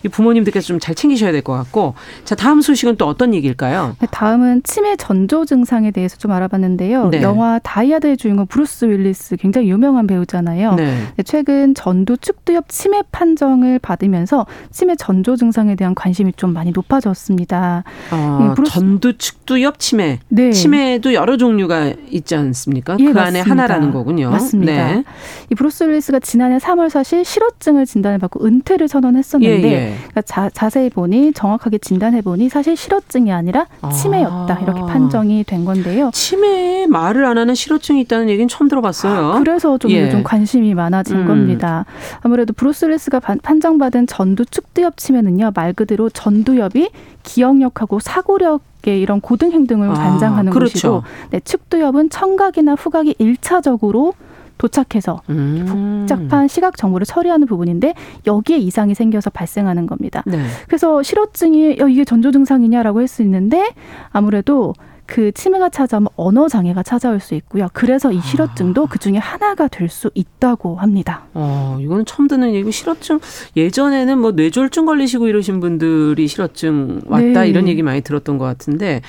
이 0.05 0.07
부모님들께서 0.07 0.67
좀 0.67 0.79
잘 0.79 0.95
챙기셔야 0.95 1.31
될 1.33 1.41
것 1.43 1.51
같고. 1.53 1.93
자, 2.23 2.35
다음 2.35 2.61
소식은 2.61 2.95
또 2.95 3.05
어떤 3.07 3.33
얘기일까요? 3.33 3.95
네, 3.99 4.07
다음은 4.11 4.61
치매 4.63 4.95
전조 4.95 5.43
증상에 5.45 5.91
대해서 5.91 6.15
좀 6.17 6.31
알아봤는데요. 6.31 7.09
네. 7.09 7.21
영화 7.21 7.59
다이하드의 7.63 8.15
주인공 8.17 8.45
브루스 8.45 8.85
윌리스 8.85 9.35
굉장히 9.35 9.69
유명한 9.69 10.07
배우잖아요. 10.07 10.75
네. 10.75 11.03
네, 11.17 11.23
최근 11.23 11.75
전두 11.75 12.15
측두엽 12.17 12.69
치매 12.69 13.01
판정을 13.11 13.79
받으면서 13.79 14.45
치매 14.71 14.95
전조 14.95 15.35
증상에 15.35 15.75
대한 15.75 15.93
관심이 15.95 16.31
좀 16.37 16.53
많이 16.53 16.71
높아졌습니다. 16.71 17.83
어, 18.11 18.39
예, 18.41 18.55
브루스- 18.55 18.71
전두 18.71 19.17
측두엽 19.17 19.79
치매. 19.79 20.19
네. 20.29 20.51
치매도 20.51 21.13
여러 21.13 21.35
종류가 21.37 21.93
있지 22.09 22.35
않습니까? 22.35 22.95
예, 22.99 23.05
그 23.11 23.19
안에 23.19 23.39
맞습니다. 23.39 23.51
하나라는 23.51 23.91
거군요. 23.91 24.29
맞습니다. 24.31 24.60
네. 24.65 25.03
이 25.51 25.55
브루스 25.55 25.83
윌리스가 25.85 26.19
지난해 26.19 26.57
3월 26.57 26.89
사실 26.89 27.23
실어증을 27.25 27.85
진단을 27.85 28.17
받고 28.19 28.45
은퇴를 28.45 28.83
예, 28.85 28.87
선언했었는데 28.87 29.71
예. 29.71 29.93
그러니까 29.97 30.21
자, 30.21 30.49
자세히 30.53 30.89
보니 30.89 31.33
정확하게 31.33 31.77
진단해 31.79 32.21
보니 32.21 32.49
사실 32.49 32.75
실어증이 32.75 33.31
아니라 33.31 33.67
치매였다 34.01 34.53
아. 34.53 34.59
이렇게 34.61 34.81
판정이 34.81 35.43
된 35.45 35.65
건데요. 35.65 36.09
치매에 36.13 36.87
말을 36.87 37.25
안 37.25 37.37
하는 37.37 37.55
실어증이 37.55 38.01
있다는 38.01 38.29
얘기는 38.29 38.47
처음 38.47 38.67
들어봤어요. 38.67 39.39
그래서 39.43 39.77
좀 39.77 39.91
예. 39.91 40.05
요즘 40.05 40.23
관심이 40.23 40.73
많아진 40.73 41.17
음. 41.21 41.27
겁니다. 41.27 41.85
아무래도 42.21 42.53
브루스 42.53 42.85
윌리스가 42.85 43.19
반- 43.19 43.39
판정받은 43.39 44.07
전두 44.07 44.45
측두엽 44.45 44.97
치매는요 44.97 45.51
말 45.55 45.73
그대로 45.73 46.09
전두엽이 46.09 46.89
기억력하고 47.23 47.99
사고력의 47.99 48.99
이런 49.01 49.21
고등 49.21 49.51
행동을 49.51 49.89
아, 49.89 49.93
관장하는 49.93 50.51
그렇죠. 50.51 50.71
것이고 50.73 51.03
네, 51.31 51.39
축두엽은 51.39 52.09
청각이나 52.09 52.73
후각이 52.75 53.15
일차적으로 53.19 54.13
도착해서 54.61 55.21
음. 55.31 56.05
복잡한 56.07 56.47
시각 56.47 56.77
정보를 56.77 57.05
처리하는 57.07 57.47
부분인데 57.47 57.95
여기에 58.27 58.57
이상이 58.59 58.93
생겨서 58.93 59.31
발생하는 59.31 59.87
겁니다. 59.87 60.21
네. 60.27 60.45
그래서 60.67 61.01
실어증이 61.01 61.77
야, 61.79 61.87
이게 61.87 62.05
전조 62.05 62.31
증상이냐라고 62.31 62.99
할 62.99 63.07
수 63.07 63.23
있는데 63.23 63.71
아무래도 64.11 64.73
그 65.07 65.31
치매가 65.33 65.69
찾아오면 65.69 66.07
언어 66.15 66.47
장애가 66.47 66.83
찾아올 66.83 67.19
수 67.19 67.33
있고요. 67.35 67.67
그래서 67.73 68.11
이 68.13 68.21
실어증도 68.21 68.85
그 68.85 68.99
중에 68.99 69.17
하나가 69.17 69.67
될 69.67 69.89
수 69.89 70.09
있다고 70.13 70.75
합니다. 70.75 71.23
어, 71.33 71.77
이거는 71.81 72.05
처음 72.05 72.27
듣는 72.29 72.53
얘기고 72.53 72.69
실어증 72.71 73.19
예전에는 73.57 74.17
뭐 74.19 74.31
뇌졸중 74.31 74.85
걸리시고 74.85 75.27
이러신 75.27 75.59
분들이 75.59 76.27
실어증 76.27 77.01
왔다 77.07 77.41
네. 77.41 77.49
이런 77.49 77.67
얘기 77.67 77.81
많이 77.81 77.99
들었던 78.01 78.37
것 78.37 78.45
같은데 78.45 79.01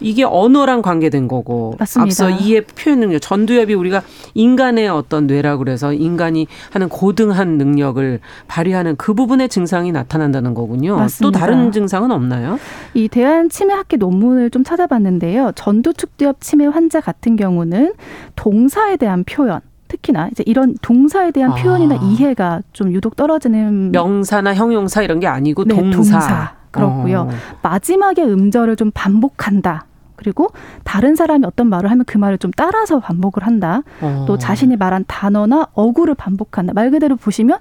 이게 0.00 0.24
언어랑 0.24 0.82
관계된 0.82 1.28
거고 1.28 1.76
맞습니다. 1.78 2.26
앞서 2.26 2.30
이해 2.30 2.60
표현 2.62 3.00
능력 3.00 3.20
전두엽이 3.20 3.74
우리가 3.74 4.02
인간의 4.34 4.88
어떤 4.88 5.26
뇌라고 5.26 5.58
그래서 5.58 5.92
인간이 5.92 6.46
하는 6.70 6.88
고등한 6.88 7.58
능력을 7.58 8.20
발휘하는 8.48 8.96
그 8.96 9.14
부분의 9.14 9.48
증상이 9.48 9.92
나타난다는 9.92 10.54
거군요. 10.54 10.96
맞습니다. 10.96 11.22
또 11.22 11.30
다른 11.30 11.72
증상은 11.72 12.10
없나요? 12.10 12.58
이 12.94 13.08
대한 13.08 13.48
치매학회 13.48 13.96
논문을 13.96 14.50
좀 14.50 14.64
찾아봤는데요. 14.64 15.52
전두축두엽 15.54 16.40
치매 16.40 16.66
환자 16.66 17.00
같은 17.00 17.36
경우는 17.36 17.94
동사에 18.36 18.96
대한 18.96 19.24
표현 19.24 19.60
특히나 19.88 20.28
이제 20.32 20.42
이런 20.46 20.74
동사에 20.82 21.30
대한 21.30 21.52
아. 21.52 21.54
표현이나 21.54 21.96
이해가 21.96 22.62
좀 22.72 22.92
유독 22.92 23.16
떨어지는 23.16 23.92
명사나 23.92 24.54
형용사 24.54 25.02
이런 25.02 25.20
게 25.20 25.26
아니고 25.26 25.64
네, 25.64 25.74
동사. 25.74 25.92
동사. 25.92 26.63
그렇고요. 26.74 27.20
어. 27.20 27.30
마지막에 27.62 28.22
음절을 28.22 28.76
좀 28.76 28.90
반복한다. 28.92 29.86
그리고 30.16 30.48
다른 30.84 31.16
사람이 31.16 31.44
어떤 31.44 31.68
말을 31.68 31.90
하면 31.90 32.04
그 32.06 32.18
말을 32.18 32.38
좀 32.38 32.50
따라서 32.56 33.00
반복을 33.00 33.44
한다. 33.44 33.82
어. 34.00 34.24
또 34.26 34.38
자신이 34.38 34.76
말한 34.76 35.04
단어나 35.06 35.66
어구를 35.74 36.14
반복한다. 36.14 36.72
말 36.72 36.90
그대로 36.90 37.16
보시면 37.16 37.58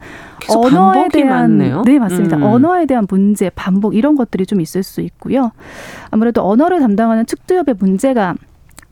언어에 0.50 1.10
대한 1.10 1.58
많네요. 1.58 1.82
네 1.84 2.00
맞습니다. 2.00 2.38
음. 2.38 2.44
언어에 2.44 2.86
대한 2.86 3.08
문제, 3.10 3.50
반복 3.50 3.96
이런 3.96 4.16
것들이 4.16 4.46
좀 4.46 4.62
있을 4.62 4.84
수 4.84 5.02
있고요. 5.02 5.52
아무래도 6.12 6.48
언어를 6.48 6.80
담당하는 6.80 7.26
측두엽의 7.26 7.76
문제가 7.80 8.36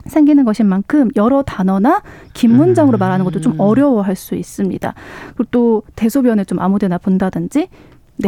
생기는 0.06 0.44
것인 0.44 0.66
만큼 0.66 1.08
여러 1.14 1.42
단어나 1.42 2.02
긴 2.32 2.56
문장으로 2.56 2.98
음. 2.98 3.00
말하는 3.00 3.24
것도 3.24 3.40
좀 3.40 3.54
어려워할 3.58 4.16
수 4.16 4.34
있습니다. 4.34 4.94
그리고 5.36 5.44
또 5.52 5.82
대소변을 5.94 6.44
좀 6.44 6.58
아무데나 6.58 6.98
본다든지 6.98 7.68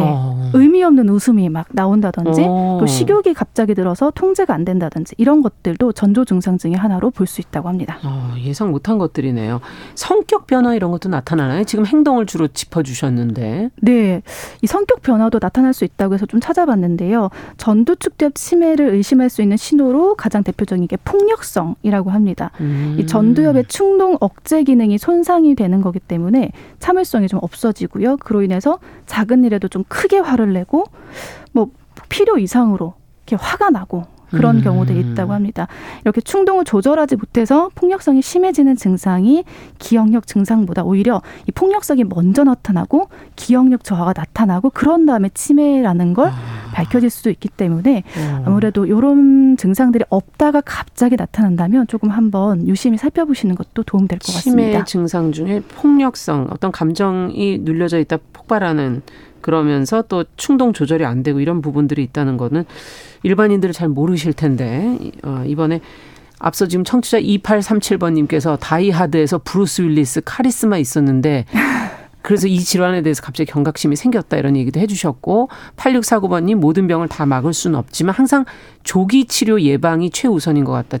네. 0.01 0.03
어. 0.05 0.49
의미 0.53 0.83
없는 0.83 1.09
웃음이 1.09 1.49
막 1.49 1.67
나온다든지 1.71 2.43
어. 2.45 2.77
또 2.79 2.85
식욕이 2.85 3.33
갑자기 3.33 3.73
들어서 3.75 4.11
통제가 4.13 4.53
안 4.53 4.63
된다든지 4.65 5.15
이런 5.17 5.41
것들도 5.41 5.91
전조 5.93 6.23
증상 6.25 6.57
중의 6.57 6.77
하나로 6.77 7.11
볼 7.11 7.25
수 7.27 7.41
있다고 7.41 7.67
합니다. 7.69 7.97
어, 8.03 8.35
예상 8.37 8.69
못한 8.71 8.97
것들이네요. 8.99 9.59
성격 9.95 10.45
변화 10.47 10.75
이런 10.75 10.91
것도 10.91 11.09
나타나나요? 11.09 11.63
지금 11.63 11.85
행동을 11.85 12.25
주로 12.27 12.47
짚어주셨는데. 12.47 13.69
네, 13.81 14.21
이 14.61 14.67
성격 14.67 15.01
변화도 15.01 15.39
나타날 15.41 15.73
수 15.73 15.85
있다고 15.85 16.13
해서 16.13 16.25
좀 16.25 16.39
찾아봤는데요. 16.39 17.29
전두축두엽 17.57 18.35
치매를 18.35 18.89
의심할 18.89 19.29
수 19.29 19.41
있는 19.41 19.57
신호로 19.57 20.15
가장 20.15 20.43
대표적인 20.43 20.87
게 20.87 20.97
폭력성이라고 21.03 22.11
합니다. 22.11 22.51
음. 22.61 22.95
이 22.99 23.05
전두엽의 23.07 23.65
충동 23.67 24.17
억제 24.19 24.63
기능이 24.63 24.97
손상이 24.97 25.55
되는 25.55 25.81
거기 25.81 25.99
때문에 25.99 26.51
참을성이 26.79 27.27
좀 27.27 27.39
없어지고요. 27.41 28.17
그로 28.17 28.41
인해서 28.43 28.79
작은 29.07 29.43
일에도 29.45 29.67
좀 29.67 29.83
크게 29.87 30.19
화를 30.19 30.53
내고 30.53 30.85
뭐 31.51 31.69
필요 32.09 32.37
이상으로 32.37 32.93
이렇게 33.25 33.43
화가 33.43 33.69
나고 33.69 34.05
그런 34.29 34.57
음. 34.57 34.61
경우들이 34.63 34.99
있다고 34.99 35.33
합니다. 35.33 35.67
이렇게 36.03 36.21
충동을 36.21 36.65
조절하지 36.65 37.15
못해서 37.15 37.69
폭력성이 37.75 38.21
심해지는 38.21 38.75
증상이 38.75 39.43
기억력 39.79 40.27
증상보다 40.27 40.83
오히려 40.83 41.21
이 41.47 41.51
폭력성이 41.51 42.03
먼저 42.03 42.43
나타나고 42.43 43.09
기억력 43.35 43.83
저하가 43.83 44.13
나타나고 44.15 44.71
그런 44.71 45.05
다음에 45.05 45.29
치매라는 45.33 46.13
걸 46.13 46.31
밝혀질 46.73 47.09
수도 47.09 47.29
있기 47.29 47.47
때문에 47.49 48.03
어. 48.17 48.43
아무래도 48.45 48.85
이런 48.85 49.55
증상들이 49.57 50.03
없다가 50.09 50.61
갑자기 50.61 51.15
나타난다면 51.15 51.87
조금 51.87 52.09
한번 52.09 52.67
유심히 52.67 52.97
살펴보시는 52.97 53.55
것도 53.55 53.83
도움될 53.83 54.19
것 54.19 54.25
치매 54.25 54.73
같습니다. 54.73 54.83
증상 54.83 55.31
중에 55.31 55.61
폭력성, 55.75 56.47
어떤 56.49 56.71
감정이 56.71 57.59
눌려져 57.59 57.99
있다 57.99 58.17
폭발하는 58.33 59.03
그러면서 59.45 60.01
또 60.01 60.25
충동 60.37 60.73
조절이 60.73 61.05
안 61.05 61.21
되고 61.21 61.39
이런 61.39 61.61
부분들이 61.61 62.01
있다는 62.01 62.35
거는 62.35 62.65
일반인들은 63.21 63.73
잘 63.73 63.89
모르실 63.89 64.33
텐데 64.33 64.97
어, 65.21 65.43
이번에 65.45 65.81
앞서 66.39 66.67
지금 66.67 66.83
청취자 66.83 67.19
2837번님께서 67.21 68.57
다이하드에서 68.59 69.41
브루스 69.43 69.83
윌리스 69.83 70.21
카리스마 70.25 70.79
있었는데 70.79 71.45
그래서 72.23 72.47
이 72.47 72.59
질환에 72.59 73.03
대해서 73.03 73.21
갑자기 73.21 73.51
경각심이 73.51 73.95
생겼다 73.95 74.35
이런 74.37 74.57
얘기도 74.57 74.79
해주셨고 74.79 75.49
8649번님 75.77 76.55
모든 76.55 76.87
병을 76.87 77.07
다 77.07 77.27
막을 77.27 77.53
수는 77.53 77.77
없지만 77.77 78.15
항상 78.15 78.45
조기 78.81 79.25
치료 79.25 79.61
예방이 79.61 80.09
최우선인 80.09 80.63
것 80.63 80.71
같다. 80.71 80.97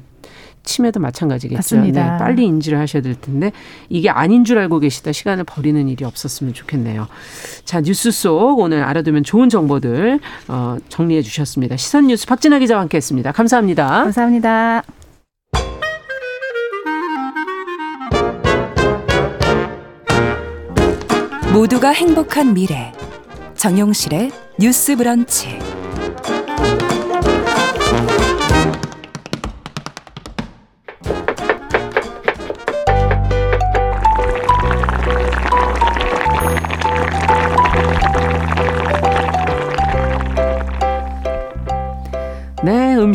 치매도 0.65 0.99
마찬가지겠죠. 0.99 1.57
맞습니다. 1.57 2.11
네, 2.13 2.17
빨리 2.17 2.45
인지를 2.45 2.79
하셔야 2.79 3.01
될 3.01 3.15
텐데 3.15 3.51
이게 3.89 4.09
아닌 4.09 4.43
줄 4.43 4.57
알고 4.57 4.79
계시다 4.79 5.11
시간을 5.11 5.43
버리는 5.45 5.87
일이 5.87 6.03
없었으면 6.03 6.53
좋겠네요. 6.53 7.07
자 7.63 7.81
뉴스 7.81 8.11
속 8.11 8.59
오늘 8.59 8.83
알아두면 8.83 9.23
좋은 9.23 9.49
정보들 9.49 10.19
어, 10.47 10.77
정리해 10.89 11.21
주셨습니다. 11.21 11.77
시선 11.77 12.07
뉴스 12.07 12.27
박진아 12.27 12.59
기자와 12.59 12.81
함께했습니다. 12.81 13.31
감사합니다. 13.31 13.87
감사합니다. 14.03 14.83
모두가 21.53 21.91
행복한 21.91 22.53
미래 22.53 22.91
정용실의 23.55 24.29
뉴스 24.59 24.95
브런치 24.97 25.57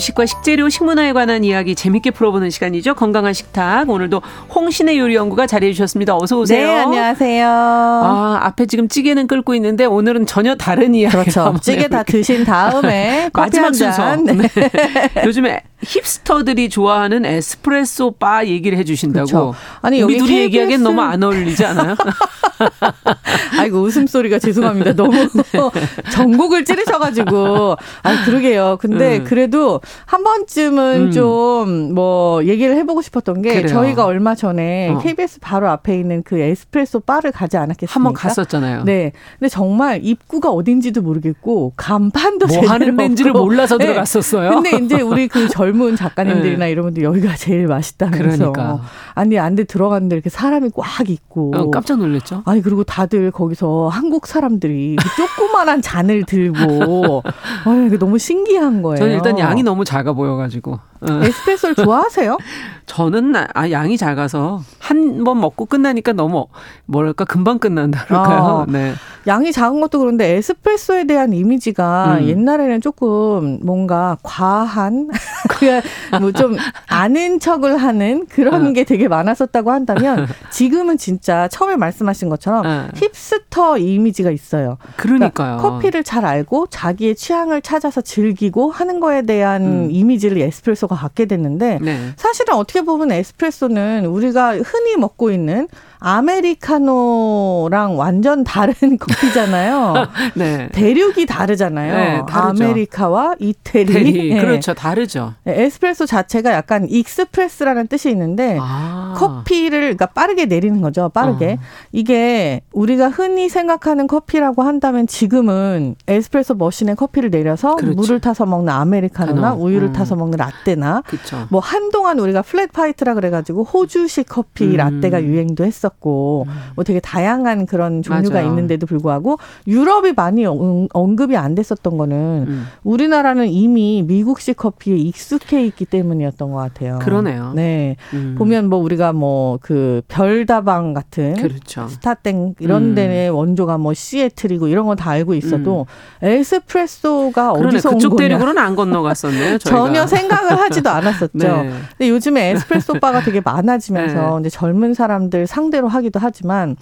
음식과 0.00 0.24
식재료, 0.26 0.68
식문화에 0.70 1.12
관한 1.12 1.44
이야기 1.44 1.74
재밌게 1.74 2.10
풀어보는 2.12 2.48
시간이죠. 2.50 2.94
건강한 2.94 3.34
식탁. 3.34 3.88
오늘도 3.90 4.22
홍신의 4.54 4.98
요리 4.98 5.14
연구가 5.14 5.46
자리해 5.46 5.72
주셨습니다. 5.74 6.16
어서 6.16 6.38
오세요. 6.38 6.66
네, 6.66 6.78
안녕하세요. 6.78 7.46
아, 7.48 8.38
앞에 8.42 8.64
지금 8.66 8.88
찌개는 8.88 9.26
끓고 9.26 9.54
있는데 9.56 9.84
오늘은 9.84 10.24
전혀 10.26 10.54
다른 10.54 10.94
이야기. 10.94 11.14
그렇죠. 11.14 11.54
찌개 11.60 11.86
다 11.88 12.02
드신 12.02 12.44
다음에 12.44 13.28
마지막. 13.34 13.74
순서. 13.74 14.16
네. 14.16 14.34
요즘에 15.24 15.62
힙스터들이 15.82 16.68
좋아하는 16.68 17.24
에스프레소 17.24 18.12
바 18.12 18.44
얘기를 18.46 18.76
해주신다고. 18.78 19.26
그렇죠. 19.26 19.54
아니, 19.82 20.02
우리 20.02 20.14
여기 20.14 20.18
둘이 20.18 20.28
KBS 20.28 20.42
얘기하기엔 20.44 20.82
너무 20.82 21.00
안 21.00 21.22
어울리지 21.22 21.64
않아요? 21.64 21.94
아이고 23.58 23.80
웃음소리가 23.80 24.38
죄송합니다. 24.38 24.92
너무 24.94 25.12
전곡을 26.12 26.64
찌르셔가지고 26.64 27.76
아 28.02 28.24
그러게요. 28.24 28.78
근데 28.80 29.18
음. 29.18 29.24
그래도 29.24 29.80
한 30.06 30.22
번쯤은 30.24 31.06
음. 31.06 31.10
좀뭐 31.10 32.44
얘기를 32.44 32.76
해보고 32.76 33.02
싶었던 33.02 33.42
게 33.42 33.54
그래요. 33.54 33.68
저희가 33.68 34.04
얼마 34.04 34.34
전에 34.34 34.90
어. 34.90 34.98
KBS 34.98 35.40
바로 35.40 35.68
앞에 35.70 35.98
있는 35.98 36.22
그 36.22 36.38
에스프레소 36.38 37.00
바를 37.00 37.32
가지 37.32 37.56
않았겠습니까? 37.56 37.94
한 37.94 38.02
번 38.02 38.12
갔었잖아요. 38.14 38.84
네. 38.84 39.12
근데 39.38 39.48
정말 39.48 40.00
입구가 40.02 40.50
어딘지도 40.50 41.02
모르겠고 41.02 41.72
간판도 41.76 42.46
뭐 42.46 42.68
하는 42.68 42.96
데인지를. 42.96 43.32
몰라서 43.32 43.76
네. 43.78 43.86
들어갔었어요. 43.86 44.50
근데 44.50 44.76
이제 44.84 45.00
우리 45.00 45.28
그 45.28 45.48
젊은 45.70 45.96
작가님들이나 45.96 46.66
이런 46.66 46.86
분들 46.86 47.02
여기가 47.02 47.36
제일 47.36 47.66
맛있다면서 47.66 48.52
그러니까. 48.52 48.80
아니 49.14 49.38
안돼 49.38 49.64
들어갔는데 49.64 50.16
이렇게 50.16 50.30
사람이 50.30 50.70
꽉 50.74 51.08
있고 51.08 51.52
어, 51.54 51.70
깜짝 51.70 51.98
놀랐죠. 51.98 52.42
아니 52.44 52.62
그리고 52.62 52.84
다들 52.84 53.30
거기서 53.30 53.88
한국 53.88 54.26
사람들이 54.26 54.96
그 54.96 55.08
조그만한 55.16 55.82
잔을 55.82 56.24
들고 56.24 57.22
아 57.64 57.84
이게 57.86 57.98
너무 57.98 58.18
신기한 58.18 58.82
거예요. 58.82 58.98
저는 58.98 59.14
일단 59.14 59.38
양이 59.38 59.62
너무 59.62 59.84
작아 59.84 60.12
보여가지고. 60.12 60.80
어. 61.02 61.20
에스프레소를 61.24 61.74
좋아하세요? 61.76 62.36
저는 62.86 63.32
나- 63.32 63.46
아, 63.54 63.70
양이 63.70 63.96
작아서 63.96 64.62
한 64.78 65.24
번 65.24 65.40
먹고 65.40 65.66
끝나니까 65.66 66.12
너무 66.12 66.46
뭐랄까 66.86 67.24
금방 67.24 67.58
끝난다 67.58 68.04
그럴까요? 68.06 68.64
아. 68.66 68.66
네. 68.70 68.92
양이 69.26 69.52
작은 69.52 69.80
것도 69.82 69.98
그런데 69.98 70.36
에스프레소에 70.36 71.04
대한 71.04 71.32
이미지가 71.34 72.18
음. 72.20 72.26
옛날에는 72.26 72.80
조금 72.80 73.58
뭔가 73.62 74.16
과한 74.22 75.08
뭐좀 76.20 76.56
아는 76.88 77.38
척을 77.38 77.76
하는 77.76 78.26
그런 78.26 78.68
어. 78.68 78.72
게 78.72 78.84
되게 78.84 79.08
많았었다고 79.08 79.70
한다면 79.70 80.26
지금은 80.50 80.96
진짜 80.96 81.48
처음에 81.48 81.76
말씀하신 81.76 82.28
것처럼 82.28 82.64
어. 82.66 82.88
힙스터 82.94 83.78
이미지가 83.78 84.30
있어요. 84.30 84.78
그러니까요. 84.96 85.58
커피를 85.58 86.02
잘 86.02 86.24
알고 86.24 86.68
자기의 86.70 87.14
취향을 87.16 87.62
찾아서 87.62 88.00
즐기고 88.00 88.70
하는 88.70 89.00
거에 89.00 89.22
대한 89.22 89.62
음. 89.62 89.88
이미지를 89.90 90.38
에스프레소가 90.38 90.89
갖게 90.96 91.26
됐는데 91.26 91.78
네. 91.80 92.12
사실은 92.16 92.54
어떻게 92.54 92.82
보면 92.82 93.12
에스프레소는 93.12 94.06
우리가 94.06 94.58
흔히 94.58 94.96
먹고 94.96 95.30
있는 95.30 95.68
아메리카노랑 96.00 97.98
완전 97.98 98.44
다른 98.44 98.74
커피잖아요. 98.98 99.94
네. 100.34 100.68
대륙이 100.72 101.26
다르잖아요. 101.26 101.94
네, 101.94 102.22
다르죠. 102.28 102.64
아메리카와 102.64 103.34
이태리. 103.38 103.92
대리. 103.92 104.34
네. 104.34 104.40
그렇죠. 104.40 104.74
다르죠. 104.74 105.34
네, 105.44 105.62
에스프레소 105.64 106.06
자체가 106.06 106.52
약간 106.52 106.86
express라는 106.88 107.86
뜻이 107.88 108.10
있는데 108.10 108.58
아. 108.60 109.14
커피를 109.16 109.80
그러니까 109.80 110.06
빠르게 110.06 110.46
내리는 110.46 110.80
거죠. 110.80 111.08
빠르게. 111.10 111.58
어. 111.60 111.64
이게 111.92 112.62
우리가 112.72 113.08
흔히 113.08 113.48
생각하는 113.48 114.06
커피라고 114.06 114.62
한다면 114.62 115.06
지금은 115.06 115.96
에스프레소 116.06 116.54
머신에 116.54 116.94
커피를 116.94 117.30
내려서 117.30 117.76
그렇죠. 117.76 117.96
물을 117.96 118.20
타서 118.20 118.46
먹는 118.46 118.72
아메리카노나 118.72 119.50
카노. 119.50 119.62
우유를 119.64 119.88
음. 119.88 119.92
타서 119.92 120.16
먹는 120.16 120.38
라떼나 120.38 121.02
그렇죠. 121.06 121.46
뭐 121.50 121.60
한동안 121.60 122.18
우리가 122.18 122.42
플랫 122.42 122.70
화이트라 122.72 123.14
그래 123.14 123.30
가지고 123.30 123.64
호주식 123.64 124.28
커피 124.28 124.64
음. 124.64 124.76
라떼가 124.76 125.22
유행도 125.22 125.64
했 125.64 125.72
었고 125.90 126.46
뭐 126.76 126.84
되게 126.84 127.00
다양한 127.00 127.66
그런 127.66 128.02
종류가 128.02 128.34
맞아요. 128.36 128.48
있는데도 128.48 128.86
불구하고 128.86 129.38
유럽이 129.66 130.12
많이 130.12 130.44
언- 130.46 130.88
언급이 130.92 131.36
안 131.36 131.54
됐었던 131.54 131.96
거는 131.98 132.16
음. 132.48 132.66
우리나라는 132.84 133.48
이미 133.48 134.02
미국식 134.06 134.56
커피에 134.56 134.96
익숙해 134.96 135.64
있기 135.66 135.84
때문이었던 135.84 136.50
것 136.52 136.56
같아요. 136.58 136.98
그러네요. 137.00 137.52
네. 137.54 137.96
음. 138.14 138.34
보면 138.38 138.68
뭐 138.68 138.78
우리가 138.78 139.12
뭐 139.12 139.58
그 139.62 140.02
별다방 140.08 140.94
같은 140.94 141.34
그렇죠. 141.34 141.86
스타땡 141.88 142.54
이런 142.60 142.90
음. 142.90 142.94
데의 142.94 143.30
원조가 143.30 143.78
뭐 143.78 143.92
시애틀이고 143.94 144.68
이런 144.68 144.86
건 144.86 144.96
다 144.96 145.10
알고 145.10 145.34
있어도 145.34 145.86
에스프레소가 146.22 147.50
음. 147.50 147.54
그러네. 147.54 147.68
어디서 147.68 147.88
온 147.90 147.94
그쪽 147.96 148.16
대륙으로는 148.16 148.58
안 148.62 148.76
건너갔었네요. 148.76 149.58
전혀 149.58 150.06
생각을 150.06 150.58
하지도 150.58 150.90
않았었죠. 150.90 151.28
네. 151.38 151.70
근데 151.96 152.08
요즘에 152.10 152.50
에스프레소 152.50 152.94
바가 153.00 153.20
되게 153.22 153.40
많아지면서 153.40 154.40
네. 154.40 154.40
이제 154.40 154.50
젊은 154.50 154.94
사람들 154.94 155.46
상대 155.46 155.79
로 155.80 155.88
하기도 155.88 156.18
하지만 156.20 156.76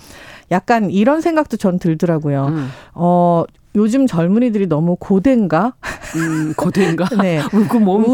약간 0.51 0.91
이런 0.91 1.21
생각도 1.21 1.57
전 1.57 1.79
들더라고요. 1.79 2.47
음, 2.47 2.69
어 2.95 3.45
요즘 3.79 4.09
젊은이들이 4.09 4.67
너무 4.67 4.97
고된가? 4.97 5.75
음, 6.17 6.53
고대인가? 6.57 7.07
네. 7.23 7.41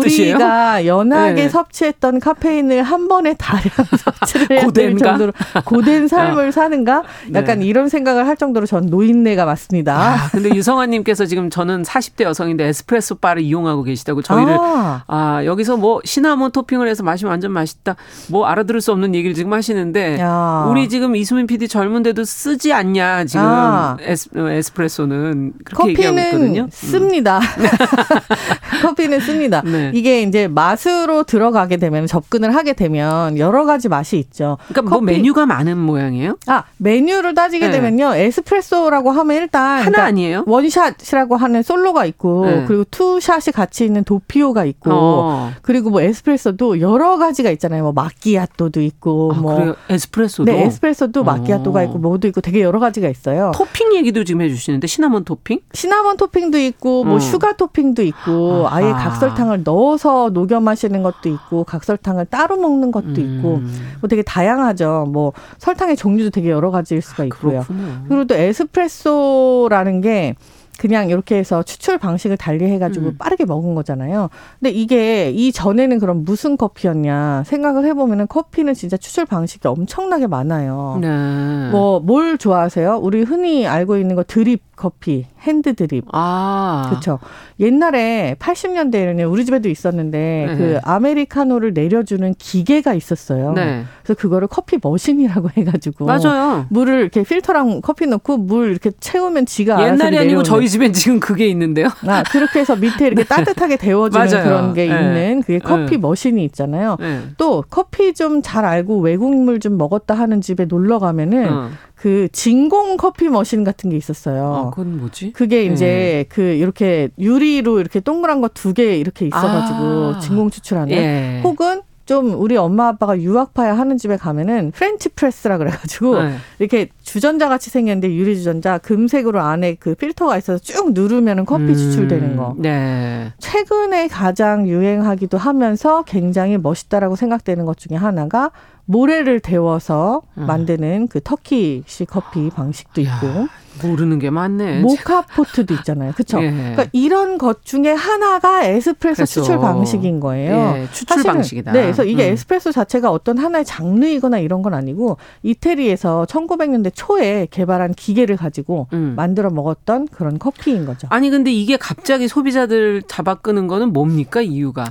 뜻이에요? 0.03 0.35
우리가 0.35 0.85
연하게 0.85 1.35
네. 1.35 1.49
섭취했던 1.49 2.21
카페인을 2.21 2.83
한 2.83 3.09
번에 3.09 3.35
다량 3.35 3.63
섭취를 4.21 4.47
해야 4.51 4.61
될 4.61 4.67
고된가? 4.67 5.05
정도로 5.11 5.33
고된 5.65 6.07
삶을 6.07 6.53
사는가? 6.53 7.05
약간 7.33 7.61
네. 7.61 7.65
이런 7.65 7.89
생각을 7.89 8.27
할 8.27 8.37
정도로 8.37 8.67
전 8.67 8.87
노인네가 8.87 9.47
맞습니다. 9.47 9.97
아, 9.99 10.29
근데 10.31 10.55
유성아님께서 10.55 11.25
지금 11.25 11.49
저는 11.49 11.83
40대 11.83 12.25
여성인데 12.25 12.65
에스프레소 12.67 13.15
바를 13.17 13.43
이용하고 13.43 13.85
계시다고 13.85 14.21
저희를 14.21 14.59
아, 14.61 15.05
아, 15.07 15.43
여기서 15.47 15.79
뭐 15.79 16.03
시나몬 16.05 16.53
토핑을 16.53 16.87
해서 16.89 17.03
마시면 17.03 17.31
완전 17.31 17.53
맛있다. 17.53 17.97
뭐 18.29 18.45
알아들을 18.47 18.83
수 18.83 18.93
없는 18.93 19.15
얘기를 19.15 19.35
지금 19.35 19.55
하시는데 19.55 20.19
야. 20.21 20.67
우리 20.69 20.91
지금 20.91 21.17
이수민 21.17 21.47
PD 21.47 21.69
젊은데도 21.69 22.25
쓰지 22.25 22.75
않냐 22.75 23.25
지금 23.25 23.47
아. 23.47 23.97
에스, 24.01 24.29
어, 24.37 24.49
에스프레소는 24.51 25.54
커피는 25.75 26.57
음. 26.57 26.69
씁니다. 26.71 27.41
커피는 28.83 29.21
씁니다. 29.21 29.63
네. 29.65 29.91
이게 29.95 30.23
이제 30.23 30.49
맛으로 30.49 31.23
들어가게 31.25 31.77
되면 31.77 32.07
접근을 32.07 32.55
하게 32.55 32.73
되면 32.75 33.39
여러 33.39 33.65
가지 33.65 33.89
맛이 33.89 34.19
있죠. 34.19 34.59
그러니까 34.69 34.83
뭐 34.83 35.01
커피- 35.01 35.13
메뉴가 35.13 35.47
많은 35.47 35.79
모양이에요? 35.79 36.37
아 36.47 36.65
메뉴를 36.79 37.35
따지게 37.35 37.67
네. 37.67 37.73
되면요 37.73 38.15
에스프레소라고 38.15 39.11
하면 39.11 39.37
일단 39.37 39.63
하나 39.79 39.85
그러니까 39.85 40.05
아니에요? 40.05 40.45
원샷이라고 40.47 41.37
하는 41.37 41.63
솔로가 41.63 42.05
있고 42.07 42.47
네. 42.47 42.65
그리고 42.67 42.85
투샷이 42.91 43.53
같이 43.55 43.85
있는 43.85 44.05
도피오가 44.05 44.65
있고 44.65 44.91
어. 44.93 45.53
그리고 45.63 45.91
뭐 45.91 46.01
에스프레소도 46.03 46.81
여러 46.81 47.17
가지가 47.17 47.51
있잖아요. 47.51 47.83
뭐 47.85 47.93
마끼아또도 47.93 48.81
있고 48.83 49.33
아, 49.35 49.39
뭐 49.41 49.55
그래요? 49.57 49.77
에스프레소도 49.89 50.51
네, 50.51 50.63
에스프레소도 50.65 51.21
어. 51.21 51.25
마끼아또가 51.25 51.83
있고 51.85 51.99
뭐도 51.99 52.29
있고 52.29 52.41
되게 52.41 52.61
여러 52.61 52.79
가지가 52.79 53.09
있어요. 53.09 53.53
토핑 53.55 53.95
얘기도 53.95 54.25
지금 54.25 54.41
해주시는데 54.43 54.87
시나몬 54.87 55.25
토 55.25 55.34
핑? 55.43 55.61
시나몬 55.73 56.17
토핑도 56.17 56.59
있고 56.59 57.05
뭐 57.05 57.15
음. 57.15 57.21
슈가 57.21 57.57
토핑도 57.57 58.03
있고 58.03 58.67
아하. 58.67 58.77
아예 58.77 58.93
각설탕을 58.93 59.63
넣어서 59.65 60.31
녹여 60.31 60.61
마시는 60.61 61.03
것도 61.03 61.29
있고 61.29 61.65
각설탕을 61.65 62.27
따로 62.27 62.57
먹는 62.57 62.93
것도 62.93 63.21
있고 63.21 63.57
음. 63.57 63.97
뭐 64.01 64.09
되게 64.09 64.23
다양하죠. 64.23 65.09
뭐 65.11 65.33
설탕의 65.59 65.97
종류도 65.97 66.31
되게 66.31 66.51
여러 66.51 66.71
가지일 66.71 67.03
수가 67.03 67.25
있고요. 67.25 67.63
그렇군요. 67.63 68.05
그리고 68.09 68.25
또 68.27 68.35
에스프레소라는 68.35 70.01
게 70.01 70.35
그냥 70.79 71.09
이렇게 71.09 71.37
해서 71.37 71.63
추출 71.63 71.99
방식을 71.99 72.37
달리 72.37 72.65
해가지고 72.65 73.07
음. 73.07 73.17
빠르게 73.17 73.45
먹은 73.45 73.75
거잖아요. 73.75 74.29
근데 74.59 74.71
이게 74.71 75.31
이 75.31 75.53
전에는 75.53 75.99
그럼 75.99 76.25
무슨 76.25 76.57
커피였냐 76.57 77.45
생각을 77.47 77.85
해보면은 77.87 78.27
커피는 78.27 78.75
진짜 78.75 78.97
추출 78.97 79.25
방식이 79.25 79.67
엄청나게 79.69 80.27
많아요. 80.27 80.99
네. 81.01 81.71
뭐뭘 81.71 82.39
좋아하세요? 82.39 82.99
우리 83.03 83.23
흔히 83.23 83.67
알고 83.67 83.97
있는 83.97 84.17
거 84.17 84.25
드립 84.25 84.74
커피, 84.77 85.27
핸드 85.41 85.75
드립. 85.75 86.05
아. 86.13 86.87
그렇죠. 86.89 87.19
옛날에 87.61 88.37
80년대에는 88.39 89.31
우리 89.31 89.45
집에도 89.45 89.69
있었는데 89.69 90.47
네. 90.49 90.57
그 90.57 90.79
아메리카노를 90.83 91.73
내려주는 91.75 92.35
기계가 92.39 92.95
있었어요. 92.95 93.53
네. 93.53 93.85
그래서 94.03 94.19
그거를 94.21 94.49
커피 94.49 94.79
머신이라고 94.83 95.51
해 95.57 95.65
가지고 95.65 96.05
맞아요. 96.07 96.67
물을 96.71 97.01
이렇게 97.01 97.23
필터랑 97.23 97.81
커피 97.83 98.07
넣고 98.07 98.37
물 98.39 98.71
이렇게 98.71 98.91
채우면 99.01 99.47
지가 99.47 99.77
알아서 99.79 99.93
옛날이 99.93 100.17
아니고 100.19 100.25
내려오는. 100.25 100.45
저희 100.45 100.69
집엔 100.69 100.93
지금 100.93 101.21
그게 101.21 101.47
있는데요. 101.49 101.89
아, 102.07 102.23
그렇게 102.31 102.61
해서 102.61 102.77
밑에 102.77 103.07
이렇게 103.09 103.25
따뜻하게 103.27 103.77
데워주는 103.77 104.27
맞아요. 104.27 104.45
그런 104.45 104.75
게 104.75 104.87
네. 104.87 105.01
있는 105.01 105.41
그게 105.41 105.59
커피 105.59 105.93
네. 105.93 105.97
머신이 105.99 106.45
있잖아요. 106.45 106.97
네. 107.01 107.21
또 107.37 107.65
커피 107.69 108.13
좀 108.15 108.43
잘 108.45 108.65
알고 108.65 109.01
외국물 109.01 109.59
좀 109.59 109.79
먹었다 109.79 110.15
하는 110.15 110.41
집에 110.41 110.65
놀러 110.67 110.99
가면은 110.99 111.53
어. 111.53 111.71
그 112.05 112.29
진공 112.33 112.99
커피 112.99 113.31
머신 113.31 113.65
같은 113.65 113.89
게 113.89 113.97
아, 113.97 113.99
있었어요. 113.99 114.73
그건 114.75 114.99
뭐지? 114.99 115.33
그게 115.33 115.67
네. 115.67 115.73
이제 115.73 116.27
그 116.29 116.43
이렇게 116.43 117.09
유리로 117.19 117.81
이렇게 117.81 118.01
동그란 118.01 118.43
거 118.43 118.49
두 118.49 118.75
개 118.75 118.99
이렇게 118.99 119.27
있어가지고 119.27 119.79
아. 120.17 120.19
진공 120.21 120.51
추출하는 120.51 120.91
예. 120.93 121.41
혹은 121.43 121.81
좀 122.05 122.39
우리 122.39 122.59
엄마 122.59 122.89
아빠가 122.89 123.19
유학파야 123.19 123.79
하는 123.79 123.97
집에 123.97 124.19
가면은 124.19 124.73
프렌치 124.73 125.09
프레스라 125.09 125.57
그래가지고 125.57 126.23
네. 126.23 126.35
이렇게 126.59 126.89
주전자 127.03 127.49
같이 127.49 127.71
생겼는데 127.71 128.15
유리 128.15 128.37
주전자 128.37 128.77
금색으로 128.77 129.41
안에 129.41 129.77
그 129.81 129.95
필터가 129.95 130.37
있어서 130.37 130.59
쭉 130.63 130.93
누르면은 130.93 131.47
커피 131.47 131.65
음, 131.65 131.75
추출되는 131.75 132.37
거. 132.37 132.55
네. 132.59 133.33
최근에 133.39 134.09
가장 134.09 134.69
유행하기도 134.69 135.39
하면서 135.39 136.03
굉장히 136.03 136.59
멋있다라고 136.59 137.17
생각되는 137.17 137.65
것 137.65 137.79
중에 137.79 137.97
하나가 137.97 138.51
모래를 138.87 139.41
데워서 139.41 140.23
음. 140.37 140.47
만드는 140.47 141.09
그 141.09 141.21
터키식 141.23 142.09
커피 142.11 142.51
방식도 142.51 143.01
있고 143.01 143.49
모르는 143.83 144.19
게 144.19 144.31
많네. 144.31 144.81
모카포트도 144.81 145.75
있잖아요. 145.75 146.13
그렇죠? 146.13 146.41
예. 146.43 146.51
그러니까 146.51 146.87
이런 146.93 147.39
것 147.39 147.65
중에 147.65 147.93
하나가 147.93 148.65
에스프레소 148.65 149.17
그래서. 149.17 149.25
추출 149.27 149.59
방식인 149.59 150.21
거예요. 150.21 150.75
예, 150.77 150.87
추출 150.93 151.17
사실은, 151.17 151.35
방식이다. 151.35 151.73
네, 151.73 151.83
그래서 151.83 152.05
이게 152.05 152.29
음. 152.29 152.33
에스프레소 152.33 152.71
자체가 152.73 153.11
어떤 153.11 153.39
하나의 153.39 153.65
장르이거나 153.65 154.39
이런 154.39 154.63
건 154.63 154.75
아니고 154.75 155.17
이태리에서 155.43 156.27
1900년대 156.29 156.93
초에 156.95 157.49
개발한 157.51 157.95
기계를 157.95 158.37
가지고 158.37 158.87
음. 158.93 159.15
만들어 159.17 159.51
먹었던 159.51 160.09
그런 160.09 160.39
커피인 160.39 160.87
거죠. 160.87 161.09
아니 161.11 161.31
근데 161.31 161.53
이게 161.53 161.77
갑자기 161.77 162.29
소비자들 162.29 163.03
잡아 163.09 163.35
끄는 163.35 163.67
거는 163.67 163.93
뭡니까 163.93 164.41
이유가? 164.41 164.85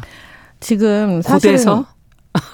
지금 0.59 1.21
사실은 1.21 1.55
고대에서? 1.57 1.85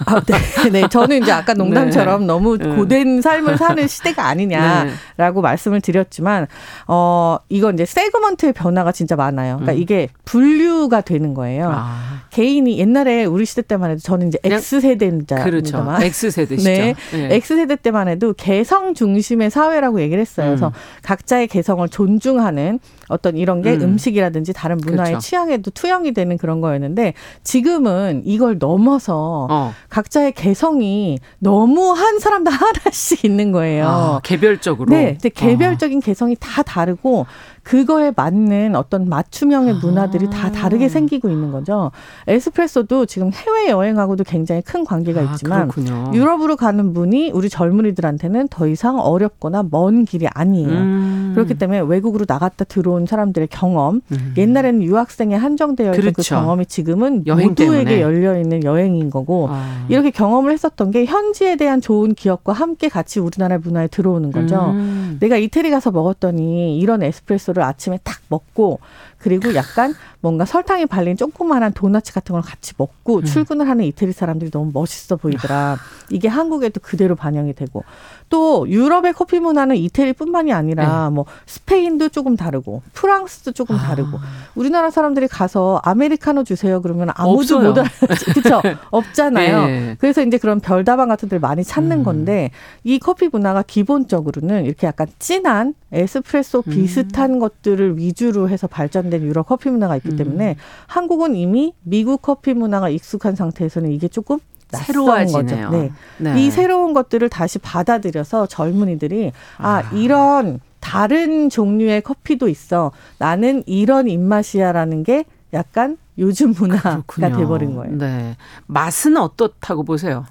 아, 0.06 0.20
네, 0.20 0.70
네. 0.70 0.88
저는 0.88 1.22
이제 1.22 1.32
아까 1.32 1.54
농담처럼 1.54 2.20
네. 2.20 2.26
너무 2.26 2.58
네. 2.58 2.76
고된 2.76 3.22
삶을 3.22 3.56
사는 3.56 3.86
시대가 3.88 4.22
네. 4.22 4.28
아니냐라고 4.28 5.40
말씀을 5.40 5.80
드렸지만, 5.80 6.46
어, 6.86 7.38
이건 7.48 7.74
이제 7.74 7.86
세그먼트의 7.86 8.52
변화가 8.52 8.92
진짜 8.92 9.16
많아요. 9.16 9.56
그러니까 9.56 9.72
음. 9.72 9.78
이게 9.78 10.08
분류가 10.24 11.00
되는 11.00 11.32
거예요. 11.32 11.72
아, 11.74 12.20
개인이 12.30 12.78
옛날에 12.78 13.24
우리 13.24 13.44
시대 13.46 13.62
때만 13.62 13.90
해도 13.90 14.00
저는 14.00 14.28
이제 14.28 14.38
X세대입니다. 14.44 15.44
그렇죠. 15.44 15.86
X 16.00 16.30
세대시죠. 16.30 16.68
네. 16.68 16.94
예. 17.14 17.34
X세대 17.36 17.76
때만 17.76 18.08
해도 18.08 18.34
개성 18.34 18.94
중심의 18.94 19.50
사회라고 19.50 20.00
얘기를 20.00 20.20
했어요. 20.20 20.48
그래서 20.48 20.68
음. 20.68 20.72
각자의 21.02 21.48
개성을 21.48 21.88
존중하는 21.88 22.80
어떤 23.08 23.36
이런 23.36 23.62
게 23.62 23.74
음. 23.74 23.82
음. 23.82 23.98
식이라든지 23.98 24.52
다른 24.52 24.76
문화의 24.76 25.12
그렇죠. 25.12 25.26
취향에도 25.26 25.70
투영이 25.70 26.12
되는 26.12 26.36
그런 26.38 26.60
거였는데 26.60 27.14
지금은 27.42 28.22
이걸 28.24 28.58
넘어서 28.58 29.48
어. 29.50 29.69
각자의 29.88 30.32
개성이 30.32 31.18
너무 31.38 31.92
한 31.92 32.18
사람도 32.18 32.50
하나씩 32.50 33.24
있는 33.24 33.52
거예요. 33.52 33.86
아, 33.86 34.20
개별적으로. 34.22 34.90
네, 34.90 35.12
근데 35.12 35.28
개별적인 35.28 36.00
개성이 36.00 36.36
다 36.38 36.62
다르고 36.62 37.26
그거에 37.70 38.12
맞는 38.16 38.74
어떤 38.74 39.08
맞춤형의 39.08 39.74
문화들이 39.74 40.28
다 40.28 40.50
다르게 40.50 40.88
생기고 40.88 41.30
있는 41.30 41.52
거죠. 41.52 41.92
에스프레소도 42.26 43.06
지금 43.06 43.30
해외 43.32 43.70
여행하고도 43.70 44.24
굉장히 44.24 44.60
큰 44.60 44.84
관계가 44.84 45.20
아, 45.20 45.22
있지만 45.22 45.68
그렇군요. 45.68 46.10
유럽으로 46.12 46.56
가는 46.56 46.92
분이 46.92 47.30
우리 47.30 47.48
젊은이들한테는 47.48 48.48
더 48.48 48.66
이상 48.66 48.98
어렵거나 48.98 49.66
먼 49.70 50.04
길이 50.04 50.26
아니에요. 50.26 50.68
음. 50.68 51.30
그렇기 51.36 51.58
때문에 51.58 51.78
외국으로 51.82 52.24
나갔다 52.26 52.64
들어온 52.64 53.06
사람들의 53.06 53.46
경험, 53.52 54.00
음. 54.10 54.34
옛날에는 54.36 54.82
유학생에 54.82 55.36
한정되어 55.36 55.92
있던 55.92 56.06
그 56.06 56.10
그렇죠. 56.10 56.34
경험이 56.34 56.66
지금은 56.66 57.22
모두에게. 57.24 58.00
열려 58.00 58.36
있는 58.36 58.64
여행인 58.64 59.10
거고 59.10 59.46
아. 59.48 59.86
이렇게 59.88 60.10
경험을 60.10 60.50
했었던 60.50 60.90
게 60.90 61.04
현지에 61.04 61.54
대한 61.54 61.80
좋은 61.80 62.14
기억과 62.14 62.52
함께 62.52 62.88
같이 62.88 63.20
우리나라 63.20 63.58
문화에 63.58 63.86
들어오는 63.86 64.32
거죠. 64.32 64.72
음. 64.72 65.18
내가 65.20 65.36
이태리 65.36 65.70
가서 65.70 65.92
먹었더니 65.92 66.76
이런 66.78 67.04
에스프레소를 67.04 67.59
아침에 67.62 67.98
딱 68.02 68.20
먹고 68.28 68.80
그리고 69.18 69.54
약간 69.54 69.94
뭔가 70.20 70.44
설탕이 70.44 70.86
발린 70.86 71.16
조그마한 71.16 71.72
도넛 71.72 72.04
같은 72.12 72.32
걸 72.32 72.42
같이 72.42 72.72
먹고 72.76 73.18
음. 73.18 73.24
출근을 73.24 73.68
하는 73.68 73.84
이태리 73.84 74.12
사람들이 74.12 74.50
너무 74.50 74.70
멋있어 74.72 75.16
보이더라. 75.16 75.78
이게 76.10 76.28
한국에도 76.28 76.80
그대로 76.80 77.14
반영이 77.16 77.54
되고 77.54 77.84
또 78.30 78.66
유럽의 78.68 79.12
커피 79.12 79.40
문화는 79.40 79.76
이태리뿐만이 79.76 80.52
아니라 80.52 81.10
뭐 81.10 81.26
스페인도 81.46 82.08
조금 82.08 82.36
다르고 82.36 82.80
프랑스도 82.94 83.52
조금 83.52 83.76
네. 83.76 83.82
아. 83.82 83.86
다르고 83.88 84.18
우리나라 84.54 84.90
사람들이 84.90 85.26
가서 85.28 85.80
아메리카노 85.84 86.44
주세요 86.44 86.80
그러면 86.80 87.10
아무도 87.14 87.56
없어요. 87.56 87.68
못 87.68 87.78
알아듣죠. 87.78 88.32
그렇죠? 88.62 88.62
없잖아요. 88.90 89.66
네. 89.66 89.96
그래서 89.98 90.22
이제 90.22 90.38
그런 90.38 90.60
별다방 90.60 91.08
같은 91.08 91.28
데를 91.28 91.40
많이 91.40 91.64
찾는 91.64 91.98
음. 91.98 92.04
건데 92.04 92.50
이 92.84 93.00
커피 93.00 93.28
문화가 93.30 93.62
기본적으로는 93.62 94.64
이렇게 94.64 94.86
약간 94.86 95.08
진한 95.18 95.74
에스프레소 95.92 96.62
음. 96.68 96.70
비슷한 96.70 97.40
것들을 97.40 97.98
위주로 97.98 98.48
해서 98.48 98.68
발전된 98.68 99.22
유럽 99.22 99.48
커피 99.48 99.70
문화가 99.70 99.96
있기 99.96 100.10
음. 100.10 100.16
때문에 100.16 100.56
한국은 100.86 101.34
이미 101.34 101.74
미국 101.82 102.22
커피 102.22 102.54
문화가 102.54 102.88
익숙한 102.90 103.34
상태에서는 103.34 103.90
이게 103.90 104.06
조금 104.06 104.38
새로워지네요. 104.78 105.70
거죠. 105.70 105.76
네. 105.76 105.92
네. 106.18 106.40
이 106.42 106.50
새로운 106.50 106.92
것들을 106.92 107.28
다시 107.28 107.58
받아들여서 107.58 108.46
젊은이들이 108.46 109.32
아, 109.58 109.68
아. 109.78 109.90
이런 109.92 110.60
다른 110.80 111.50
종류의 111.50 112.02
커피도 112.02 112.48
있어. 112.48 112.92
나는 113.18 113.62
이런 113.66 114.08
입맛이야라는 114.08 115.02
게 115.04 115.24
약간 115.52 115.98
요즘 116.18 116.52
문화가 116.56 117.02
그렇군요. 117.06 117.36
돼버린 117.36 117.74
거예요. 117.76 117.96
네. 117.96 118.36
맛은 118.66 119.16
어떻다고 119.16 119.84
보세요? 119.84 120.24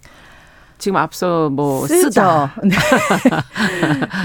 지금 0.79 0.97
앞서 0.97 1.49
뭐 1.49 1.85
쓰죠. 1.85 2.49
네. 2.63 2.75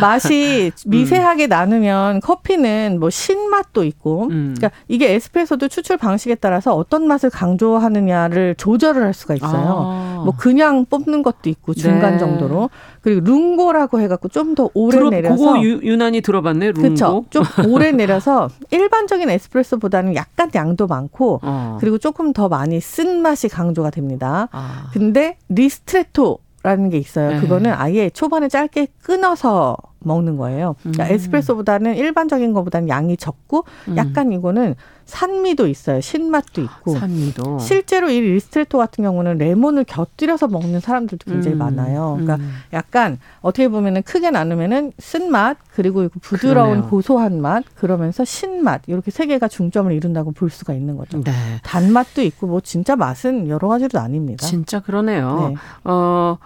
맛이 0.00 0.72
미세하게 0.86 1.48
나누면 1.48 2.20
커피는 2.20 2.98
뭐 2.98 3.10
신맛도 3.10 3.84
있고, 3.84 4.28
음. 4.30 4.54
그러니까 4.56 4.70
이게 4.88 5.12
에스프레소도 5.14 5.68
추출 5.68 5.98
방식에 5.98 6.36
따라서 6.36 6.74
어떤 6.74 7.06
맛을 7.06 7.28
강조하느냐를 7.28 8.54
조절을 8.56 9.02
할 9.02 9.12
수가 9.12 9.34
있어요. 9.34 9.50
아. 9.90 10.22
뭐 10.24 10.34
그냥 10.36 10.86
뽑는 10.86 11.22
것도 11.22 11.50
있고 11.50 11.74
중간 11.74 12.12
네. 12.12 12.18
정도로 12.18 12.70
그리고 13.02 13.20
룽고라고 13.20 14.00
해갖고 14.00 14.28
좀 14.28 14.54
더 14.54 14.70
오래 14.74 14.96
들어, 14.96 15.10
내려서 15.10 15.36
그거 15.36 15.62
유, 15.62 15.80
유난히 15.82 16.20
들어봤네. 16.20 16.66
룽고. 16.72 16.82
그렇죠. 16.82 17.24
좀 17.30 17.42
오래 17.68 17.90
내려서 17.92 18.48
일반적인 18.70 19.28
에스프레소보다는 19.28 20.14
약간 20.14 20.50
양도 20.54 20.86
많고 20.86 21.40
어. 21.42 21.78
그리고 21.80 21.98
조금 21.98 22.32
더 22.32 22.48
많이 22.48 22.80
쓴 22.80 23.20
맛이 23.20 23.48
강조가 23.48 23.90
됩니다. 23.90 24.48
아. 24.52 24.90
근데 24.92 25.36
리스트레토 25.48 26.38
라는 26.64 26.88
게 26.88 26.96
있어요. 26.96 27.28
네. 27.28 27.40
그거는 27.40 27.74
아예 27.74 28.08
초반에 28.08 28.48
짧게 28.48 28.88
끊어서 29.02 29.76
먹는 29.98 30.38
거예요. 30.38 30.76
그러니까 30.80 31.04
음. 31.04 31.12
에스프레소보다는 31.12 31.96
일반적인 31.96 32.54
것보다는 32.54 32.88
양이 32.88 33.16
적고 33.18 33.64
음. 33.88 33.96
약간 33.98 34.32
이거는 34.32 34.74
산미도 35.04 35.66
있어요. 35.66 36.00
신맛도 36.00 36.62
있고. 36.62 36.94
산미도. 36.98 37.58
실제로 37.58 38.08
이 38.08 38.18
리스트레토 38.20 38.78
같은 38.78 39.04
경우는 39.04 39.36
레몬을 39.36 39.84
곁들여서 39.84 40.48
먹는 40.48 40.80
사람들도 40.80 41.30
굉장히 41.30 41.56
음. 41.56 41.58
많아요. 41.58 42.18
그러니까 42.18 42.36
음. 42.36 42.50
약간 42.72 43.18
어떻게 43.42 43.68
보면은 43.68 44.02
크게 44.02 44.30
나누면은 44.30 44.92
쓴맛 44.98 45.58
그리고 45.74 46.08
부드러운 46.22 46.68
그러네요. 46.68 46.88
고소한 46.88 47.42
맛 47.42 47.64
그러면서 47.74 48.24
신맛 48.24 48.82
이렇게 48.86 49.10
세 49.10 49.26
개가 49.26 49.48
중점을 49.48 49.92
이룬다고 49.92 50.32
볼 50.32 50.48
수가 50.48 50.72
있는 50.72 50.96
거죠. 50.96 51.22
네. 51.22 51.32
단맛도 51.62 52.22
있고 52.22 52.46
뭐 52.46 52.60
진짜 52.60 52.96
맛은 52.96 53.48
여러 53.48 53.68
가지로 53.68 53.90
나뉩니다. 54.00 54.38
진짜 54.38 54.80
그러네요. 54.80 55.48
네. 55.50 55.54
어, 55.84 56.38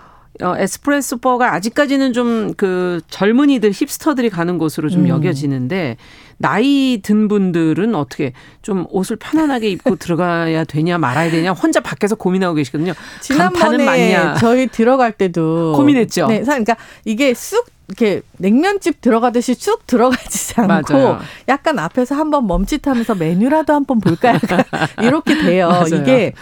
어, 0.42 0.54
에스프레소 0.56 1.18
버가 1.18 1.52
아직까지는 1.54 2.12
좀 2.12 2.54
그 2.56 3.00
젊은이들 3.08 3.70
힙스터들이 3.72 4.30
가는 4.30 4.58
곳으로 4.58 4.88
좀 4.88 5.02
음. 5.02 5.08
여겨지는데 5.08 5.96
나이 6.38 7.00
든 7.02 7.28
분들은 7.28 7.94
어떻게 7.94 8.32
좀 8.62 8.86
옷을 8.90 9.16
편안하게 9.16 9.68
입고 9.70 9.96
들어가야 9.96 10.64
되냐 10.64 10.98
말아야 10.98 11.30
되냐 11.30 11.52
혼자 11.52 11.80
밖에서 11.80 12.14
고민하고 12.14 12.54
계시거든요. 12.54 12.92
지난번에 13.20 13.84
맞냐? 13.84 14.34
저희 14.36 14.66
들어갈 14.68 15.12
때도 15.12 15.72
고민했죠. 15.76 16.26
네, 16.28 16.44
사- 16.44 16.52
그러니까 16.52 16.76
이게 17.04 17.34
쑥 17.34 17.66
이렇게 17.88 18.20
냉면집 18.38 19.00
들어가듯이 19.00 19.54
쑥 19.54 19.86
들어가지 19.86 20.54
않고 20.60 20.92
맞아요. 20.94 21.18
약간 21.48 21.78
앞에서 21.78 22.14
한번 22.14 22.46
멈칫하면서 22.46 23.14
메뉴라도 23.16 23.72
한번 23.72 23.98
볼까 24.00 24.28
약간 24.34 24.62
이렇게 25.02 25.38
돼요. 25.38 25.68
맞아요. 25.72 25.86
이게 26.02 26.32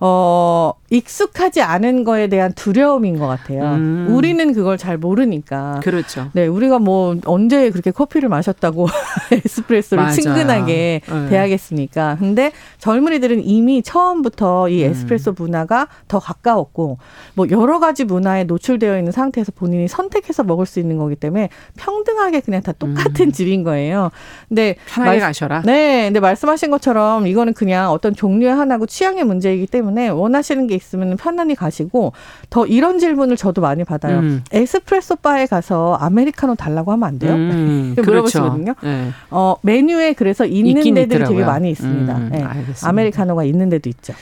어 0.00 0.72
익숙하지 0.90 1.62
않은 1.62 2.04
거에 2.04 2.28
대한 2.28 2.52
두려움인 2.52 3.18
것 3.18 3.26
같아요. 3.26 3.62
음. 3.74 4.06
우리는 4.10 4.52
그걸 4.52 4.78
잘 4.78 4.96
모르니까. 4.96 5.80
그렇죠. 5.82 6.28
네, 6.32 6.46
우리가 6.46 6.78
뭐 6.78 7.16
언제 7.24 7.70
그렇게 7.70 7.90
커피를 7.90 8.28
마셨다고 8.28 8.86
에스프레소를 9.32 10.04
맞아. 10.04 10.20
친근하게 10.20 11.00
네. 11.04 11.28
대하겠습니까? 11.28 12.16
근데 12.18 12.52
젊은이들은 12.78 13.44
이미 13.44 13.82
처음부터 13.82 14.68
이 14.68 14.84
음. 14.84 14.90
에스프레소 14.90 15.34
문화가 15.36 15.88
더 16.06 16.20
가까웠고 16.20 16.98
뭐 17.34 17.46
여러 17.50 17.80
가지 17.80 18.04
문화에 18.04 18.44
노출되어 18.44 18.98
있는 18.98 19.10
상태에서 19.10 19.52
본인이 19.52 19.88
선택해서 19.88 20.44
먹을 20.44 20.66
수 20.66 20.78
있는 20.78 20.98
거기 20.98 21.16
때문에 21.16 21.48
평등하게 21.76 22.40
그냥 22.40 22.62
다 22.62 22.72
똑같은 22.72 23.26
음. 23.26 23.32
집인 23.32 23.64
거예요. 23.64 24.10
근데 24.48 24.76
편하게 24.86 25.18
말, 25.18 25.28
가셔라. 25.28 25.62
네, 25.62 26.04
근데 26.04 26.20
말씀하신 26.20 26.70
것처럼 26.70 27.26
이거는 27.26 27.54
그냥 27.54 27.90
어떤 27.90 28.14
종류의 28.14 28.54
하나고 28.54 28.86
취향의 28.86 29.24
문제이기 29.24 29.66
때문에 29.66 30.08
원하시는 30.08 30.66
게 30.68 30.75
있으면 30.76 31.16
편안히 31.16 31.54
가시고 31.54 32.12
더 32.50 32.66
이런 32.66 32.98
질문을 32.98 33.36
저도 33.36 33.60
많이 33.60 33.84
받아요. 33.84 34.18
음. 34.20 34.44
에스프레소 34.52 35.16
바에 35.16 35.46
가서 35.46 35.94
아메리카노 35.94 36.54
달라고 36.54 36.92
하면 36.92 37.08
안 37.08 37.18
돼요? 37.18 37.34
음, 37.34 37.94
물어보시거든요. 38.00 38.74
그렇죠. 38.74 38.86
네. 38.86 39.10
어, 39.30 39.56
메뉴에 39.62 40.12
그래서 40.12 40.44
있는 40.44 40.74
데들이 40.94 41.02
있더라고요. 41.02 41.36
되게 41.36 41.44
많이 41.46 41.70
있습니다. 41.70 42.16
음, 42.16 42.28
네. 42.30 42.44
아메리카노가 42.82 43.44
있는 43.44 43.68
데도 43.68 43.88
있죠. 43.90 44.14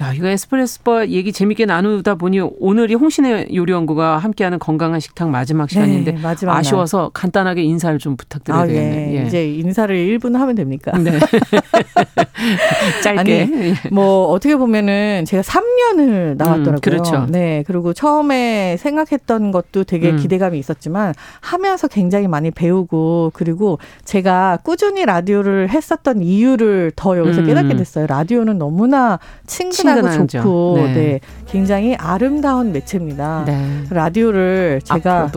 야, 0.00 0.12
이거 0.14 0.26
에스프레소 0.26 0.82
바 0.84 1.06
얘기 1.06 1.32
재밌게 1.32 1.66
나누다 1.66 2.14
보니 2.14 2.40
오늘이 2.40 2.94
홍신의 2.94 3.54
요리연구가 3.54 4.16
함께하는 4.18 4.58
건강한 4.58 5.00
식탁 5.00 5.28
마지막 5.28 5.68
시간인데 5.68 6.12
네, 6.12 6.20
마지막 6.22 6.56
아쉬워서 6.56 7.10
간단하게 7.12 7.62
인사를 7.62 7.98
좀 7.98 8.16
부탁드려야 8.16 8.62
아, 8.62 8.66
되겠네요. 8.66 9.20
예. 9.20 9.26
이제 9.26 9.52
인사를 9.54 9.94
1분 9.94 10.34
하면 10.34 10.54
됩니까? 10.54 10.96
네. 10.96 11.18
짧게. 13.04 13.20
아니, 13.20 13.30
예. 13.30 13.74
뭐 13.90 14.28
어떻게 14.28 14.56
보면은 14.56 15.24
제가 15.26 15.42
3년을 15.42 16.36
나왔더라고요. 16.38 16.76
음, 16.76 16.80
그렇죠. 16.80 17.26
네. 17.28 17.62
그리고 17.66 17.92
처음에 17.92 18.78
생각했던 18.78 19.52
것도 19.52 19.84
되게 19.84 20.10
음. 20.10 20.16
기대감이 20.16 20.58
있었지만 20.58 21.12
하면서 21.40 21.86
굉장히 21.86 22.28
많이 22.28 22.50
배우고 22.50 23.32
그리고 23.34 23.78
제가 24.06 24.58
꾸준히 24.64 25.04
라디오를 25.04 25.68
했었던 25.68 26.22
이유를 26.22 26.92
더 26.96 27.18
여기서 27.18 27.42
음. 27.42 27.46
깨닫게 27.46 27.76
됐어요. 27.76 28.06
라디오는 28.06 28.56
너무나 28.56 29.18
친근하고 29.46 29.81
친근하죠. 29.82 30.26
좋고 30.26 30.74
네. 30.76 30.94
네. 30.94 31.20
굉장히 31.46 31.94
아름다운 31.96 32.72
매체입니다. 32.72 33.44
네. 33.46 33.84
라디오를 33.90 34.80
제가. 34.84 35.30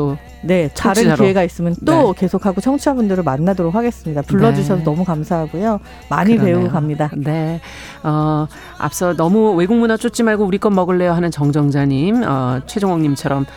네, 0.44 0.70
다른 0.76 0.94
청취자로. 0.94 1.24
기회가 1.24 1.44
있으면 1.44 1.76
또 1.86 2.14
네. 2.14 2.20
계속하고 2.20 2.62
청취자분들을 2.62 3.24
만나도록 3.24 3.74
하겠습니다. 3.74 4.22
불러주셔서 4.22 4.78
네. 4.78 4.84
너무 4.84 5.04
감사하고요. 5.04 5.80
많이 6.10 6.38
그러네요. 6.38 6.58
배우고 6.58 6.72
갑니다. 6.72 7.10
네. 7.18 7.60
어, 8.04 8.48
앞서 8.78 9.16
너무 9.16 9.54
외국 9.56 9.76
문화 9.76 9.98
쫓지 9.98 10.22
말고 10.22 10.46
우리 10.46 10.60
것 10.60 10.70
먹을래요 10.70 11.14
하는 11.14 11.32
정정자님, 11.32 12.24
어, 12.28 12.62
최종옥님처럼 12.68 13.48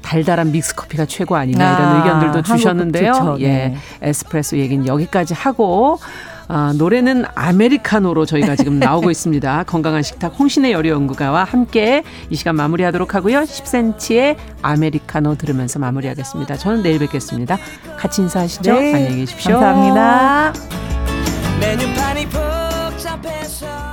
달달한 0.00 0.50
믹스 0.50 0.74
커피가 0.76 1.04
최고 1.04 1.36
아니냐 1.36 1.62
이런 1.62 1.88
아, 1.88 1.96
의견들도 1.98 2.42
주셨는데요. 2.42 3.36
예, 3.40 3.46
네. 3.48 3.76
에스프레소 4.00 4.56
얘기는 4.56 4.86
여기까지 4.86 5.34
하고 5.34 5.98
아, 6.52 6.72
노래는 6.76 7.26
아메리카노로 7.36 8.26
저희가 8.26 8.56
지금 8.56 8.80
나오고 8.80 9.08
있습니다. 9.12 9.62
건강한 9.64 10.02
식탁 10.02 10.34
홍신의 10.36 10.72
여리 10.72 10.88
연구가와 10.88 11.44
함께 11.44 12.02
이 12.28 12.34
시간 12.34 12.56
마무리하도록 12.56 13.14
하고요. 13.14 13.42
10cm의 13.42 14.36
아메리카노 14.60 15.36
들으면서 15.36 15.78
마무리하겠습니다. 15.78 16.56
저는 16.56 16.82
내일 16.82 16.98
뵙겠습니다. 16.98 17.56
같이 17.96 18.22
인사하시죠. 18.22 18.72
네, 18.72 18.94
안녕히 18.94 19.16
계십시오. 19.18 19.60
감사합니다. 19.60 20.52
메뉴판이 21.60 22.26
복잡해서 22.26 23.89